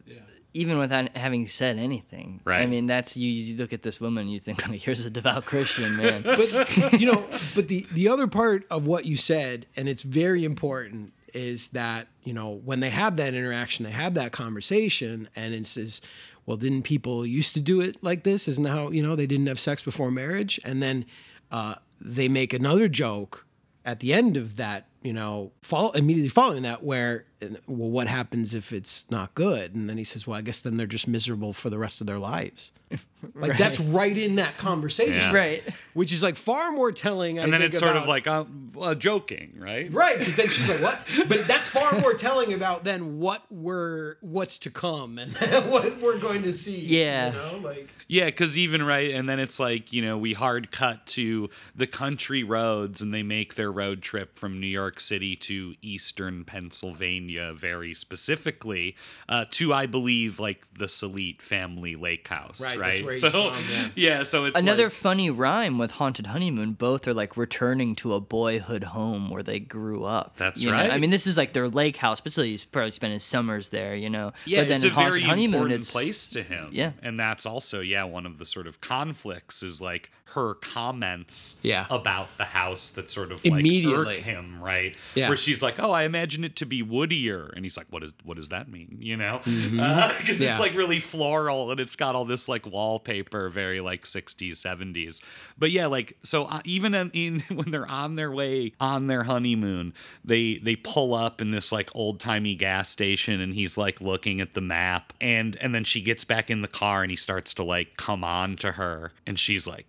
[0.56, 2.62] Even without having said anything, Right.
[2.62, 5.10] I mean, that's you, you look at this woman, and you think, like, here's a
[5.10, 6.22] devout Christian man.
[6.24, 10.44] but you know, but the the other part of what you said, and it's very
[10.44, 15.54] important, is that you know when they have that interaction, they have that conversation, and
[15.54, 16.00] it says,
[16.46, 18.48] "Well, didn't people used to do it like this?
[18.48, 21.04] Isn't how you know they didn't have sex before marriage?" And then
[21.50, 23.46] uh, they make another joke
[23.84, 27.24] at the end of that, you know, fall immediately following that, where
[27.66, 29.74] well, what happens if it's not good?
[29.74, 32.06] And then he says, "Well, I guess then they're just miserable for the rest of
[32.06, 32.72] their lives."
[33.34, 33.58] Like Right.
[33.58, 35.32] that's right in that conversation, Yeah.
[35.34, 35.62] Right.
[35.94, 37.40] Which is like far more telling.
[37.40, 38.44] I and then think, it's sort of about- like uh,
[38.80, 42.84] uh, joking right right because then she's like, "What?" But that's far more telling about
[42.84, 45.32] then what we're what's to come and
[45.68, 46.76] what we're going to see.
[46.78, 47.28] Yeah.
[47.28, 50.70] you know, like Yeah, because even right, and then it's like you know we hard
[50.70, 55.34] cut to the country roads, and they make their road trip from New York City
[55.36, 58.96] to eastern Pennsylvania, very specifically
[59.28, 62.88] uh, to I believe like the Sallitt family lake house, Right, right?
[62.94, 64.22] that's where he's so from, yeah.
[64.22, 66.72] so it's Another like- funny rhyme with Haunted Honeymoon.
[66.72, 70.34] Both are like returning to a boyhood home where they grew up.
[70.36, 70.76] That's you know?
[70.76, 70.90] right.
[70.90, 73.68] I mean, this is like their lake house, but still, he's probably spent his summers
[73.70, 73.94] there.
[73.94, 74.32] You know.
[74.44, 76.68] Yeah, but then it's a Haunted very Honeymoon, important it's place to him.
[76.72, 76.92] Yeah.
[77.02, 81.86] and that's also yeah one of the sort of conflicts is like her comments Yeah.
[81.88, 84.04] about the house that sort of Immediately.
[84.04, 85.28] like irk him right Yeah.
[85.28, 88.12] where she's like oh I imagine it to be woodier and he's like what is
[88.24, 90.30] what does that mean you know because Mhm.
[90.30, 90.58] it's Yeah.
[90.58, 95.22] like really floral and it's got all this like wallpaper very like 60s 70s
[95.56, 99.22] but yeah like so uh, even in, in when they're on their way on their
[99.24, 104.00] honeymoon they they pull up in this like old timey gas station and he's like
[104.00, 107.16] looking at the map and and then she gets back in the car and he
[107.16, 109.86] starts to like come on to her and she's like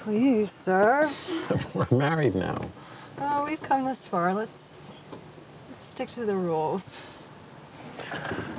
[0.00, 1.10] Please, sir.
[1.74, 2.60] We're married now.
[3.18, 4.32] Oh, we've come this far.
[4.32, 4.82] Let's,
[5.70, 6.96] let's stick to the rules.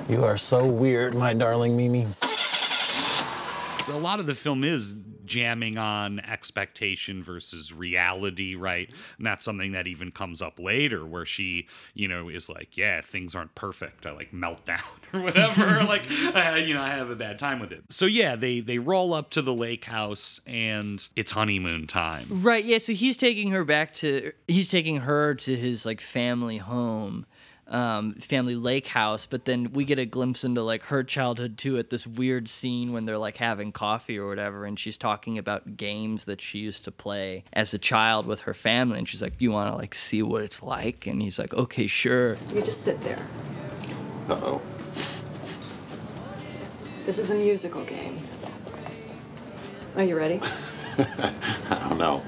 [0.08, 2.08] You are so weird, my darling Mimi.
[3.88, 4.96] a lot of the film is
[5.30, 8.90] jamming on expectation versus reality, right?
[9.18, 13.02] And that's something that even comes up later where she, you know, is like, yeah,
[13.02, 14.80] things aren't perfect, I like melt down
[15.14, 15.84] or whatever.
[15.84, 16.06] like,
[16.36, 17.84] uh, you know, I have a bad time with it.
[17.90, 22.26] So yeah, they they roll up to the lake house and it's honeymoon time.
[22.30, 26.58] Right, yeah, so he's taking her back to he's taking her to his like family
[26.58, 27.26] home.
[27.70, 31.78] Um, family lake house, but then we get a glimpse into like her childhood too
[31.78, 35.78] at this weird scene when they're like having coffee or whatever, and she's talking about
[35.78, 39.34] games that she used to play as a child with her family, and she's like,
[39.38, 42.82] "You want to like see what it's like?" And he's like, "Okay, sure." You just
[42.82, 43.24] sit there.
[44.28, 44.61] Uh oh.
[47.05, 48.20] This is a musical game.
[49.95, 50.39] Are you ready?
[50.97, 52.24] I don't know.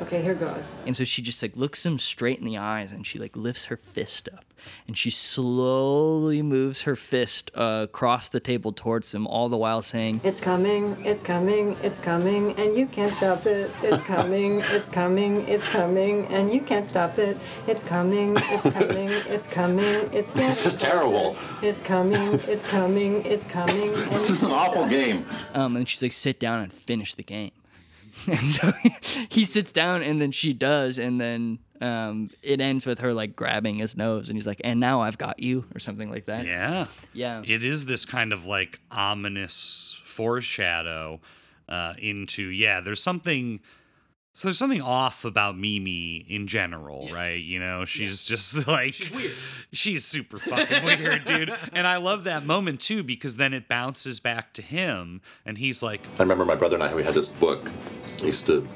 [0.00, 0.64] Okay, here goes.
[0.86, 3.66] And so she just like looks him straight in the eyes and she like lifts
[3.66, 4.44] her fist up
[4.86, 9.82] and she slowly moves her fist uh, across the table towards him, all the while
[9.82, 13.70] saying, It's coming, it's coming, it's coming, and you can't stop it.
[13.82, 17.38] It's coming, it's coming, it's coming, and you can't stop it.
[17.66, 21.36] It's coming, it's coming, it's coming, it's getting This is terrible.
[21.62, 23.92] It's coming, it's coming, it's coming.
[24.02, 25.24] And This is an awful game.
[25.54, 27.52] Um, and she's like, sit down and finish the game.
[28.28, 28.72] And so
[29.28, 33.34] he sits down, and then she does, and then um, it ends with her like
[33.34, 36.46] grabbing his nose, and he's like, "And now I've got you," or something like that.
[36.46, 36.86] Yeah.
[37.12, 37.42] Yeah.
[37.44, 41.20] It is this kind of like ominous foreshadow
[41.68, 43.60] uh, into, yeah, there's something.
[44.34, 47.42] So there's something off about Mimi in general, right?
[47.42, 49.32] You know, she's just like she's weird.
[49.72, 51.52] She's super fucking weird, dude.
[51.74, 55.82] And I love that moment too because then it bounces back to him and he's
[55.82, 57.70] like, I remember my brother and I, we had this book.
[58.22, 58.66] We used to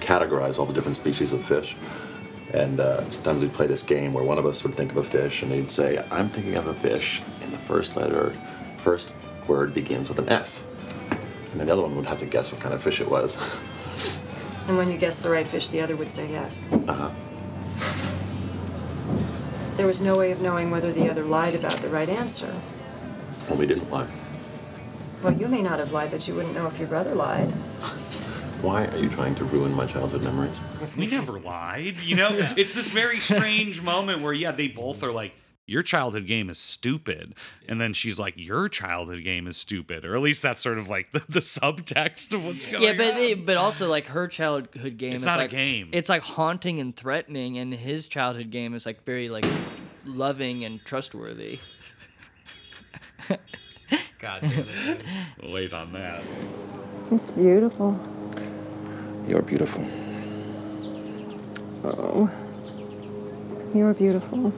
[0.00, 1.76] categorize all the different species of fish.
[2.52, 5.04] And uh, sometimes we'd play this game where one of us would think of a
[5.04, 8.34] fish and he'd say, I'm thinking of a fish, and the first letter,
[8.78, 9.12] first
[9.46, 10.64] word begins with an S.
[11.52, 13.36] And then the other one would have to guess what kind of fish it was.
[14.68, 16.64] And when you guessed the right fish, the other would say yes.
[16.86, 17.10] Uh huh.
[19.76, 22.54] There was no way of knowing whether the other lied about the right answer.
[23.48, 24.06] Well, we didn't lie.
[25.24, 27.52] Well, you may not have lied, but you wouldn't know if your brother lied.
[28.62, 30.60] Why are you trying to ruin my childhood memories?
[30.96, 32.00] we never lied.
[32.00, 35.32] You know, it's this very strange moment where, yeah, they both are like,
[35.66, 37.32] your childhood game is stupid.
[37.68, 40.04] And then she's like, your childhood game is stupid.
[40.04, 42.82] Or at least that's sort of like the, the subtext of what's going on.
[42.82, 42.96] Yeah, on.
[42.96, 45.90] but it, but also like her childhood game It's is not a like game.
[45.92, 49.44] It's like haunting and threatening, and his childhood game is like very like
[50.04, 51.60] loving and trustworthy.
[54.18, 55.02] God damn it.
[55.44, 56.22] Wait on that.
[57.12, 57.98] It's beautiful.
[59.30, 59.86] You're beautiful.
[61.84, 62.28] Oh.
[63.72, 64.52] You're beautiful.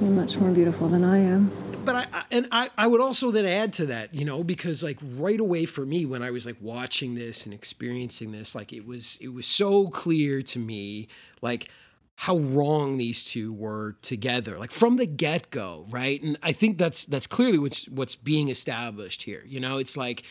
[0.00, 1.50] You're much more beautiful than I am.
[1.84, 4.84] but I, I and I, I would also then add to that, you know, because
[4.84, 8.72] like right away for me when I was like watching this and experiencing this, like
[8.72, 11.08] it was it was so clear to me
[11.42, 11.68] like
[12.14, 16.22] how wrong these two were together, like from the get go, right?
[16.22, 19.42] And I think that's that's clearly what's what's being established here.
[19.44, 20.22] You know, it's like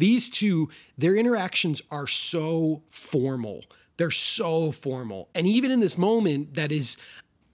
[0.00, 3.64] these two, their interactions are so formal.
[3.96, 6.96] They're so formal, and even in this moment, that is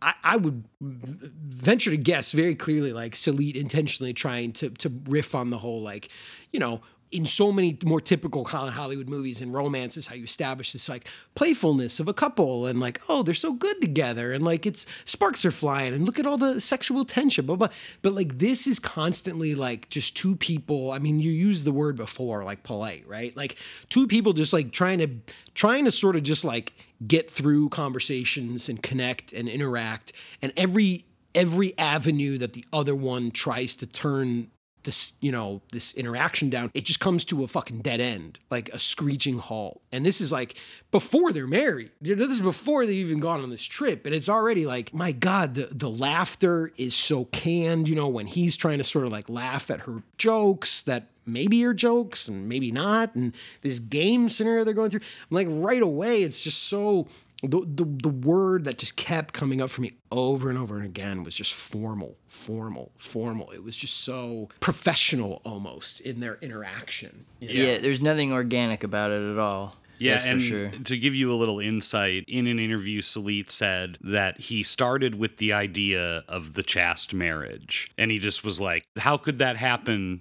[0.01, 5.35] I, I would venture to guess very clearly like Sallitt intentionally trying to to riff
[5.35, 6.09] on the whole like,
[6.53, 6.81] you know,
[7.17, 11.99] in so many more typical Hollywood movies and romances, how you establish this like playfulness
[11.99, 15.51] of a couple and like, oh, they're so good together and like it's sparks are
[15.51, 17.69] flying and look at all the sexual tension, blah blah.
[18.03, 20.93] But like this is constantly like just two people.
[20.93, 23.35] I mean, you used the word before, like polite, right?
[23.35, 23.57] Like
[23.89, 25.09] two people just like trying to
[25.55, 26.75] trying to sort of just like
[27.07, 30.13] get through conversations and connect and interact
[30.43, 34.51] and every every avenue that the other one tries to turn
[34.87, 38.71] this you know this interaction down it just comes to a fucking dead end like
[38.71, 39.83] a screeching halt.
[39.93, 40.59] And this is like
[40.91, 41.91] before they're married.
[42.01, 45.55] This is before they've even gone on this trip and it's already like my god
[45.55, 49.29] the the laughter is so canned you know when he's trying to sort of like
[49.29, 54.65] laugh at her jokes that maybe are jokes and maybe not and this game scenario
[54.65, 55.01] they're going through.
[55.31, 57.09] I'm like right away it's just so
[57.47, 60.85] the, the the word that just kept coming up for me over and over and
[60.85, 63.51] again was just formal, formal, formal.
[63.53, 67.25] It was just so professional almost in their interaction.
[67.41, 67.71] you know?
[67.73, 67.79] Yeah.
[67.79, 69.77] there's nothing organic about it at all.
[69.99, 70.69] Yeah, That's and for sure.
[70.71, 75.39] to give you a little insight, in an interview, Sallitt said that he started with
[75.39, 77.91] the idea of the chaste marriage.
[77.97, 80.21] And he just was like, how could that happen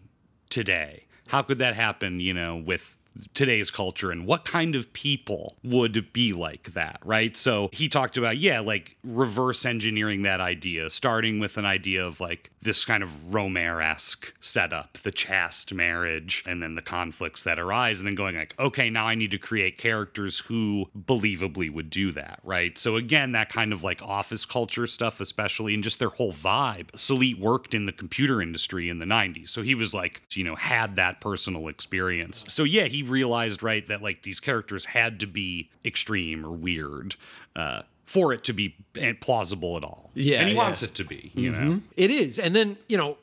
[0.49, 1.03] today?
[1.27, 2.97] How could that happen, you know, with
[3.33, 7.35] today's culture and what kind of people would be like that, right?
[7.35, 12.19] So he talked about, yeah, like reverse engineering that idea, starting with an idea of
[12.19, 17.59] like this kind of Rohmer esque setup, the chaste marriage, and then the conflicts that
[17.59, 21.89] arise, and then going like, okay, now I need to create characters who believably would
[21.89, 22.77] do that, right?
[22.77, 26.91] So again, that kind of like office culture stuff, especially, and just their whole vibe.
[26.91, 29.49] Sallitt worked in the computer industry in the 90s.
[29.49, 32.45] So he was like, you know, had that personal experience.
[32.49, 37.15] So yeah, he realized, right, that like these characters had to be extreme or weird.
[37.55, 40.11] Uh, for it to be eh, plausible at all.
[40.13, 40.61] Yeah, And he yeah.
[40.61, 41.57] wants it to be, you know?
[41.57, 41.81] Mhm.
[41.97, 42.37] It is.
[42.37, 43.17] And then, you know,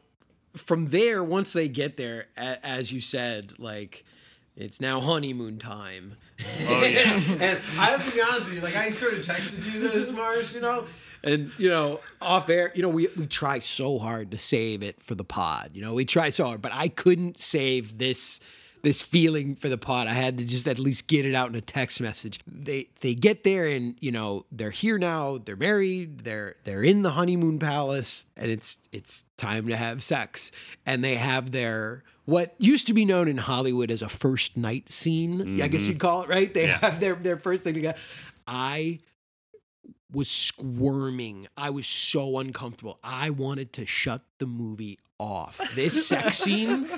[0.57, 4.05] from there, once they get there, a- as you said, like,
[4.57, 6.17] it's now honeymoon time.
[6.69, 7.13] Oh, yeah.
[7.41, 10.11] and I have to be honest with you, like, I sort of texted you this,
[10.11, 10.85] Mars, you know?
[11.23, 15.01] And, you know, off air, you know, we, we try so hard to save it
[15.01, 15.71] for the pod.
[15.75, 18.41] You know, we try so hard, but I couldn't save this
[18.83, 20.07] this feeling for the pot.
[20.09, 22.41] I had to just at least get it out in a text message.
[22.47, 25.39] They they get there and you know they're here now.
[25.39, 26.21] They're married.
[26.21, 30.53] They're they're in the honeymoon palace, and it's it's time to have sex.
[30.85, 34.91] And they have their what used to be known in Hollywood as a first night
[34.91, 35.61] scene.
[35.63, 35.87] I guess Mhm.
[35.89, 36.53] you'd call it right.
[36.53, 36.79] They Yeah.
[36.79, 37.99] have their their first thing together.
[38.47, 38.99] I
[40.13, 41.49] was squirming.
[41.57, 42.99] I was so uncomfortable.
[43.03, 45.61] I wanted to shut the movie off.
[45.75, 46.89] This sex scene,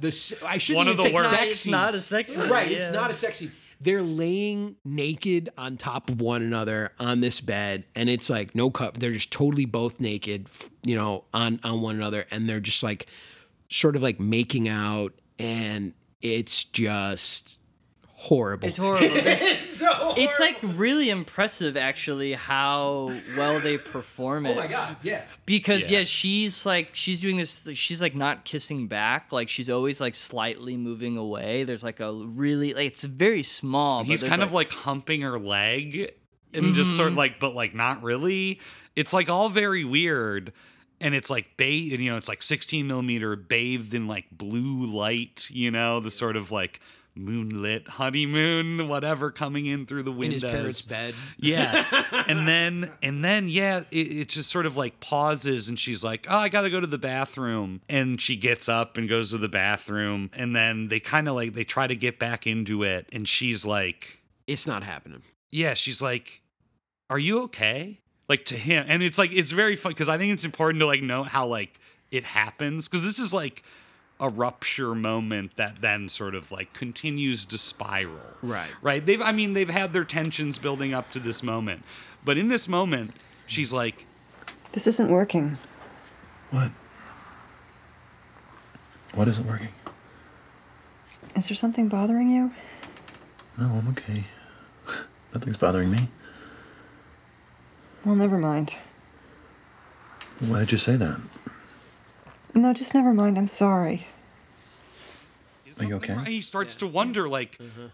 [0.00, 1.30] this I shouldn't One of the say worst.
[1.30, 1.70] sex It's scene.
[1.72, 2.92] not a sex scene, Right, it's yeah.
[2.92, 3.52] not a sex scene.
[3.80, 8.70] They're laying naked on top of one another on this bed, and it's like no
[8.70, 8.98] cup.
[8.98, 12.84] They're just totally both naked, f- you know, on on one another, and they're just
[12.84, 13.06] like
[13.68, 17.58] sort of like making out, and it's just
[18.22, 18.68] horrible.
[18.68, 19.06] It's horrible.
[19.12, 24.52] it's so It's like really impressive, actually, how well they perform it.
[24.52, 25.22] Oh my god, yeah.
[25.44, 25.98] Because Yeah.
[26.00, 26.04] yeah.
[26.04, 27.68] she's like she's doing this.
[27.74, 29.32] She's like not kissing back.
[29.32, 31.64] Like she's always like slightly moving away.
[31.64, 34.00] There's like a really like it's very small.
[34.00, 36.12] And he's there's, kind of like humping her leg
[36.54, 37.18] and just sort of Mhm.
[37.18, 38.60] like, but like not really.
[38.94, 40.52] It's like all very weird.
[41.00, 45.48] And it's like bathed, you know, it's like 16 millimeter bathed in like blue light,
[45.50, 46.78] you know, the sort of like
[47.14, 50.42] moonlit honeymoon, whatever coming in through the windows.
[50.42, 51.14] in his parents' bed.
[51.38, 51.84] Yeah.
[52.28, 56.26] and then and then yeah, it, it just sort of like pauses and she's like,
[56.28, 59.38] "Oh, I got to go to the bathroom." And she gets up and goes to
[59.38, 63.08] the bathroom and then they kind of like they try to get back into it
[63.12, 65.22] and she's like, It's not happening.
[65.50, 66.40] yeah, she's like,
[67.10, 67.98] "Are you okay?"
[68.28, 68.86] Like to him.
[68.88, 71.46] And it's like it's very fun cuz I think it's important to like note how
[71.46, 71.78] like
[72.10, 73.62] it happens cuz this is like
[74.22, 78.70] a rupture moment that then sort of like continues to spiral Right.
[78.80, 79.04] right?
[79.04, 81.82] They've, I mean, they've had their tensions building up to this moment,
[82.24, 83.10] but in this moment,
[83.46, 84.06] she's like,
[84.72, 85.58] This isn't working.
[86.52, 86.70] What?
[89.14, 89.68] What isn't working?
[91.34, 92.52] Is there something bothering you?
[93.58, 94.24] No, I'm okay.
[95.34, 96.08] Nothing's bothering me.
[98.04, 98.74] Well, never mind.
[100.38, 101.20] Why did you say that?
[102.54, 103.36] No, just never mind.
[103.38, 104.06] I'm sorry.
[105.82, 106.12] Are you okay?
[106.12, 107.86] and he starts to wonder, like, mm-hmm.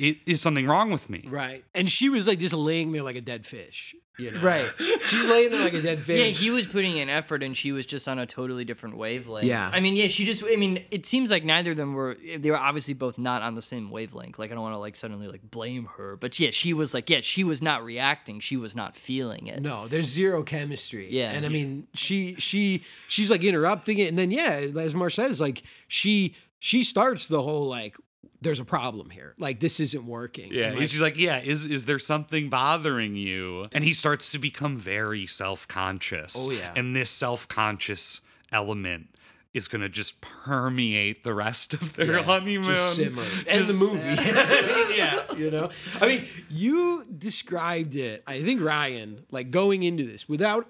[0.00, 1.24] "I- is something wrong with me?
[1.28, 1.64] Right.
[1.74, 3.94] And she was like just laying there like a dead fish.
[4.18, 4.40] You know?
[4.40, 4.70] Right.
[4.78, 6.18] She's laying there like a dead fish.
[6.18, 9.46] Yeah, he was putting in effort, and she was just on a totally different wavelength.
[9.46, 9.70] Yeah.
[9.70, 10.42] I mean, yeah, she just.
[10.42, 12.16] I mean, it seems like neither of them were.
[12.38, 14.38] They were obviously both not on the same wavelength.
[14.38, 17.10] Like, I don't want to like suddenly like blame her, but yeah, she was like,
[17.10, 18.40] yeah, she was not reacting.
[18.40, 19.60] She was not feeling it.
[19.60, 21.08] No, there's zero chemistry.
[21.10, 21.32] Yeah.
[21.32, 25.42] And I mean, she she she's like interrupting it and then yeah, as Mar says,
[25.42, 27.96] like she she starts the whole like
[28.40, 29.34] there's a problem here.
[29.38, 30.52] Like this isn't working.
[30.52, 33.68] Yeah, And, he's just like, yeah, is is there something bothering you?
[33.72, 36.46] And he starts to become very self conscious.
[36.48, 36.72] Oh, yeah.
[36.76, 38.20] and this self conscious
[38.52, 39.08] element
[39.54, 42.64] is gonna just permeate the rest of their Yeah, honeymoon.
[42.64, 43.24] Just simmer.
[43.48, 44.94] And the movie.
[44.96, 45.22] yeah.
[45.34, 45.70] You know?
[46.00, 50.68] I mean, you described it, I think Ryan, like going into this without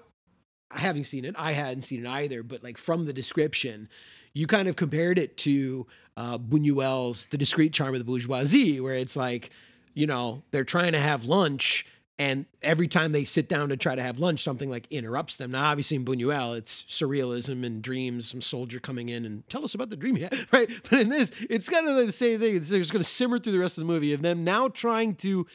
[0.71, 1.35] having seen it.
[1.37, 3.89] I hadn't seen it either, but like from the description,
[4.33, 8.95] you kind of compared it to uh, Buñuel's The Discreet Charm of the Bourgeoisie, where
[8.95, 9.51] it's like,
[9.93, 11.85] you know, they're trying to have lunch.
[12.19, 15.51] And every time they sit down to try to have lunch, something like interrupts them.
[15.51, 19.75] Now, obviously, in Buñuel, it's surrealism and dreams, some soldier coming in and tell us
[19.75, 20.69] about the dream, yeah, right?
[20.89, 22.55] But in this, it's kind of the same thing.
[22.55, 25.13] It's, it's going to simmer through the rest of the movie of them now trying
[25.15, 25.45] to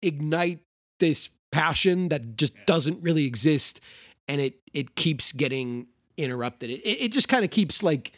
[0.00, 0.60] ignite
[0.98, 3.80] this passion that just doesn't really exist,
[4.28, 5.86] and it it keeps getting
[6.16, 6.70] interrupted.
[6.70, 8.12] It it, it just kind of keeps like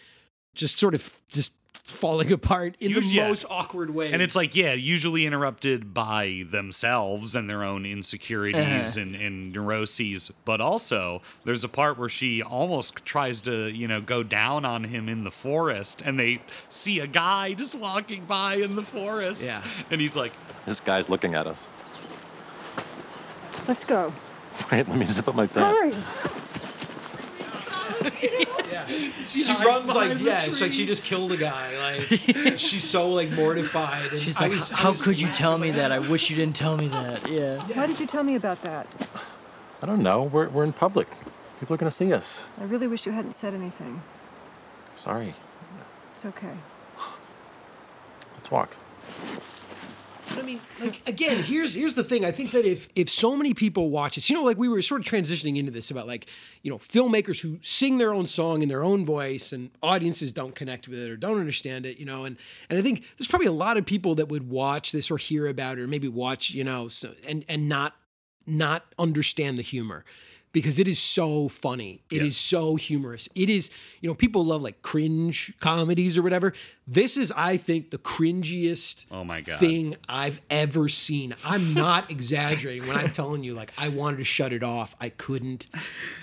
[0.55, 3.29] just sort of just falling apart in the yeah.
[3.29, 4.13] most awkward way.
[4.13, 9.01] And it's like, yeah, usually interrupted by themselves and their own insecurities Uh-huh.
[9.01, 10.31] and, and neuroses.
[10.45, 14.85] But also, there's a part where she almost tries to, you know, go down on
[14.85, 19.47] him in the forest, and they see a guy just walking by in the forest.
[19.47, 19.63] Yeah.
[19.91, 20.33] And he's like,
[20.67, 21.67] This guy's looking at us.
[23.67, 24.13] Let's go.
[24.71, 25.79] Wait, let me zip up my pants.
[25.97, 26.38] Hurry.
[29.27, 31.79] She, hides runs like yeah, it's like she just killed a guy.
[31.79, 34.13] Like she's so like mortified.
[34.13, 35.93] And She's I like, was- I how was could you laughing tell me my that?
[35.93, 37.29] I wish you didn't tell me that.
[37.31, 37.61] Yeah.
[37.75, 38.87] Why did you tell me about that?
[39.83, 40.23] I don't know.
[40.25, 41.09] We're, we're in public.
[41.61, 42.41] People are going to see us.
[42.61, 44.03] I really wish you hadn't said anything.
[44.97, 45.35] Sorry.
[46.15, 46.55] It's okay.
[48.35, 48.71] Let's walk.
[50.29, 52.25] But I mean, like again, here's here's the thing.
[52.25, 54.83] I think that if if so many people watch this, you know, like we were
[54.83, 56.31] sort of transitioning into this about like
[56.63, 60.55] you know filmmakers who sing their own song in their own voice, and audiences don't
[60.55, 62.37] connect with it or don't understand it, you know, and
[62.69, 65.47] and I think there's probably a lot of people that would watch this or hear
[65.47, 67.95] about it or maybe watch, you know, so, and and not
[68.47, 70.05] not understand the humor
[70.53, 72.03] because it is so funny.
[72.11, 73.29] It is so humorous.
[73.35, 73.71] It is,
[74.01, 76.55] you know, people love like cringe comedies or whatever.
[76.87, 79.59] This is, I think, the cringiest Oh my God.
[79.59, 81.35] thing I've ever seen.
[81.45, 84.97] I'm not exaggerating when I'm telling you, like, I wanted to shut it off.
[85.01, 85.67] I couldn't,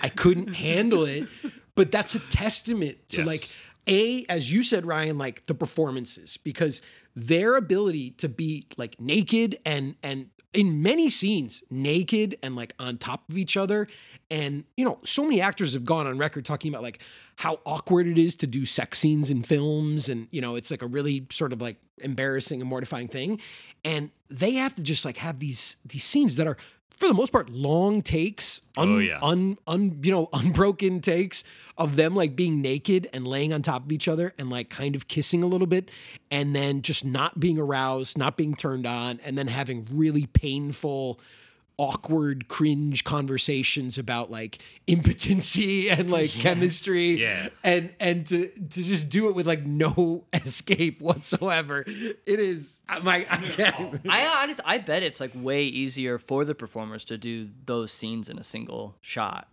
[0.02, 1.28] I couldn't handle it.
[1.74, 3.26] But that's a testament to Yes.
[3.26, 3.56] like
[3.88, 6.80] a, as you said, Ryan, like the performances, because
[7.14, 12.96] their ability to be like naked and and in many scenes naked and like on
[12.96, 13.86] top of each other.
[14.30, 17.00] And you know so many actors have gone on record talking about like
[17.36, 20.08] how awkward it is to do sex scenes in films.
[20.08, 23.40] And you know it's like a really sort of like embarrassing and mortifying thing.
[23.84, 26.56] And they have to just like have these these scenes that are
[26.96, 29.18] for the most part long takes oh, un, Oh, yeah.
[29.22, 31.44] un, un you know unbroken takes
[31.78, 34.96] of them like being naked and laying on top of each other and like kind
[34.96, 35.90] of kissing a little bit
[36.30, 41.20] and then just not being aroused not being turned on and then having really painful
[41.78, 47.48] awkward cringe conversations about like impotency and like chemistry Yeah.
[47.62, 53.00] and and to to just do it with like no escape whatsoever it is uh,
[53.02, 57.18] my I can't I honest, I bet it's like way easier for the performers to
[57.18, 59.48] do those scenes in a single shot.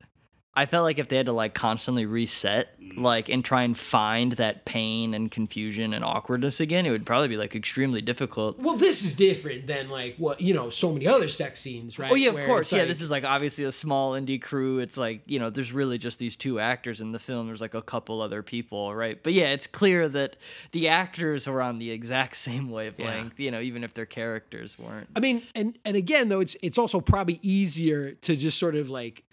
[0.56, 3.02] I felt like if they had to like constantly reset, mm.
[3.02, 7.28] like and try and find that pain and confusion and awkwardness again, it would probably
[7.28, 8.60] be like extremely difficult.
[8.60, 12.12] Well, this is different than like what you know, so many other sex scenes, right?
[12.12, 12.68] Oh yeah, of Where course.
[12.68, 14.78] it's Yeah, like- this is like obviously a small indie crew.
[14.78, 17.48] It's like you know, there's really just these two actors in the film.
[17.48, 19.22] There's like a couple other people, right?
[19.24, 20.36] But yeah, it's clear that
[20.72, 23.40] the actors are on the exact same wavelength.
[23.40, 25.10] You know, even if their characters weren't.
[25.16, 28.92] I mean, and and again though, it's it's also probably easier to just sort of
[28.92, 29.24] like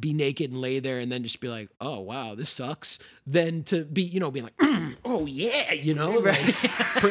[0.00, 3.62] be naked and lay there and then just be like, oh wow, this sucks, Then
[3.64, 6.54] to be you know being like, "Mm, oh yeah, you know, like,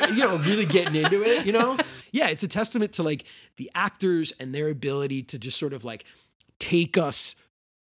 [0.10, 1.77] you know, really getting into it, you know.
[2.11, 3.26] Yeah, it's a testament to like
[3.57, 6.06] the actors and their ability to just sort of like
[6.60, 7.35] take us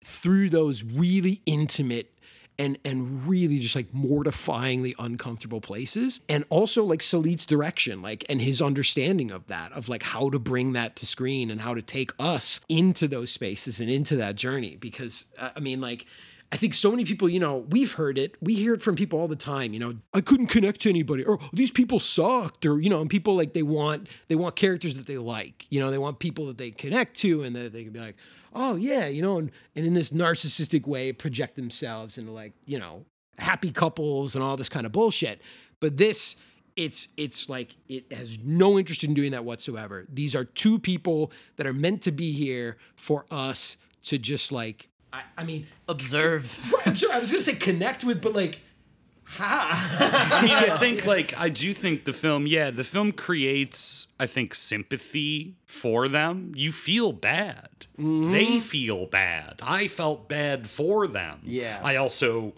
[0.04, 2.11] through those really intimate
[2.62, 8.40] and and really just like mortifyingly uncomfortable places and also like Sallitt's direction like and
[8.40, 11.82] his understanding of that of like how to bring that to screen and how to
[11.82, 16.06] take us into those spaces and into that journey because uh, I mean like
[16.52, 18.36] I think so many people, you know, we've heard it.
[18.42, 19.72] We hear it from people all the time.
[19.72, 23.08] You know, I couldn't connect to anybody, or these people sucked, or you know, and
[23.08, 25.66] people like they want they want characters that they like.
[25.70, 28.16] You know, they want people that they connect to, and that they can be like,
[28.54, 32.78] oh yeah, you know, and, and in this narcissistic way, project themselves into like you
[32.78, 33.04] know
[33.38, 35.40] happy couples and all this kind of bullshit.
[35.80, 36.36] But this,
[36.76, 40.06] it's it's like it has no interest in doing that whatsoever.
[40.12, 44.88] These are two people that are meant to be here for us to just like.
[45.12, 46.58] I, I mean, observe.
[46.72, 47.12] Right, I'm sorry.
[47.12, 48.60] I was gonna say connect with, but like,
[49.38, 54.26] I mean, I think like I do think the film, yeah, the film creates, I
[54.26, 56.52] think, sympathy for them.
[56.54, 57.68] You feel bad.
[57.96, 58.58] They mm-hmm.
[58.60, 59.60] feel bad.
[59.62, 61.40] I felt bad for them.
[61.44, 61.80] Yeah.
[61.82, 62.54] I also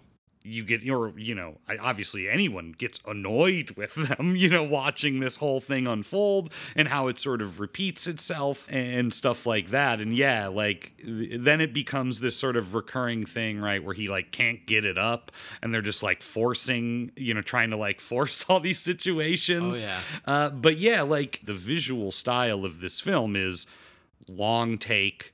[0.47, 5.21] you get your you know I, obviously anyone gets annoyed with them you know watching
[5.21, 10.01] this whole thing unfold and how it sort of repeats itself and stuff like that
[10.01, 14.33] and yeah like then it becomes this sort of recurring thing right where he like
[14.33, 18.45] can't get it up and they're just like forcing you know trying to like force
[18.49, 20.01] all these situations Oh, yeah.
[20.27, 23.67] uh, but yeah like the visual style of this film is
[24.29, 25.33] long take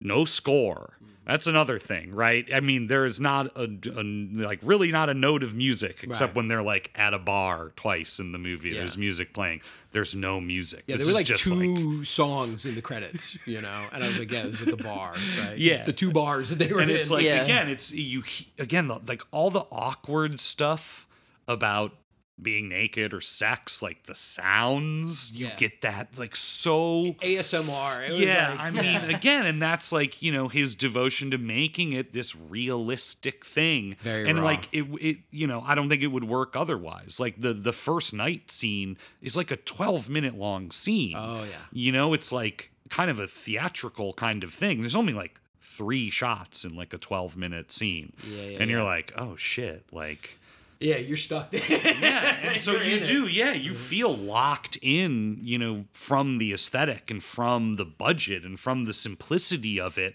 [0.00, 0.92] no score.
[1.28, 2.46] That's another thing, right?
[2.54, 3.64] I mean, there is not a,
[3.94, 6.36] a like really not a note of music except Right.
[6.36, 8.70] when they're like at a bar twice in the movie.
[8.70, 8.78] Yeah.
[8.80, 9.60] There's music playing.
[9.92, 10.84] There's no music.
[10.86, 14.08] yeah, This there were like just two songs in the credits, you know, and I
[14.08, 15.58] was like, yeah, this was with the bar, right?
[15.58, 15.84] Yeah.
[15.84, 16.96] the two bars that they were and in.
[16.96, 17.42] it's like Yeah.
[17.44, 18.22] again, it's you
[18.58, 21.06] again the- like all the awkward stuff
[21.46, 21.92] about
[22.40, 25.56] being naked or sex, like the sounds, you Yeah.
[25.56, 28.06] get that like so ASMR.
[28.08, 31.38] It was yeah, like- I mean, again, and that's like you know his devotion to
[31.38, 34.44] making it this realistic thing, Very and raw.
[34.44, 37.18] like it, it, you know, I don't think it would work otherwise.
[37.20, 41.14] Like the the first night scene is like a twelve minute long scene.
[41.16, 41.50] Oh yeah.
[41.72, 44.80] You know, it's like kind of a theatrical kind of thing.
[44.80, 48.80] There's only like three shots in like a twelve minute scene, Yeah, yeah, and you're
[48.80, 48.86] yeah.
[48.86, 50.38] like, oh shit, like.
[50.80, 51.52] Yeah, you're stuck.
[51.70, 53.06] yeah, and so You're you in it.
[53.06, 53.80] do, yeah, you mm-hmm.
[53.80, 58.94] feel locked in, you know, from the aesthetic and from the budget and from the
[58.94, 60.14] simplicity of it.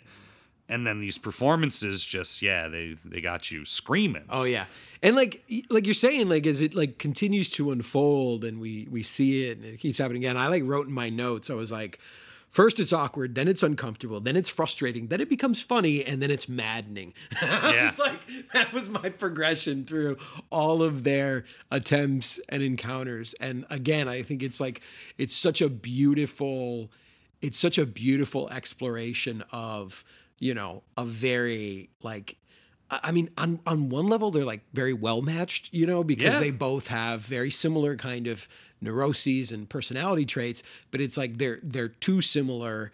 [0.69, 4.23] And then these performances just, yeah, they they got you screaming.
[4.29, 4.65] Oh yeah,
[5.03, 9.03] and like like you're saying, like as it like continues to unfold and we we
[9.03, 10.37] see it and it keeps happening again.
[10.37, 11.49] I like wrote in my notes.
[11.49, 11.99] I was like,
[12.53, 16.29] first it's awkward, then it's uncomfortable, then it's frustrating, then it becomes funny, and then
[16.31, 17.13] it's maddening.
[17.41, 17.87] Yeah.
[17.89, 18.19] it's like
[18.53, 20.17] that was my progression through
[20.51, 23.33] all of their attempts and encounters.
[23.41, 24.81] And again, I think it's like
[25.17, 26.91] it's such a beautiful
[27.41, 30.03] it's such a beautiful exploration of
[30.39, 32.37] you know a very like
[32.91, 36.39] I mean, on on one level, they're like very well matched, you know, because Yeah.
[36.39, 38.47] they both have very similar kind of
[38.83, 40.63] neuroses and personality traits.
[40.91, 42.91] But it's like they're they're too similar.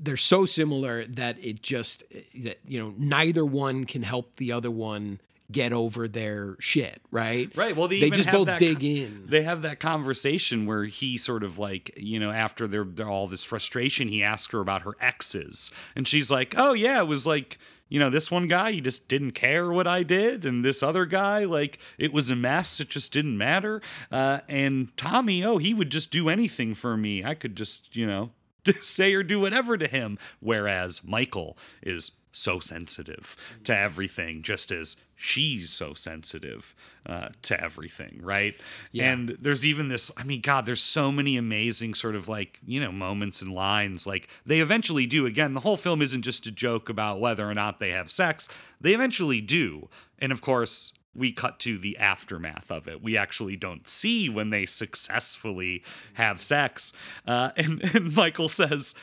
[0.00, 2.04] They're so similar that it just
[2.42, 5.20] that you know neither one can help the other one
[5.52, 7.54] get over their shit, right?
[7.54, 7.76] Right.
[7.76, 9.26] Well, they, they just both dig in.
[9.26, 13.28] They have that conversation where he sort of like, you know, after their, their all
[13.28, 17.26] this frustration, he asks her about her exes, and she's like, "Oh yeah, it was
[17.26, 17.58] like."
[17.92, 20.46] You know, this one guy, he just didn't care what I did.
[20.46, 22.80] And this other guy, like, it was a mess.
[22.80, 23.82] It just didn't matter.
[24.10, 27.22] Uh, and Tommy, oh, he would just do anything for me.
[27.22, 28.30] I could just, you know,
[28.80, 30.18] say or do whatever to him.
[30.40, 36.74] Whereas Michael is so sensitive to everything, just as she's so sensitive
[37.06, 38.56] uh, to everything, right?
[38.90, 39.12] Yeah.
[39.12, 42.80] And there's even this, I mean, God, there's so many amazing sort of like, you
[42.80, 44.06] know, moments and lines.
[44.06, 45.26] Like they eventually do.
[45.26, 48.48] Again, the whole film isn't just a joke about whether or not they have sex,
[48.80, 49.88] they eventually do.
[50.18, 53.02] And of course, we cut to the aftermath of it.
[53.02, 55.84] We actually don't see when they successfully
[56.14, 56.92] have sex.
[57.26, 58.94] Uh, and, and Michael says,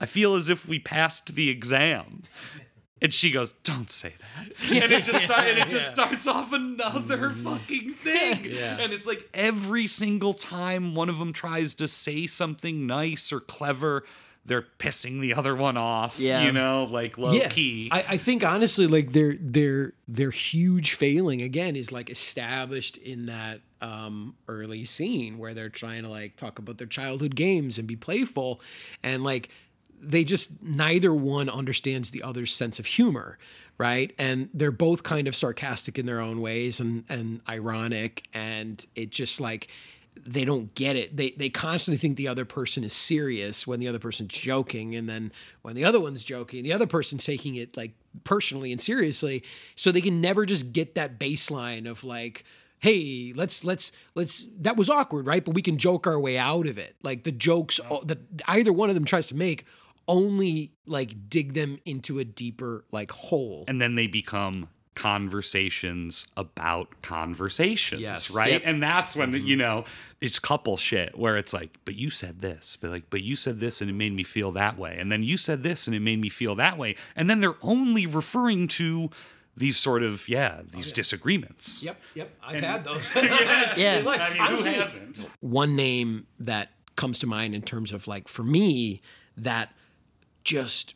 [0.00, 2.22] I feel as if we passed the exam.
[3.00, 4.52] And she goes, "Don't say that."
[4.82, 8.44] And it just start, and it just starts off another fucking thing.
[8.58, 8.78] Yeah.
[8.80, 13.40] And it's like every single time one of them tries to say something nice or
[13.40, 14.04] clever,
[14.44, 16.18] they're pissing the other one off.
[16.18, 16.42] Yeah.
[16.44, 17.88] You know, like low key.
[17.92, 23.26] I, I think honestly, like their their their huge failing again is like established in
[23.26, 27.86] that um, early scene where they're trying to like talk about their childhood games and
[27.86, 28.60] be playful,
[29.02, 29.50] and like
[30.00, 33.38] they just neither one understands the other's sense of humor,
[33.78, 34.14] right?
[34.18, 39.10] And they're both kind of sarcastic in their own ways and and ironic, and it
[39.10, 39.68] just like
[40.26, 41.16] they don't get it.
[41.16, 45.08] They they constantly think the other person is serious when the other person's joking, and
[45.08, 47.92] then when the other one's joking, the other person's taking it like
[48.24, 49.44] personally and seriously.
[49.76, 52.44] So they can never just get that baseline of like,
[52.78, 54.46] hey, let's let's let's.
[54.60, 55.44] That was awkward, right?
[55.44, 56.96] But we can joke our way out of it.
[57.02, 59.64] Like the jokes that either one of them tries to make
[60.08, 63.64] only like dig them into a deeper like hole.
[63.68, 64.68] and then they become
[64.98, 68.32] conversations about conversations, Yes.
[68.32, 68.54] right?
[68.54, 68.62] Yep.
[68.64, 69.46] And that's when mm-hmm.
[69.46, 69.84] you know
[70.20, 73.60] it's couple shit where it's like, but you said this, but like, but you said
[73.60, 76.00] this and it made me feel that way, and then you said this and it
[76.00, 79.08] made me feel that way, and then they're only referring to
[79.56, 81.80] these sort of yeah oh, these disagreements.
[81.82, 82.34] Yep, yep.
[82.44, 83.12] I've had those.
[83.76, 84.00] Yeah.
[84.04, 85.28] Like, I mean, honestly, who hasn't?
[85.40, 89.00] one name that comes to mind in terms of like for me
[89.36, 89.72] that
[90.44, 90.94] just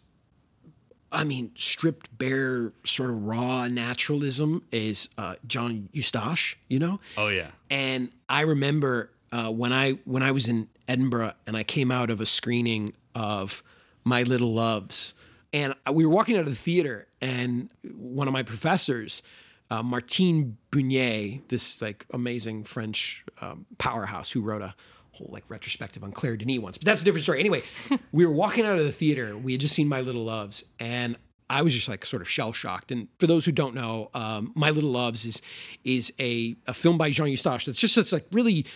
[1.11, 7.01] I mean stripped bare sort of raw naturalism is uh, Jean Eustache, you know?
[7.17, 7.51] Oh yeah.
[7.71, 12.11] And I remember uh, when I when I was in Edinburgh and I came out
[12.11, 13.63] of a screening of
[14.05, 15.15] My Little Loves,
[15.53, 19.23] and we were walking out of the theater, and one of my professors,
[19.71, 24.75] uh, Martine Bunier, this like amazing French um, powerhouse who wrote a
[25.13, 27.41] whole like retrospective on Claire Denis once, but that's a different story.
[27.41, 27.63] Anyway,
[28.13, 29.37] we were walking out of the theater.
[29.37, 31.17] We had just seen My Little Loves, and
[31.49, 32.91] I was just like sort of shell shocked.
[32.91, 35.43] And for those who don't know, um, My Little Loves is
[35.85, 38.67] is a, a film by Jean Eustache that's just it's like really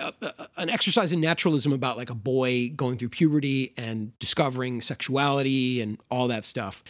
[0.00, 0.12] uh,
[0.56, 5.98] an exercise in naturalism about like a boy going through puberty and discovering sexuality and
[6.10, 6.84] all that stuff.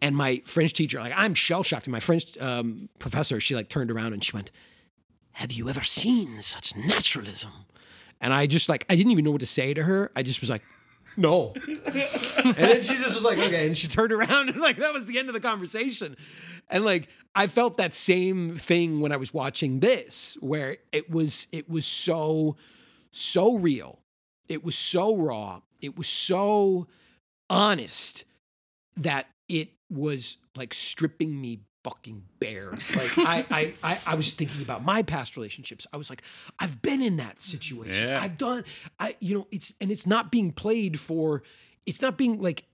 [0.00, 1.86] And my French teacher, like I'm shell shocked.
[1.86, 4.50] And my French um, professor, she like turned around and she went,
[5.32, 7.50] "Have you ever seen such naturalism?"
[8.20, 10.10] And I just like I didn't even know what to say to her.
[10.14, 10.62] I just was like,
[11.16, 14.92] "No." and then she just was like, "Okay," and she turned around and like that
[14.92, 16.16] was the end of the conversation.
[16.68, 21.46] And like I felt that same thing when I was watching this, where it was
[21.52, 22.56] it was so
[23.10, 23.98] so real.
[24.48, 25.60] It was so raw.
[25.80, 26.88] It was so
[27.48, 28.24] honest
[28.96, 32.70] that it was like stripping me fucking bear.
[32.70, 35.86] Like I, I, I, I was thinking about my past relationships.
[35.92, 36.22] I was like,
[36.58, 38.06] I've been in that situation.
[38.06, 38.20] Yeah.
[38.20, 38.64] I've done,
[38.98, 41.42] I, you know, it's and it's not being played for,
[41.86, 42.64] it's not being like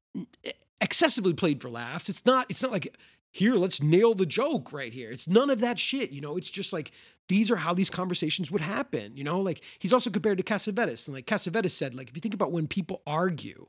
[0.81, 2.09] excessively played for laughs.
[2.09, 2.97] It's not, it's not like
[3.31, 5.11] here, let's nail the joke right here.
[5.11, 6.11] It's none of that shit.
[6.11, 6.91] You know, it's just like
[7.29, 9.17] these are how these conversations would happen.
[9.17, 12.21] You know, like he's also compared to Cassavetes, and like Cassavetes said, like if you
[12.21, 13.67] think about when people argue,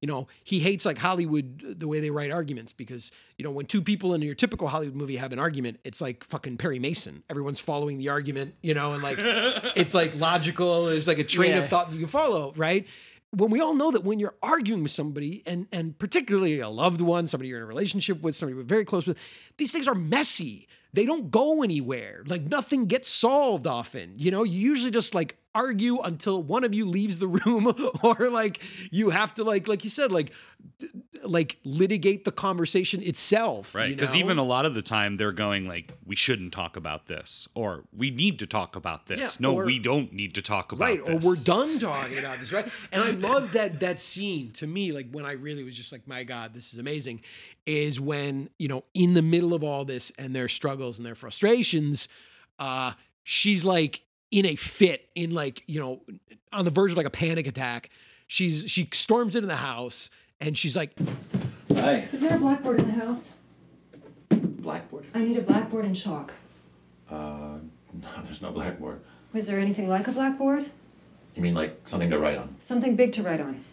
[0.00, 3.50] you know, he hates like Hollywood uh, the way they write arguments because, you know,
[3.50, 6.78] when two people in your typical Hollywood movie have an argument, it's like fucking Perry
[6.78, 7.22] Mason.
[7.28, 10.86] Everyone's following the argument, you know, and like it's like logical.
[10.86, 11.58] There's like a train Yeah.
[11.58, 12.86] of thought that you can follow, right?
[13.32, 17.00] When we all know that when you're arguing with somebody and and particularly a loved
[17.00, 19.18] one, somebody you're in a relationship with, somebody you're very close with,
[19.58, 20.66] these things are messy.
[20.94, 22.24] They don't go anywhere.
[22.26, 24.14] Like nothing gets solved often.
[24.16, 27.72] You know, you usually just like argue until one of you leaves the room
[28.02, 30.32] or like you have to like like you said like
[31.22, 33.90] like litigate the conversation itself Right.
[33.90, 34.20] you Because know?
[34.20, 37.84] even a lot of the time they're going like, we shouldn't talk about this, or
[37.94, 39.18] we need to talk about this.
[39.18, 41.24] Yeah, no, or- we don't need to talk about right this.
[41.24, 44.92] or we're done talking about this right and i love that that scene to me
[44.92, 47.20] like when i really was just like my god this is amazing
[47.66, 51.14] is when you know in the middle of all this and their struggles and their
[51.14, 52.08] frustrations
[52.58, 56.00] uh she's like in a fit in like you know
[56.52, 57.90] on the verge of like a panic attack
[58.26, 60.92] she's she storms into the house and she's like
[61.80, 62.06] Hi.
[62.12, 63.30] Is there a blackboard in the house?
[64.28, 65.06] Blackboard.
[65.14, 66.32] I need a blackboard and chalk.
[67.10, 67.58] Uh,
[67.94, 69.00] no, there's no blackboard.
[69.32, 70.70] Is there anything like a blackboard?
[71.34, 72.54] You mean like something to write on?
[72.58, 73.64] Something big to write on.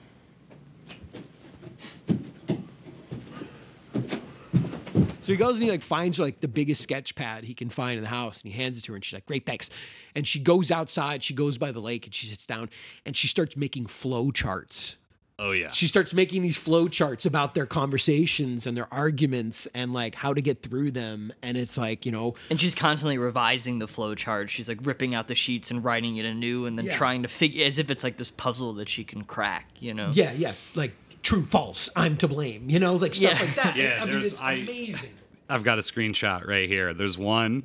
[5.28, 7.98] So he goes and he like finds like the biggest sketch pad he can find
[7.98, 9.70] in the house and he hands it to her and she's like, Great, thanks.
[10.16, 12.70] And she goes outside, she goes by the lake and she sits down
[13.06, 15.00] and she starts making flow charts.
[15.38, 15.72] Oh yeah.
[15.72, 20.34] She starts making these flow charts about their conversations and their arguments and like how
[20.34, 21.34] to get through them.
[21.42, 24.50] And it's like, you know, And she's constantly revising the flow chart.
[24.50, 26.96] She's like ripping out the sheets and writing it anew and then Yeah.
[26.96, 30.10] trying to figure as if it's like this puzzle that she can crack, you know?
[30.14, 30.94] yeah, yeah, like
[31.24, 33.46] true, false, I'm to blame, you know, like stuff Yeah.
[33.46, 33.76] like that.
[33.78, 35.12] Yeah, I mean, it's I- amazing.
[35.50, 36.94] I've got a screenshot right here.
[36.94, 37.64] There's one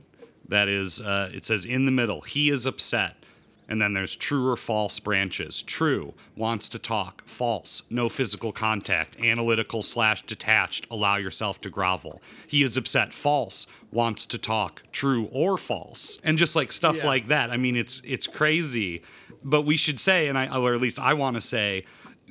[0.48, 3.16] that is, uh, it says in the middle, he is upset.
[3.68, 5.62] And then there's true or false branches.
[5.62, 7.22] True, wants to talk.
[7.24, 9.18] False, no physical contact.
[9.20, 12.20] Analytical slash detached, allow yourself to grovel.
[12.46, 13.12] He is upset.
[13.14, 14.82] False, wants to talk.
[14.92, 16.18] True or false.
[16.22, 17.06] And just like stuff Yeah.
[17.06, 17.50] like that.
[17.50, 19.02] I mean, it's it's crazy.
[19.42, 21.84] But we should say, and I, or at least I want to say,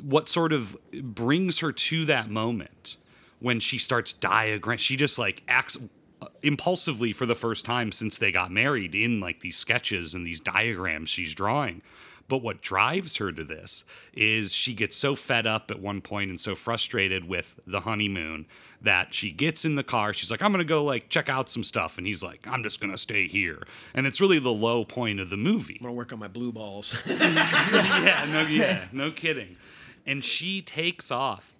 [0.04, 2.98] what sort of brings her to that moment
[3.40, 5.78] when she starts diagram she just like acts
[6.22, 10.26] uh, impulsively for the first time since they got married in like these sketches and
[10.26, 11.82] these diagrams she's drawing
[12.28, 13.84] but what drives her to this
[14.14, 18.46] is she gets so fed up at one point and so frustrated with the honeymoon
[18.82, 21.64] that she gets in the car she's like i'm gonna go like check out some
[21.64, 23.64] stuff and he's like i'm just gonna stay here
[23.94, 26.52] and it's really the low point of the movie I'm gonna work on my blue
[26.52, 27.02] balls.
[27.08, 29.58] yeah, no, yeah, no kidding.
[30.06, 31.56] And she takes off.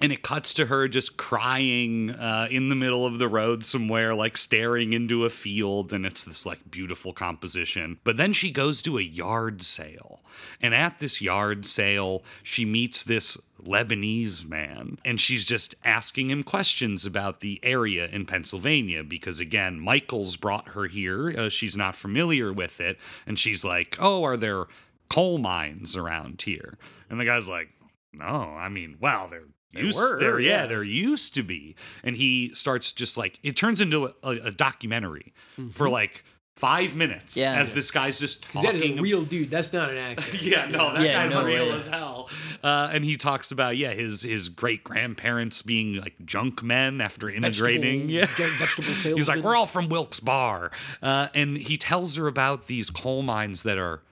[0.00, 4.16] And it cuts to her just crying uh, in the middle of the road somewhere,
[4.16, 5.92] like staring into a field.
[5.92, 7.98] And it's this like beautiful composition.
[8.02, 10.20] But then she goes to a yard sale.
[10.60, 14.98] And at this yard sale, she meets this Lebanese man.
[15.04, 19.04] And she's just asking him questions about the area in Pennsylvania.
[19.04, 21.32] Because again, Michael's brought her here.
[21.38, 22.98] Uh, she's not familiar with it.
[23.24, 24.64] And she's like, Oh, are there
[25.08, 26.76] coal mines around here?
[27.08, 27.68] And the guy's like,
[28.12, 30.66] No, I mean, well, they're They used were, there, yeah, yeah.
[30.66, 31.76] there used to be.
[32.04, 35.32] And he starts just like it turns into a, a, a documentary
[35.72, 36.24] for like
[36.56, 37.54] five minutes Yeah.
[37.58, 39.50] as this guy's just Because that is talking a real dude.
[39.50, 40.36] That's not an actor.
[40.42, 41.74] yeah, no, that Yeah, guy's no real way.
[41.76, 42.28] as hell.
[42.62, 47.30] Uh, and he talks about yeah, his his great grandparents being like junk men after
[47.30, 48.06] immigrating.
[48.08, 49.16] Vegetable- yeah, get vegetable sales.
[49.16, 50.70] He's like, we're all from Wilkes-Barre,
[51.02, 54.02] uh, and he tells her about these coal mines that are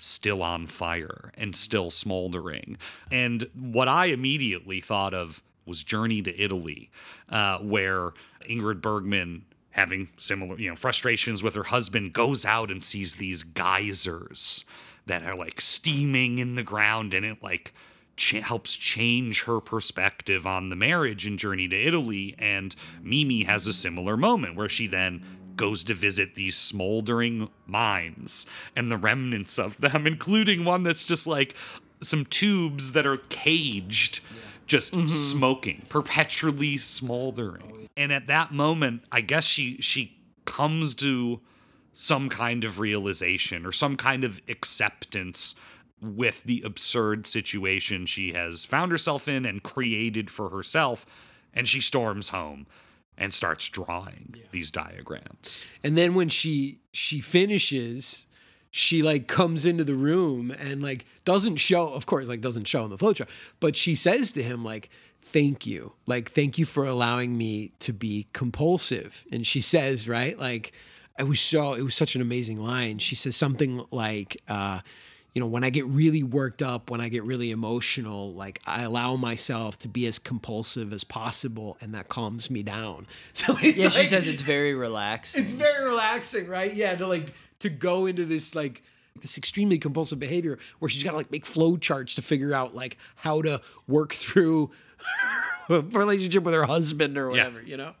[0.00, 2.76] still on fire and still smoldering.
[3.10, 6.90] And what I immediately thought of was Journey to Italy,
[7.28, 8.12] uh, where
[8.48, 13.42] Ingrid Bergman, having similar, you know, frustrations with her husband, goes out and sees these
[13.42, 14.64] geysers
[15.06, 17.72] that are like steaming in the ground, and it like
[18.16, 22.34] cha- helps change her perspective on the marriage in Journey to Italy.
[22.38, 25.24] And Mimi has a similar moment where she then
[25.60, 31.26] goes to visit these smoldering mines and the remnants of them, including one that's just
[31.26, 31.54] like
[32.02, 34.20] some tubes that are caged.
[34.66, 35.06] just Mm-hmm.
[35.08, 37.88] smoking, perpetually smoldering.
[37.96, 40.16] And at that moment, I guess she she
[40.46, 41.40] comes to
[41.92, 45.54] some kind of realization or some kind of acceptance
[46.00, 51.04] with the absurd situation she has found herself in and created for herself
[51.52, 52.66] and she storms home
[53.20, 55.62] and starts drawing these diagrams.
[55.84, 58.26] And then when she she finishes,
[58.70, 62.82] she like comes into the room and like doesn't show, of course, like doesn't show
[62.82, 63.28] in the flowchart,
[63.60, 64.88] but she says to him like,
[65.20, 70.36] "Thank you, like thank you for allowing me to be compulsive." And she says, right,
[70.38, 70.72] like,
[71.18, 72.98] it was so it was such an amazing line.
[72.98, 74.80] She says something like, uh,
[75.34, 78.82] you know, when I get really worked up, when I get really emotional, like I
[78.82, 83.06] allow myself to be as compulsive as possible, and that calms me down.
[83.32, 85.36] So Yeah, she says it's very relaxed.
[85.38, 86.72] it's very relaxing, right?
[86.72, 88.82] Yeah, to like to go into this like
[89.20, 92.74] this extremely compulsive behavior where she's got to like make flow charts to figure out
[92.74, 94.70] like how to work through
[95.68, 97.92] a relationship with her husband or whatever, you know.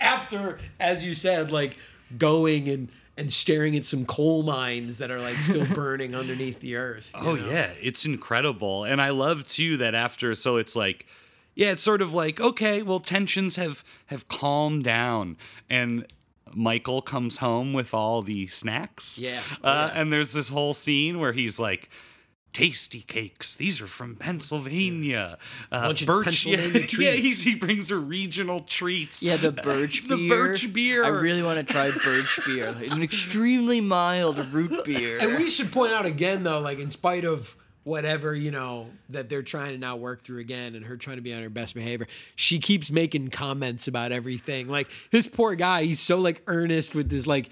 [0.00, 1.76] After, as you said, like
[2.16, 2.88] going and
[3.22, 7.12] and staring at some coal mines that are like still burning underneath the earth.
[7.14, 7.48] Oh know?
[7.48, 8.84] yeah, it's incredible.
[8.84, 11.06] And I love too that after so it's like
[11.54, 15.36] yeah, it's sort of like okay, well tensions have have calmed down
[15.70, 16.06] and
[16.54, 19.18] Michael comes home with all the snacks.
[19.18, 19.40] Yeah.
[19.64, 21.88] Uh, and there's this whole scene where he's like
[22.52, 23.56] Tastykakes.
[23.56, 25.38] These are from Pennsylvania.
[25.70, 27.16] Uh, Bunch of birch, Pennsylvania yeah, Yeah, treats.
[27.22, 29.22] he's, he brings her regional treats.
[29.22, 30.16] Yeah, the birch beer.
[30.16, 31.04] the birch beer.
[31.04, 32.72] I really want to try birch beer.
[32.72, 35.18] Like, an extremely mild root beer.
[35.20, 39.28] And we should point out again, though, like in spite of whatever you know that
[39.28, 41.74] they're trying to now work through again, and her trying to be on her best
[41.74, 42.06] behavior,
[42.36, 44.68] she keeps making comments about everything.
[44.68, 47.50] Like this poor guy, he's so like earnest with this like.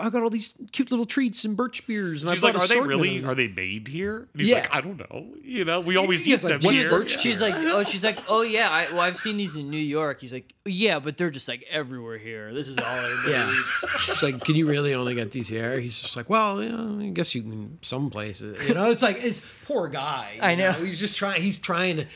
[0.00, 2.66] I got all these cute little treats and birch beers, and She's I like, "Are
[2.68, 3.24] they really?
[3.24, 4.56] are they made here?" And he's Yeah.
[4.56, 5.26] like, "I don't know.
[5.42, 8.04] You know, we always He's eat like, them "What's here." birch She's like, oh, she's
[8.04, 10.20] like, oh yeah, I, well, I've seen these in New York.
[10.20, 12.54] He's like, yeah, but they're just like everywhere here.
[12.54, 13.50] This is all everybody Yeah.
[13.50, 14.08] eats.
[14.08, 15.80] It's like, can you really only get these here?
[15.80, 18.68] He's just like, well, yeah, I guess you can some places.
[18.68, 20.34] You know, it's like it's poor guy.
[20.36, 20.72] you I know.
[20.72, 21.42] He's just trying.
[21.42, 22.06] He's trying to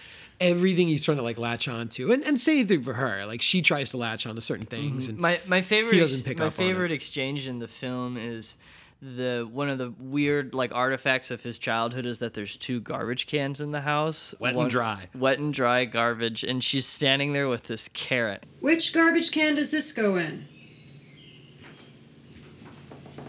[0.41, 0.89] everything.
[0.89, 3.25] He's trying to like latch on to, and and same thing for her.
[3.27, 4.89] Like she tries to latch on to certain mm-hmm.
[4.89, 6.69] things, and My my favorite he doesn't ex- pick my up on it.
[6.69, 8.57] favorite exchange in the film is
[9.03, 13.27] the one of the weird like artifacts of his childhood is that there's two garbage
[13.27, 15.09] cans in the house, Wet and dry.
[15.15, 18.47] wet and dry garbage, and she's standing there with this carrot.
[18.61, 20.47] Which garbage can does this go in?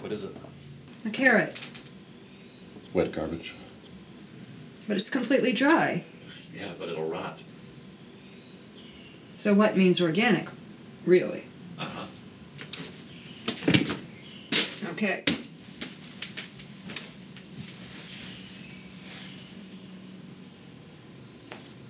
[0.01, 0.35] What is it?
[1.05, 1.59] A carrot.
[2.93, 3.55] Wet garbage.
[4.87, 6.03] But it's completely dry.
[6.53, 7.39] Yeah, but it'll rot.
[9.33, 10.47] So what means organic?
[11.05, 11.45] Really?
[11.77, 12.05] Uh huh.
[14.91, 15.23] Okay.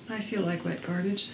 [0.10, 1.32] I feel like wet garbage.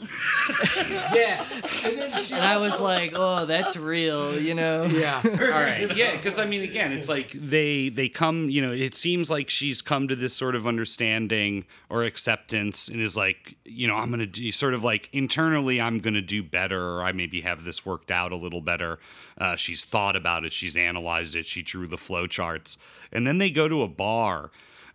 [1.14, 1.44] yeah.
[1.84, 4.84] And then she And I was like, oh, that's real, you know?
[4.90, 5.20] yeah.
[5.24, 5.84] All right.
[5.96, 8.50] Yeah, because I mean, again, it's like they they come.
[8.50, 13.00] You know, it seems like she's come to this sort of understanding or acceptance, and
[13.00, 16.96] is like, you know, I'm gonna do sort of like internally, I'm gonna do better,
[16.96, 18.98] or I maybe have this worked out a little better.
[19.38, 22.76] Uh, she's thought about it, she's analyzed it, she drew the flow charts,
[23.12, 24.50] and then they go to a bar,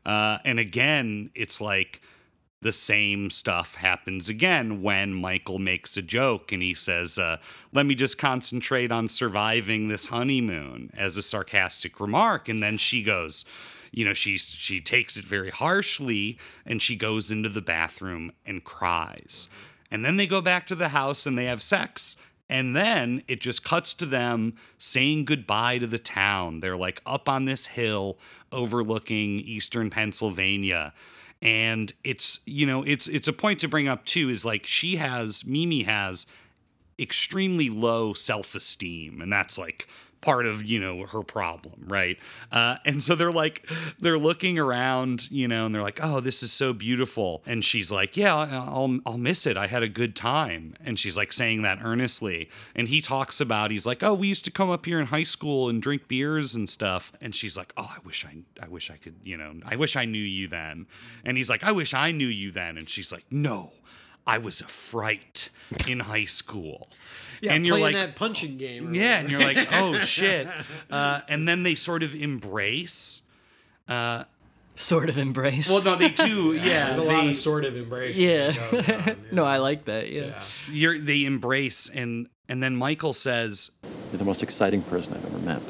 [0.05, 2.01] uh, and again, it's like
[2.61, 7.37] the same stuff happens again when Michael makes a joke and he says, uh,
[7.73, 12.47] Let me just concentrate on surviving this honeymoon as a sarcastic remark.
[12.47, 13.45] And then she goes,
[13.91, 18.63] you know, she she takes it very harshly and she goes into the bathroom and
[18.63, 19.49] cries.
[19.89, 22.15] And then they go back to the house and they have sex.
[22.49, 26.59] And then it just cuts to them saying goodbye to the town.
[26.59, 28.17] They're like up on this hill
[28.51, 30.93] overlooking eastern Pennsylvania
[31.41, 34.97] and it's you know it's it's a point to bring up too is like she
[34.97, 36.25] has mimi has
[37.01, 39.21] extremely low self-esteem.
[39.21, 39.87] And that's like
[40.21, 42.17] part of you know her problem right?
[42.51, 43.67] Uh, and so they're like
[43.99, 47.43] they're looking around you know and they're like oh this is so beautiful.
[47.45, 49.57] And she's like yeah i'll i'll miss it.
[49.57, 50.75] I had a good time.
[50.83, 52.49] And she's like saying that earnestly.
[52.75, 55.23] And he talks about he's like oh we used to come up here in high
[55.23, 57.11] school and drink beers and stuff.
[57.21, 59.95] And she's like oh i wish i i wish i could you know i wish
[59.95, 60.87] i knew you then.
[61.25, 62.77] And he's like i wish i knew you then.
[62.77, 63.73] And she's like no
[64.27, 65.49] I was a fright
[65.87, 66.87] in high school.
[67.41, 68.89] Yeah, and you're playing like, that punching game.
[68.89, 70.47] or yeah, and you're like, oh shit.
[70.89, 73.23] Uh, and then they sort of embrace.
[73.87, 74.25] Uh,
[74.77, 75.69] Sort of embrace.
[75.69, 76.53] well, no, they do.
[76.53, 78.27] Yeah, There's a lot they, of sort of embracing.
[78.27, 78.51] yeah.
[78.51, 80.09] that goes no, I like that.
[80.09, 80.41] Yeah.
[80.71, 83.71] you're, they embrace, and and then Michael says,
[84.11, 85.61] You're the most exciting person I've ever met.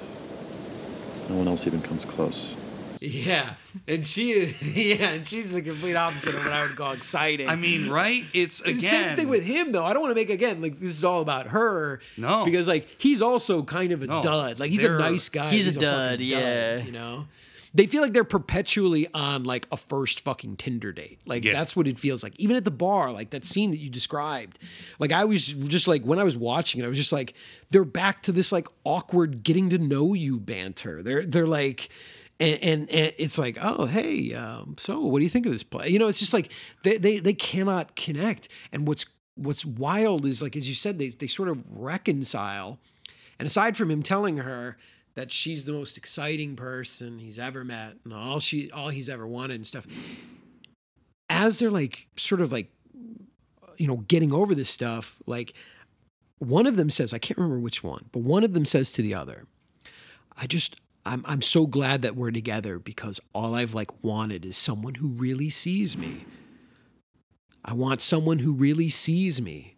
[1.30, 2.54] No one else even comes close.
[3.00, 3.56] Yeah,
[3.88, 4.54] and she is.
[4.82, 7.48] Yeah, and she's the complete opposite of what I would call exciting.
[7.50, 8.24] I mean, right?
[8.34, 9.84] It's The again Same thing with him, though.
[9.86, 12.00] I don't want to make again like this is all about her.
[12.18, 12.46] No.
[12.46, 14.60] because like he's also kind of a No, dud.
[14.60, 15.50] Like he's a nice guy.
[15.52, 16.78] He's a fucking dud, yeah.
[16.82, 17.28] you know.
[17.74, 21.20] They feel like they're perpetually on like a first fucking Tinder date.
[21.26, 21.54] Like Yeah.
[21.54, 22.38] that's what it feels like.
[22.38, 24.60] Even at the bar, like that scene that you described.
[25.00, 27.34] Like I was just like when I was watching it, I was just like,
[27.70, 31.02] they're back to this like awkward getting to know you banter.
[31.02, 31.88] They're they're like
[32.42, 35.62] and, and, and it's like, oh, hey, um, so what do you think of this
[35.62, 35.90] play?
[35.90, 36.52] You know, it's just like
[36.84, 38.50] they, they they cannot connect.
[38.72, 39.06] And what's
[39.36, 42.80] what's wild is like as you said, they they sort of reconcile.
[43.38, 44.78] And aside from him telling her
[45.14, 49.28] that she's the most exciting person he's ever met and all she all he's ever
[49.28, 49.86] wanted and stuff,
[51.30, 52.72] as they're like sort of like
[53.78, 55.54] you know getting over this stuff, like
[56.40, 59.04] one of them says, I can't remember which one, but one of them says to
[59.04, 59.46] the other,
[60.36, 64.56] I just I'm I'm so glad that we're together because all I've like wanted is
[64.58, 66.26] someone who really sees me.
[67.64, 69.76] I want someone who really sees me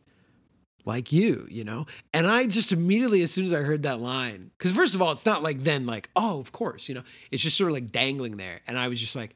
[0.85, 1.85] like you, you know?
[2.13, 5.11] And I just immediately, as soon as I heard that line, because first of all,
[5.11, 7.91] it's not like then like, oh, of course, you know, it's just sort of like
[7.91, 8.59] dangling there.
[8.67, 9.35] And I was just like,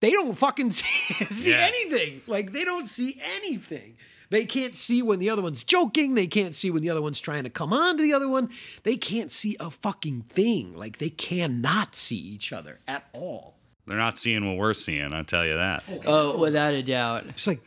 [0.00, 1.66] they don't fucking see, see Yeah.
[1.68, 2.22] anything.
[2.26, 3.96] Like they don't see anything.
[4.30, 6.14] They can't see when the other one's joking.
[6.14, 8.50] They can't see when the other one's trying to come on to the other one.
[8.82, 10.76] They can't see a fucking thing.
[10.76, 13.54] Like they cannot see each other at all.
[13.86, 15.14] they're not seeing what we're seeing.
[15.14, 15.82] I tell you that.
[16.04, 17.26] Oh, oh without a doubt.
[17.28, 17.62] It's like,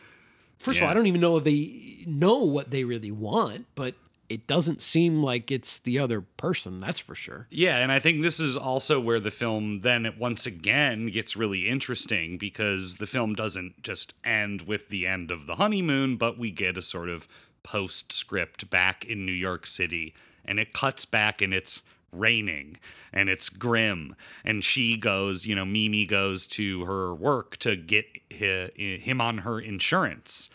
[0.59, 3.95] first of all, I don't even know if they know what they really want, but
[4.31, 6.79] it doesn't seem like it's the other person.
[6.79, 7.47] That's for sure.
[7.49, 11.67] Yeah, and I think this is also where the film then once again gets really
[11.67, 16.49] interesting because the film doesn't just end with the end of the honeymoon, but we
[16.49, 17.27] get a sort of
[17.63, 20.13] postscript back in New York City,
[20.45, 21.83] and it cuts back and it's
[22.13, 22.77] raining
[23.13, 24.13] and it's grim
[24.43, 29.61] and she goes you know mimi goes to her work to get him on her
[29.61, 30.49] insurance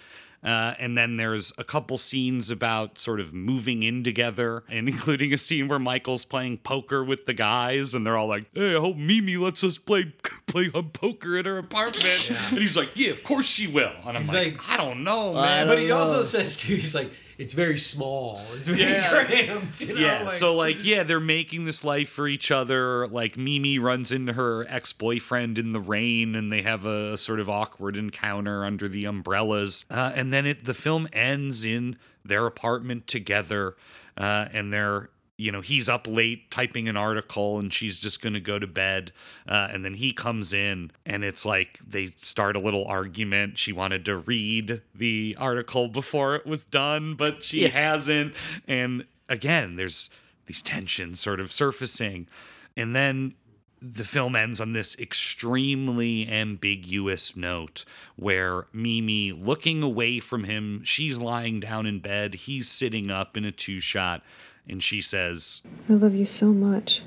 [0.46, 5.32] uh, and then there's a couple scenes about sort of moving in together, and including
[5.34, 8.80] a scene where Michael's playing poker with the guys, and they're all like, "Hey, I
[8.80, 10.12] hope Mimi lets us play
[10.46, 14.16] play um, poker at her apartment." And he's like, "Yeah, of course she will." And
[14.16, 15.96] I'm like, like, "I don't know, man." but don't he know.
[15.96, 18.40] also says too, he's like, it's very small.
[18.54, 19.24] It's very Yeah.
[19.24, 19.80] cramped.
[19.82, 20.00] You know?
[20.00, 23.06] yeah, like- so like, yeah, they're making this life for each other.
[23.08, 27.40] Like, Mimi runs into her ex boyfriend in the rain, and they have a sort
[27.40, 29.84] of awkward encounter under the umbrellas.
[29.90, 33.76] Uh, and then it the film ends in their apartment together,
[34.16, 38.32] uh, and they're you know he's up late typing an article and she's just going
[38.32, 39.12] to go to bed
[39.46, 43.58] uh, and then he comes in and it's like they start a little argument.
[43.58, 47.68] She wanted to read the article before it was done but she Yeah.
[47.68, 48.34] hasn't.
[48.66, 50.08] And again there's
[50.46, 52.28] these tensions sort of surfacing.
[52.76, 53.34] And then
[53.82, 57.84] the film ends on this extremely ambiguous note
[58.16, 63.44] where Mimi looking away from him, she's lying down in bed, he's sitting up in
[63.44, 64.22] a two shot,
[64.68, 67.02] and she says, I love you so much.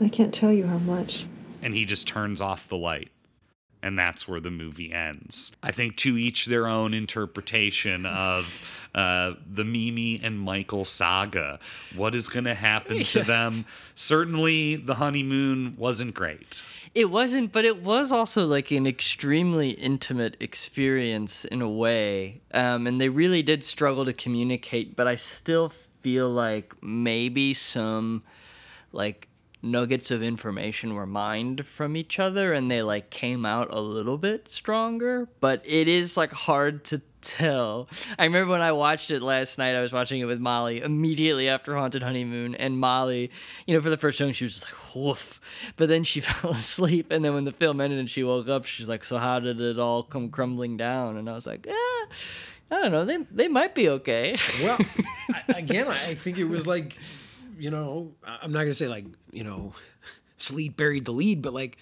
[0.00, 1.26] I can't tell you how much.
[1.62, 3.10] and he just turns off the light.
[3.80, 5.52] And that's where the movie ends.
[5.62, 8.60] I think to each their own interpretation of
[8.92, 11.60] uh, the Mimi and Michael saga.
[11.94, 13.66] What is going to happen to them?
[13.94, 16.60] Certainly, the honeymoon wasn't great.
[16.94, 22.40] It wasn't, but it was also like an extremely intimate experience in a way.
[22.52, 28.22] Um, and they really did struggle to communicate, but I still feel like maybe some
[28.92, 29.28] like
[29.62, 34.18] nuggets of information were mined from each other and they like came out a little
[34.18, 37.88] bit stronger, but it is like hard to tell.
[38.18, 41.48] I remember when I watched it last night, I was watching it with Molly immediately
[41.48, 43.30] after Haunted Honeymoon, and Molly,
[43.66, 45.40] you know, for the first time, she was just like, woof.
[45.76, 48.64] But then she fell asleep, and then when the film ended and she woke up,
[48.64, 51.16] she's like, so how did it all come crumbling down?
[51.16, 51.72] And I was like, eh,
[52.70, 54.36] I don't know, they, they might be okay.
[54.62, 54.78] Well,
[55.48, 56.98] again, I think it was like,
[57.58, 59.72] you know, I'm not gonna say like, you know,
[60.38, 61.78] Sallitt buried the lead, but like,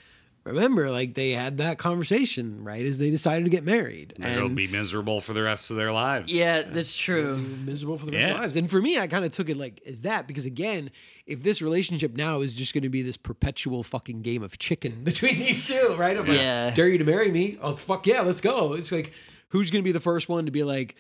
[0.47, 4.57] remember, like they had that conversation right as they decided to get married, They'll and
[4.57, 6.35] be miserable for the rest of their lives.
[6.35, 7.37] yeah, that's true.
[7.37, 8.57] miserable for the rest of their lives.
[8.57, 10.91] And for me, I kind of took it like as that because again,
[11.27, 15.01] if this relationship now is just going to be this perpetual fucking game of chicken
[15.05, 16.17] between these two, right?
[16.17, 16.71] I'm like, Yeah.
[16.75, 17.59] dare you to marry me?
[17.61, 18.73] Oh fuck yeah, let's go.
[18.75, 19.13] It's like.
[19.51, 20.97] Who's gonna be the first one to be like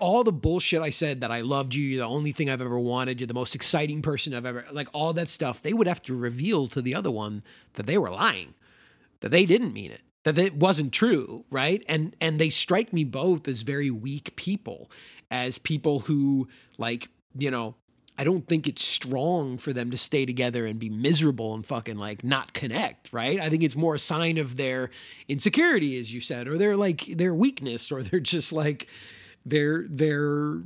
[0.00, 2.78] all the bullshit I said that I loved you, you're the only thing I've ever
[2.78, 6.02] wanted, you're the most exciting person I've ever like all that stuff, they would have
[6.02, 7.44] to reveal to the other one
[7.74, 8.54] that they were lying
[9.24, 13.04] that they didn't mean it that it wasn't true right and and they strike me
[13.04, 14.90] both as very weak people
[15.30, 16.46] as people who
[16.76, 17.74] like you know
[18.18, 21.96] I don't think it's strong for them to stay together and be miserable and fucking
[21.96, 23.40] like not connect, right?
[23.40, 24.90] I think it's more a sign of their
[25.26, 28.86] insecurity, as you said, or their like their weakness, or they're just like
[29.46, 30.58] their their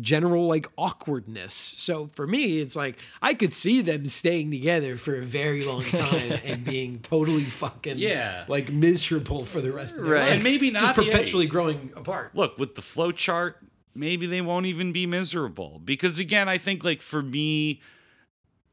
[0.00, 1.54] general like awkwardness.
[1.54, 5.82] So for me, it's like I could see them staying together for a very long
[5.84, 8.44] time and being totally fucking Yeah.
[8.48, 10.22] like miserable for the rest of their Right.
[10.24, 10.32] life.
[10.34, 11.04] And maybe not just yeah.
[11.12, 12.34] perpetually growing apart.
[12.34, 13.58] Look, with the flow chart,
[13.94, 15.80] maybe they won't even be miserable.
[15.84, 17.80] Because again, I think like for me,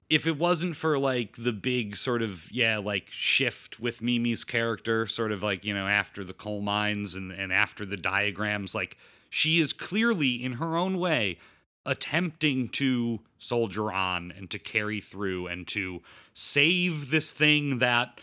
[0.10, 5.06] if it wasn't for like the big sort of yeah like shift with Mimi's character,
[5.06, 8.98] sort of like you know after the coal mines and and after the diagrams, like
[9.30, 11.38] she is clearly in her own way
[11.86, 16.02] attempting to soldier on and to carry through and to
[16.34, 18.20] save this thing that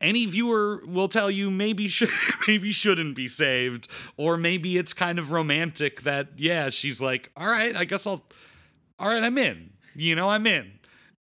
[0.00, 2.10] any viewer will tell you maybe should
[2.46, 7.46] maybe shouldn't be saved or maybe it's kind of romantic that yeah she's like all
[7.48, 8.22] right i guess i'll
[8.98, 10.70] all right i'm in you know i'm in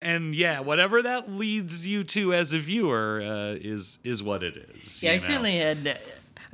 [0.02, 4.56] and yeah whatever that leads you to as a viewer uh, is is what it
[4.84, 5.22] is Yeah, I know?
[5.24, 6.00] certainly had.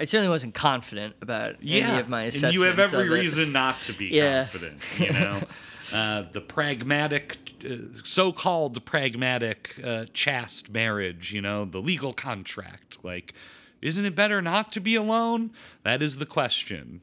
[0.02, 2.58] I certainly wasn't confident about yeah any of my and assessments.
[2.58, 4.40] you have every reason not to be Yeah.
[4.46, 5.42] confident you know
[5.94, 13.34] uh, the pragmatic uh, so-called pragmatic uh, chaste marriage you know the legal contract like
[13.82, 15.52] isn't it better not to be alone
[15.84, 17.02] that is the question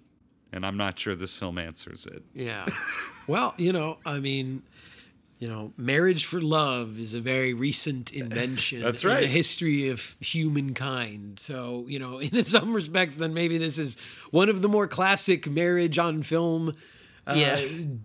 [0.52, 2.66] and i'm not sure this film answers it Yeah.
[3.28, 4.62] well, you know, I mean,
[5.38, 9.20] you know, marriage for love is a very recent invention That's in right.
[9.20, 11.38] the history of humankind.
[11.38, 13.96] So, you know, in some respects, then maybe this is
[14.30, 16.74] one of the more classic marriage on film
[17.26, 17.60] uh, Yeah.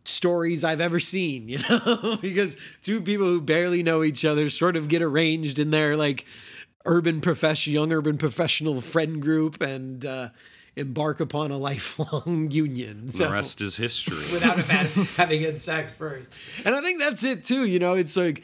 [0.05, 4.75] stories I've ever seen, you know, because two people who barely know each other sort
[4.75, 6.25] of get arranged in their like
[6.85, 10.29] urban profession, young urban professional friend group and, uh,
[10.75, 13.09] embark upon a lifelong union.
[13.09, 16.31] So the rest is history without having, having had sex first.
[16.65, 17.65] And I think that's it too.
[17.65, 18.43] You know, it's like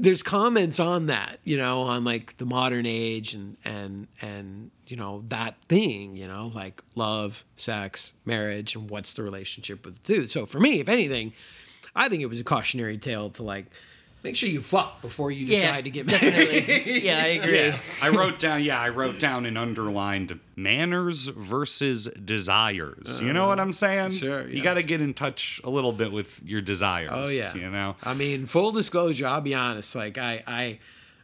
[0.00, 4.96] there's comments on that, you know, on like the modern age and and and you
[4.96, 10.14] know that thing, you know, like love, sex, marriage, and what's the relationship with the
[10.14, 10.26] two.
[10.26, 11.32] So for me, if anything,
[11.96, 13.66] I think it was a cautionary tale to like
[14.24, 16.20] make sure you fuck before you Yeah, decide to get married.
[16.20, 17.00] definitely.
[17.06, 17.58] Yeah, I agree.
[17.58, 18.64] Yeah, I wrote down.
[18.64, 23.20] Yeah, I wrote down and underlined manners versus desires.
[23.20, 24.12] you know what uh, I'm saying?
[24.12, 27.10] sure, You got to get in touch a little bit with your desires.
[27.12, 27.54] Oh yeah.
[27.54, 27.94] You know.
[28.02, 30.78] I mean, full disclosure, I'll be honest, like I I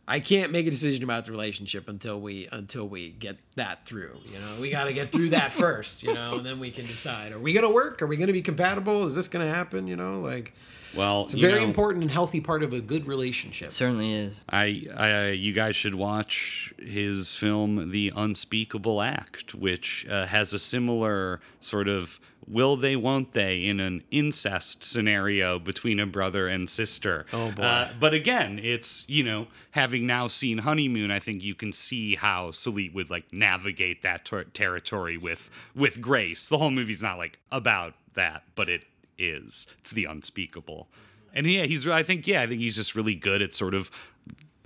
[0.09, 4.19] I can't make a decision about the relationship until we until we get that through.
[4.27, 6.85] You know, we got to get through that first, you know, and then we can
[6.87, 8.03] decide: Are we going to work?
[8.03, 9.07] Are we going to be compatible?
[9.07, 9.87] Is this going to happen?
[9.87, 10.53] You know, like
[10.97, 13.73] Well, it's a very know, important and healthy part of a good relationship.
[13.73, 14.45] certainly is.
[14.49, 20.59] I, I, you guys should watch his film, The Unspeakable Act, which uh, has a
[20.59, 22.19] similar sort of
[22.51, 27.27] will they, won't they in an incest scenario between a brother and sister.
[27.33, 27.63] Oh, boy.
[27.63, 32.17] Uh, but again, it's you know having now seen Honeymoon, I think you can see
[32.17, 36.49] how Sallitt would like navigate that ter- territory with with grace.
[36.49, 38.85] The whole movie's not like about that, but it
[39.21, 39.67] is.
[39.79, 40.89] It's the unspeakable.
[41.33, 43.91] And yeah, he's I think yeah, I think he's just really good at sort of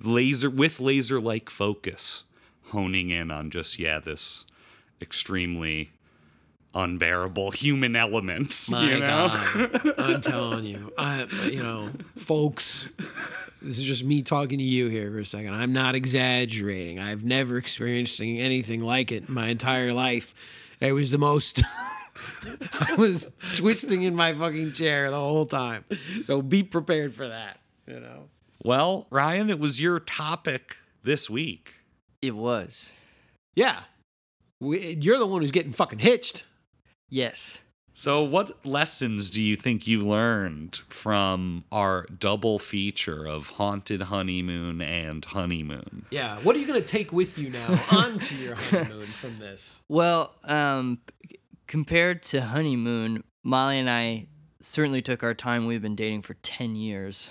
[0.00, 2.24] laser with laser like focus
[2.68, 4.46] honing in on just yeah, this
[5.00, 5.90] extremely
[6.74, 8.66] unbearable human element.
[8.70, 9.28] My you know?
[9.28, 12.88] God, I'm telling you, I you know, folks,
[13.62, 15.54] this is just me talking to you here for a second.
[15.54, 16.98] I'm not exaggerating.
[16.98, 20.34] I've never experienced anything like it in my entire life.
[20.80, 21.62] It was the most.
[22.72, 25.84] I was twisting in my fucking chair the whole time.
[26.24, 27.58] So be prepared for that.
[27.86, 28.28] You know.
[28.62, 31.74] Well, Ryan, it was your topic this week.
[32.22, 32.92] It was.
[33.54, 33.80] Yeah.
[34.60, 36.44] We, you're the one who's getting fucking hitched.
[37.10, 37.60] Yes.
[37.96, 44.80] So, what lessons do you think you learned from our double feature of Haunted Honeymoon
[44.82, 46.06] and Honeymoon?
[46.10, 46.38] Yeah.
[46.42, 49.80] What are you gonna take with you now onto your honeymoon from this?
[49.88, 50.98] Well, um,
[51.30, 54.26] c- compared to honeymoon, Molly and I
[54.60, 55.66] certainly took our time.
[55.66, 57.28] We've been dating for ten years,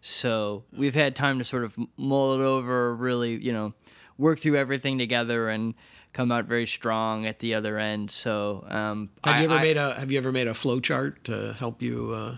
[0.00, 3.72] so we've had time to sort of mull it over, really, you know,
[4.18, 5.74] work through everything together and
[6.12, 8.10] come out very strong at the other end.
[8.10, 10.80] So, um, Have I- you ever I- made a Have you ever made a flow
[10.80, 12.12] chart to help you?
[12.12, 12.36] Uh,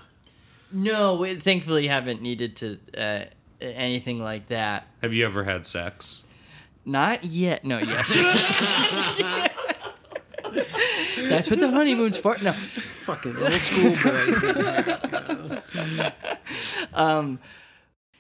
[0.71, 3.25] No, we thankfully haven't needed to uh,
[3.61, 4.87] anything like that.
[5.03, 6.23] Have you ever had sex?
[6.85, 7.65] Not yet.
[7.65, 8.11] No, yes.
[11.29, 12.37] That's what the honeymoon's for.
[12.43, 12.53] No.
[12.53, 15.63] Fucking old school boys.
[16.95, 17.39] um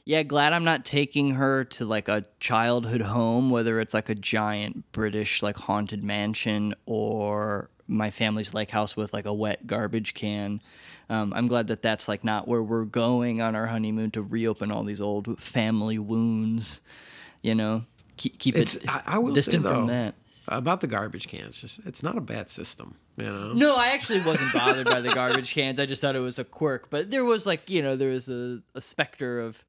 [0.04, 4.16] yeah, glad I'm not taking her to like a childhood home, whether it's like a
[4.16, 10.14] giant British like haunted mansion or my family's lake house with like a wet garbage
[10.14, 10.60] can.
[11.08, 14.72] Um, I'm glad that that's like not where we're going on our honeymoon to reopen
[14.72, 16.80] all these old family wounds.
[17.42, 17.84] You know,
[18.16, 20.14] keep, keep It's, it I, I will distant say though, from that.
[20.48, 21.60] About the garbage cans.
[21.60, 22.96] Just it's not a bad system.
[23.16, 23.52] You know.
[23.52, 25.78] No, I actually wasn't bothered by the garbage cans.
[25.78, 26.90] I just thought it was a quirk.
[26.90, 29.64] But there was like, you know, there was a, a specter of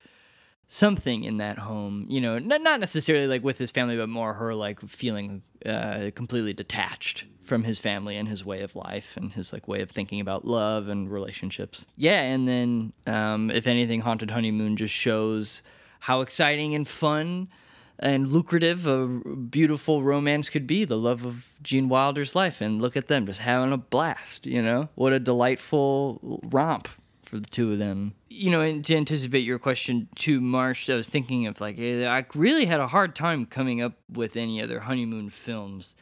[0.68, 2.06] something in that home.
[2.10, 6.12] You know, not not necessarily like with his family, but more her like feeling uh,
[6.16, 9.91] completely detached from his family and his way of life and his like way of
[9.91, 11.86] thinking about love and relationships.
[11.98, 15.62] Yeah, and then um, if anything, Haunted Honeymoon just shows
[16.00, 17.50] how exciting and fun
[17.99, 22.98] and lucrative a beautiful romance could be the love of Gene Wilder's life and look
[22.98, 26.88] at them just having a blast you know what a delightful romp
[27.24, 30.95] for the two of them you know and to anticipate your question to Marsh I
[30.95, 34.61] was thinking of like eh, I really had a hard time coming up with any
[34.61, 35.95] other honeymoon films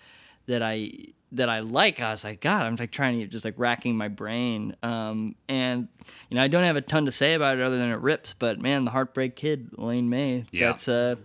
[0.48, 0.92] that I
[1.34, 2.02] that I like.
[2.02, 4.76] I was like, God, I'm like trying to just like racking my brain.
[4.84, 5.88] Um, and
[6.30, 8.34] you know, I don't have a ton to say about it other than it rips.
[8.34, 10.72] But man, the Heartbreak Kid, Elaine May, Yeah.
[10.72, 11.16] that's uh,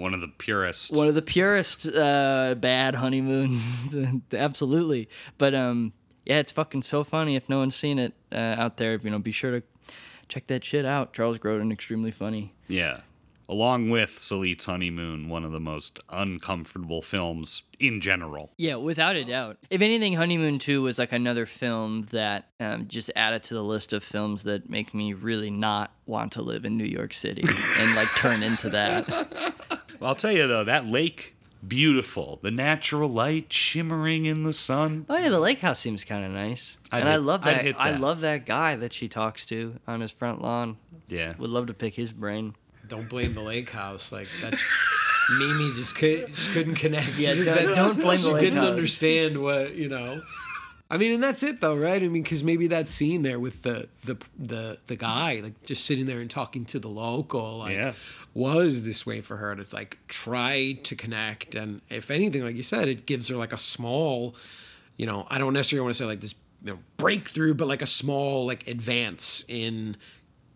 [0.00, 0.92] One of the purest.
[0.92, 3.94] one of the purest uh, bad honeymoons,
[4.32, 5.08] absolutely.
[5.38, 5.92] But um,
[6.24, 7.36] yeah, it's fucking so funny.
[7.36, 9.62] If no one's seen it uh, out there, you know, be sure to
[10.28, 11.12] check that shit out.
[11.12, 12.54] Charles Grodin, extremely funny.
[12.68, 13.00] Yeah.
[13.48, 18.52] Along with Sallitt's Honeymoon, one of the most uncomfortable films in general.
[18.56, 19.58] Yeah, without a doubt.
[19.70, 23.92] If anything, Honeymoon 2 was like another film that um, just added to the list
[23.92, 27.42] of films that make me really not want to live in New York City
[27.78, 29.42] and like turn into that.
[30.00, 31.36] Well, I'll tell you though, that lake,
[31.66, 32.38] beautiful.
[32.42, 35.04] The natural light shimmering in the sun.
[35.08, 37.56] Oh yeah, the lake house seems kind of nice, I'd and I hit- love I'd
[37.56, 37.64] that.
[37.64, 40.78] hit I love that guy that she talks to on his front lawn.
[41.08, 41.34] Yeah.
[41.38, 42.54] Would love to pick his brain.
[42.88, 44.10] Don't blame the lake house.
[44.10, 44.54] Like that,
[45.38, 47.18] Mimi just, could, just couldn't connect.
[47.18, 48.68] Yeah, She don't- don't blame she the lake didn't house.
[48.70, 50.22] understand what you know.
[50.92, 52.02] I mean, and that's it though, right?
[52.02, 55.84] I mean, because maybe that scene there with the the the the guy like just
[55.86, 57.92] sitting there and talking to the local, like, Yeah.
[58.34, 62.64] was this way for her to like try to connect, and if anything, like you
[62.64, 64.34] said, it gives her like a small,
[64.96, 66.34] you know, I don't necessarily want to say like this
[66.64, 69.96] you know breakthrough, but like a small like advance in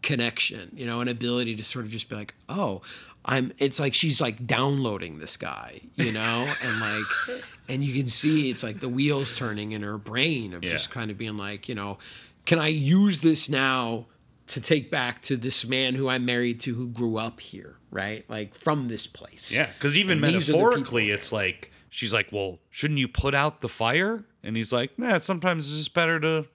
[0.02, 2.82] connection, you know, an ability to sort of just be like, oh,
[3.24, 3.52] I'm.
[3.58, 8.50] It's like she's like downloading this guy, you know, and like, and you can see
[8.50, 11.74] it's like the wheels turning in her brain of just kind of being like, you
[11.74, 11.98] know,
[12.44, 14.06] can I use this now
[14.48, 18.28] to take back to this man who I'm married to who grew up here, right?
[18.28, 19.50] Like from this place.
[19.50, 23.00] Yeah, because even And these are the people- metaphorically, it's like she's like, "Well, shouldn't
[23.00, 26.46] you put out the fire?" And he's like, "Nah, sometimes it's just better to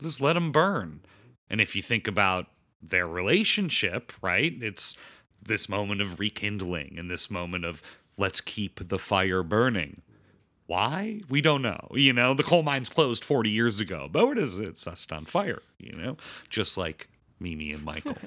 [0.00, 1.00] just let them burn."
[1.50, 2.46] And if you think about
[2.82, 4.54] their relationship, right?
[4.62, 4.96] It's
[5.42, 7.82] this moment of rekindling and this moment of
[8.16, 10.00] let's keep the fire burning.
[10.66, 11.20] Why?
[11.28, 11.88] We don't know.
[11.92, 14.68] You know, the coal mines closed 40 years ago, but what is it?
[14.68, 16.16] It's just on fire, you know?
[16.50, 17.08] Just like
[17.40, 18.16] Mimi and Michael.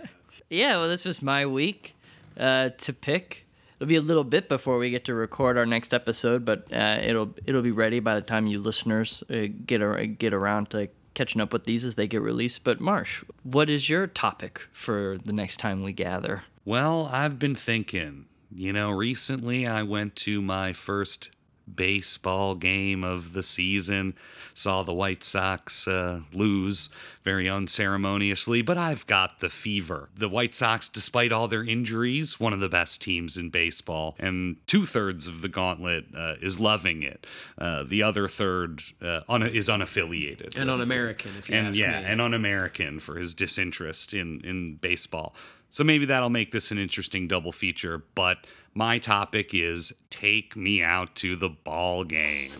[0.49, 1.95] Yeah, well, this was my week
[2.39, 3.45] uh, to pick.
[3.77, 6.99] It'll be a little bit before we get to record our next episode, but uh,
[7.03, 10.87] it'll it'll be ready by the time you listeners uh, get ar- get around to
[11.13, 12.63] catching up with these as they get released.
[12.63, 16.43] But Marsh, what is your topic for the next time we gather?
[16.65, 18.25] Well, I've been thinking.
[18.51, 21.29] You know, recently I went to my first
[21.75, 24.15] baseball game of the season.
[24.53, 26.89] Saw the White Sox uh, lose
[27.23, 30.09] very unceremoniously, but I've got the fever.
[30.15, 34.57] The White Sox, despite all their injuries, one of the best teams in baseball, and
[34.67, 37.25] two thirds of the gauntlet uh, is loving it.
[37.57, 41.99] Uh, the other third uh, un- is unaffiliated And un-American, if you and ask yeah,
[42.01, 42.05] me.
[42.07, 45.35] and un-American for his disinterest in in baseball.
[45.69, 48.03] So maybe that'll make this an interesting double feature.
[48.15, 48.39] But
[48.73, 52.51] my topic is take me out to the ball game.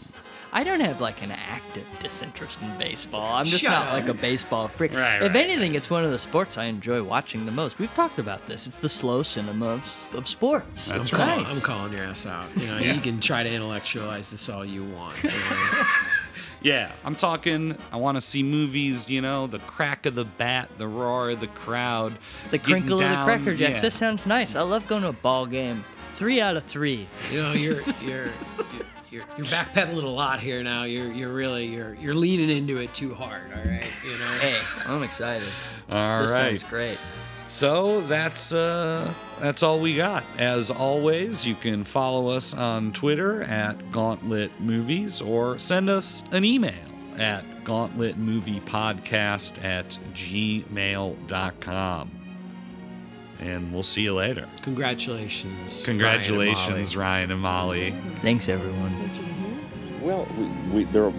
[0.52, 3.36] I don't have like an active disinterest in baseball.
[3.36, 3.94] I'm just Shut not up.
[3.94, 4.94] like a baseball freak.
[4.95, 7.77] Right, if right, anything, it's one of the sports I enjoy watching the most.
[7.77, 8.65] We've talked about this.
[8.65, 10.90] It's the slow cinema of, of sports.
[10.90, 11.45] I'm, it's calling.
[11.45, 12.48] I'm calling your ass out.
[12.57, 12.94] You know, Yeah.
[12.94, 15.22] you can try to intellectualize this all you want.
[15.23, 15.84] you know?
[16.61, 17.77] Yeah, I'm talking.
[17.90, 19.10] I want to see movies.
[19.10, 22.18] You know, the crack of the bat, the roar of the crowd,
[22.52, 23.76] The getting crinkle of the down- cracker jacks.
[23.76, 23.81] yeah.
[23.81, 24.57] This sounds nice.
[24.57, 25.86] I love going to a ball game.
[26.20, 27.08] Three out of three.
[27.32, 28.30] You know, you're you're you're
[29.10, 30.84] you're, you're backpedaling a lot here now.
[30.84, 33.44] You're you're really you're you're leaning into it too hard.
[33.54, 34.38] All right, you know.
[34.41, 35.48] Hey, I'm excited.
[35.90, 36.60] All this right.
[36.60, 36.98] sounds great.
[37.48, 40.26] So that's uh, that's all we got.
[40.38, 46.44] As always, you can follow us on Twitter at Gauntlet Movies or send us an
[46.44, 46.74] email
[47.18, 52.12] at gauntletmoviepodcast at gmail.com.
[53.40, 54.48] And we'll see you later.
[54.64, 55.86] Congratulations.
[55.86, 57.95] Congratulations, Ryan and Molly.
[58.22, 58.94] Thanks, everyone.
[60.02, 60.45] Well, we,
[60.84, 61.14] we, there are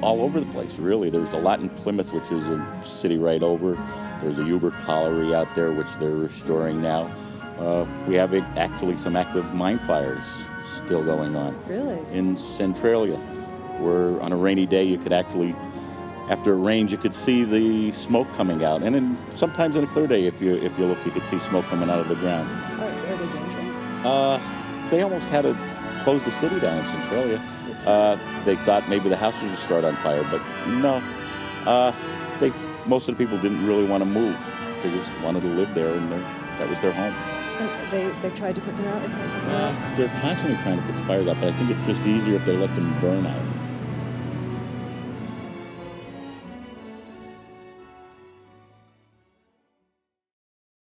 [0.00, 1.10] all over the place, really.
[1.10, 3.74] There's a lot in Plymouth, which is a city right over.
[4.22, 7.10] There's a Huber colliery out there, which they're restoring now.
[7.58, 10.22] Uh, we have a- actually some active mine fires
[10.84, 11.58] still going on.
[11.66, 11.98] Really?
[12.16, 13.16] In Centralia,
[13.80, 15.54] where on a rainy day you could actually,
[16.28, 18.82] after it rains, you could see the smoke coming out.
[18.82, 21.38] And then sometimes on a clear day, if you if you look, you could see
[21.38, 22.48] smoke coming out of the ground.
[22.80, 24.04] Are, are they dangerous?
[24.04, 24.40] Uh,
[24.90, 25.56] they almost had to
[26.02, 27.42] close the city down in Centralia.
[27.86, 30.42] Uh, they thought maybe the house would start on fire, but
[30.80, 31.02] no.
[31.64, 31.92] Uh,
[32.40, 32.52] they
[32.86, 34.36] most of the people didn't really want to move.
[34.82, 37.14] They just wanted to live there, and that was their home.
[37.58, 39.00] And they, they tried to put them out?
[39.00, 39.72] They put them out.
[39.72, 42.44] Uh, they're constantly trying to put fires out, but I think it's just easier if
[42.44, 43.55] they let them burn out.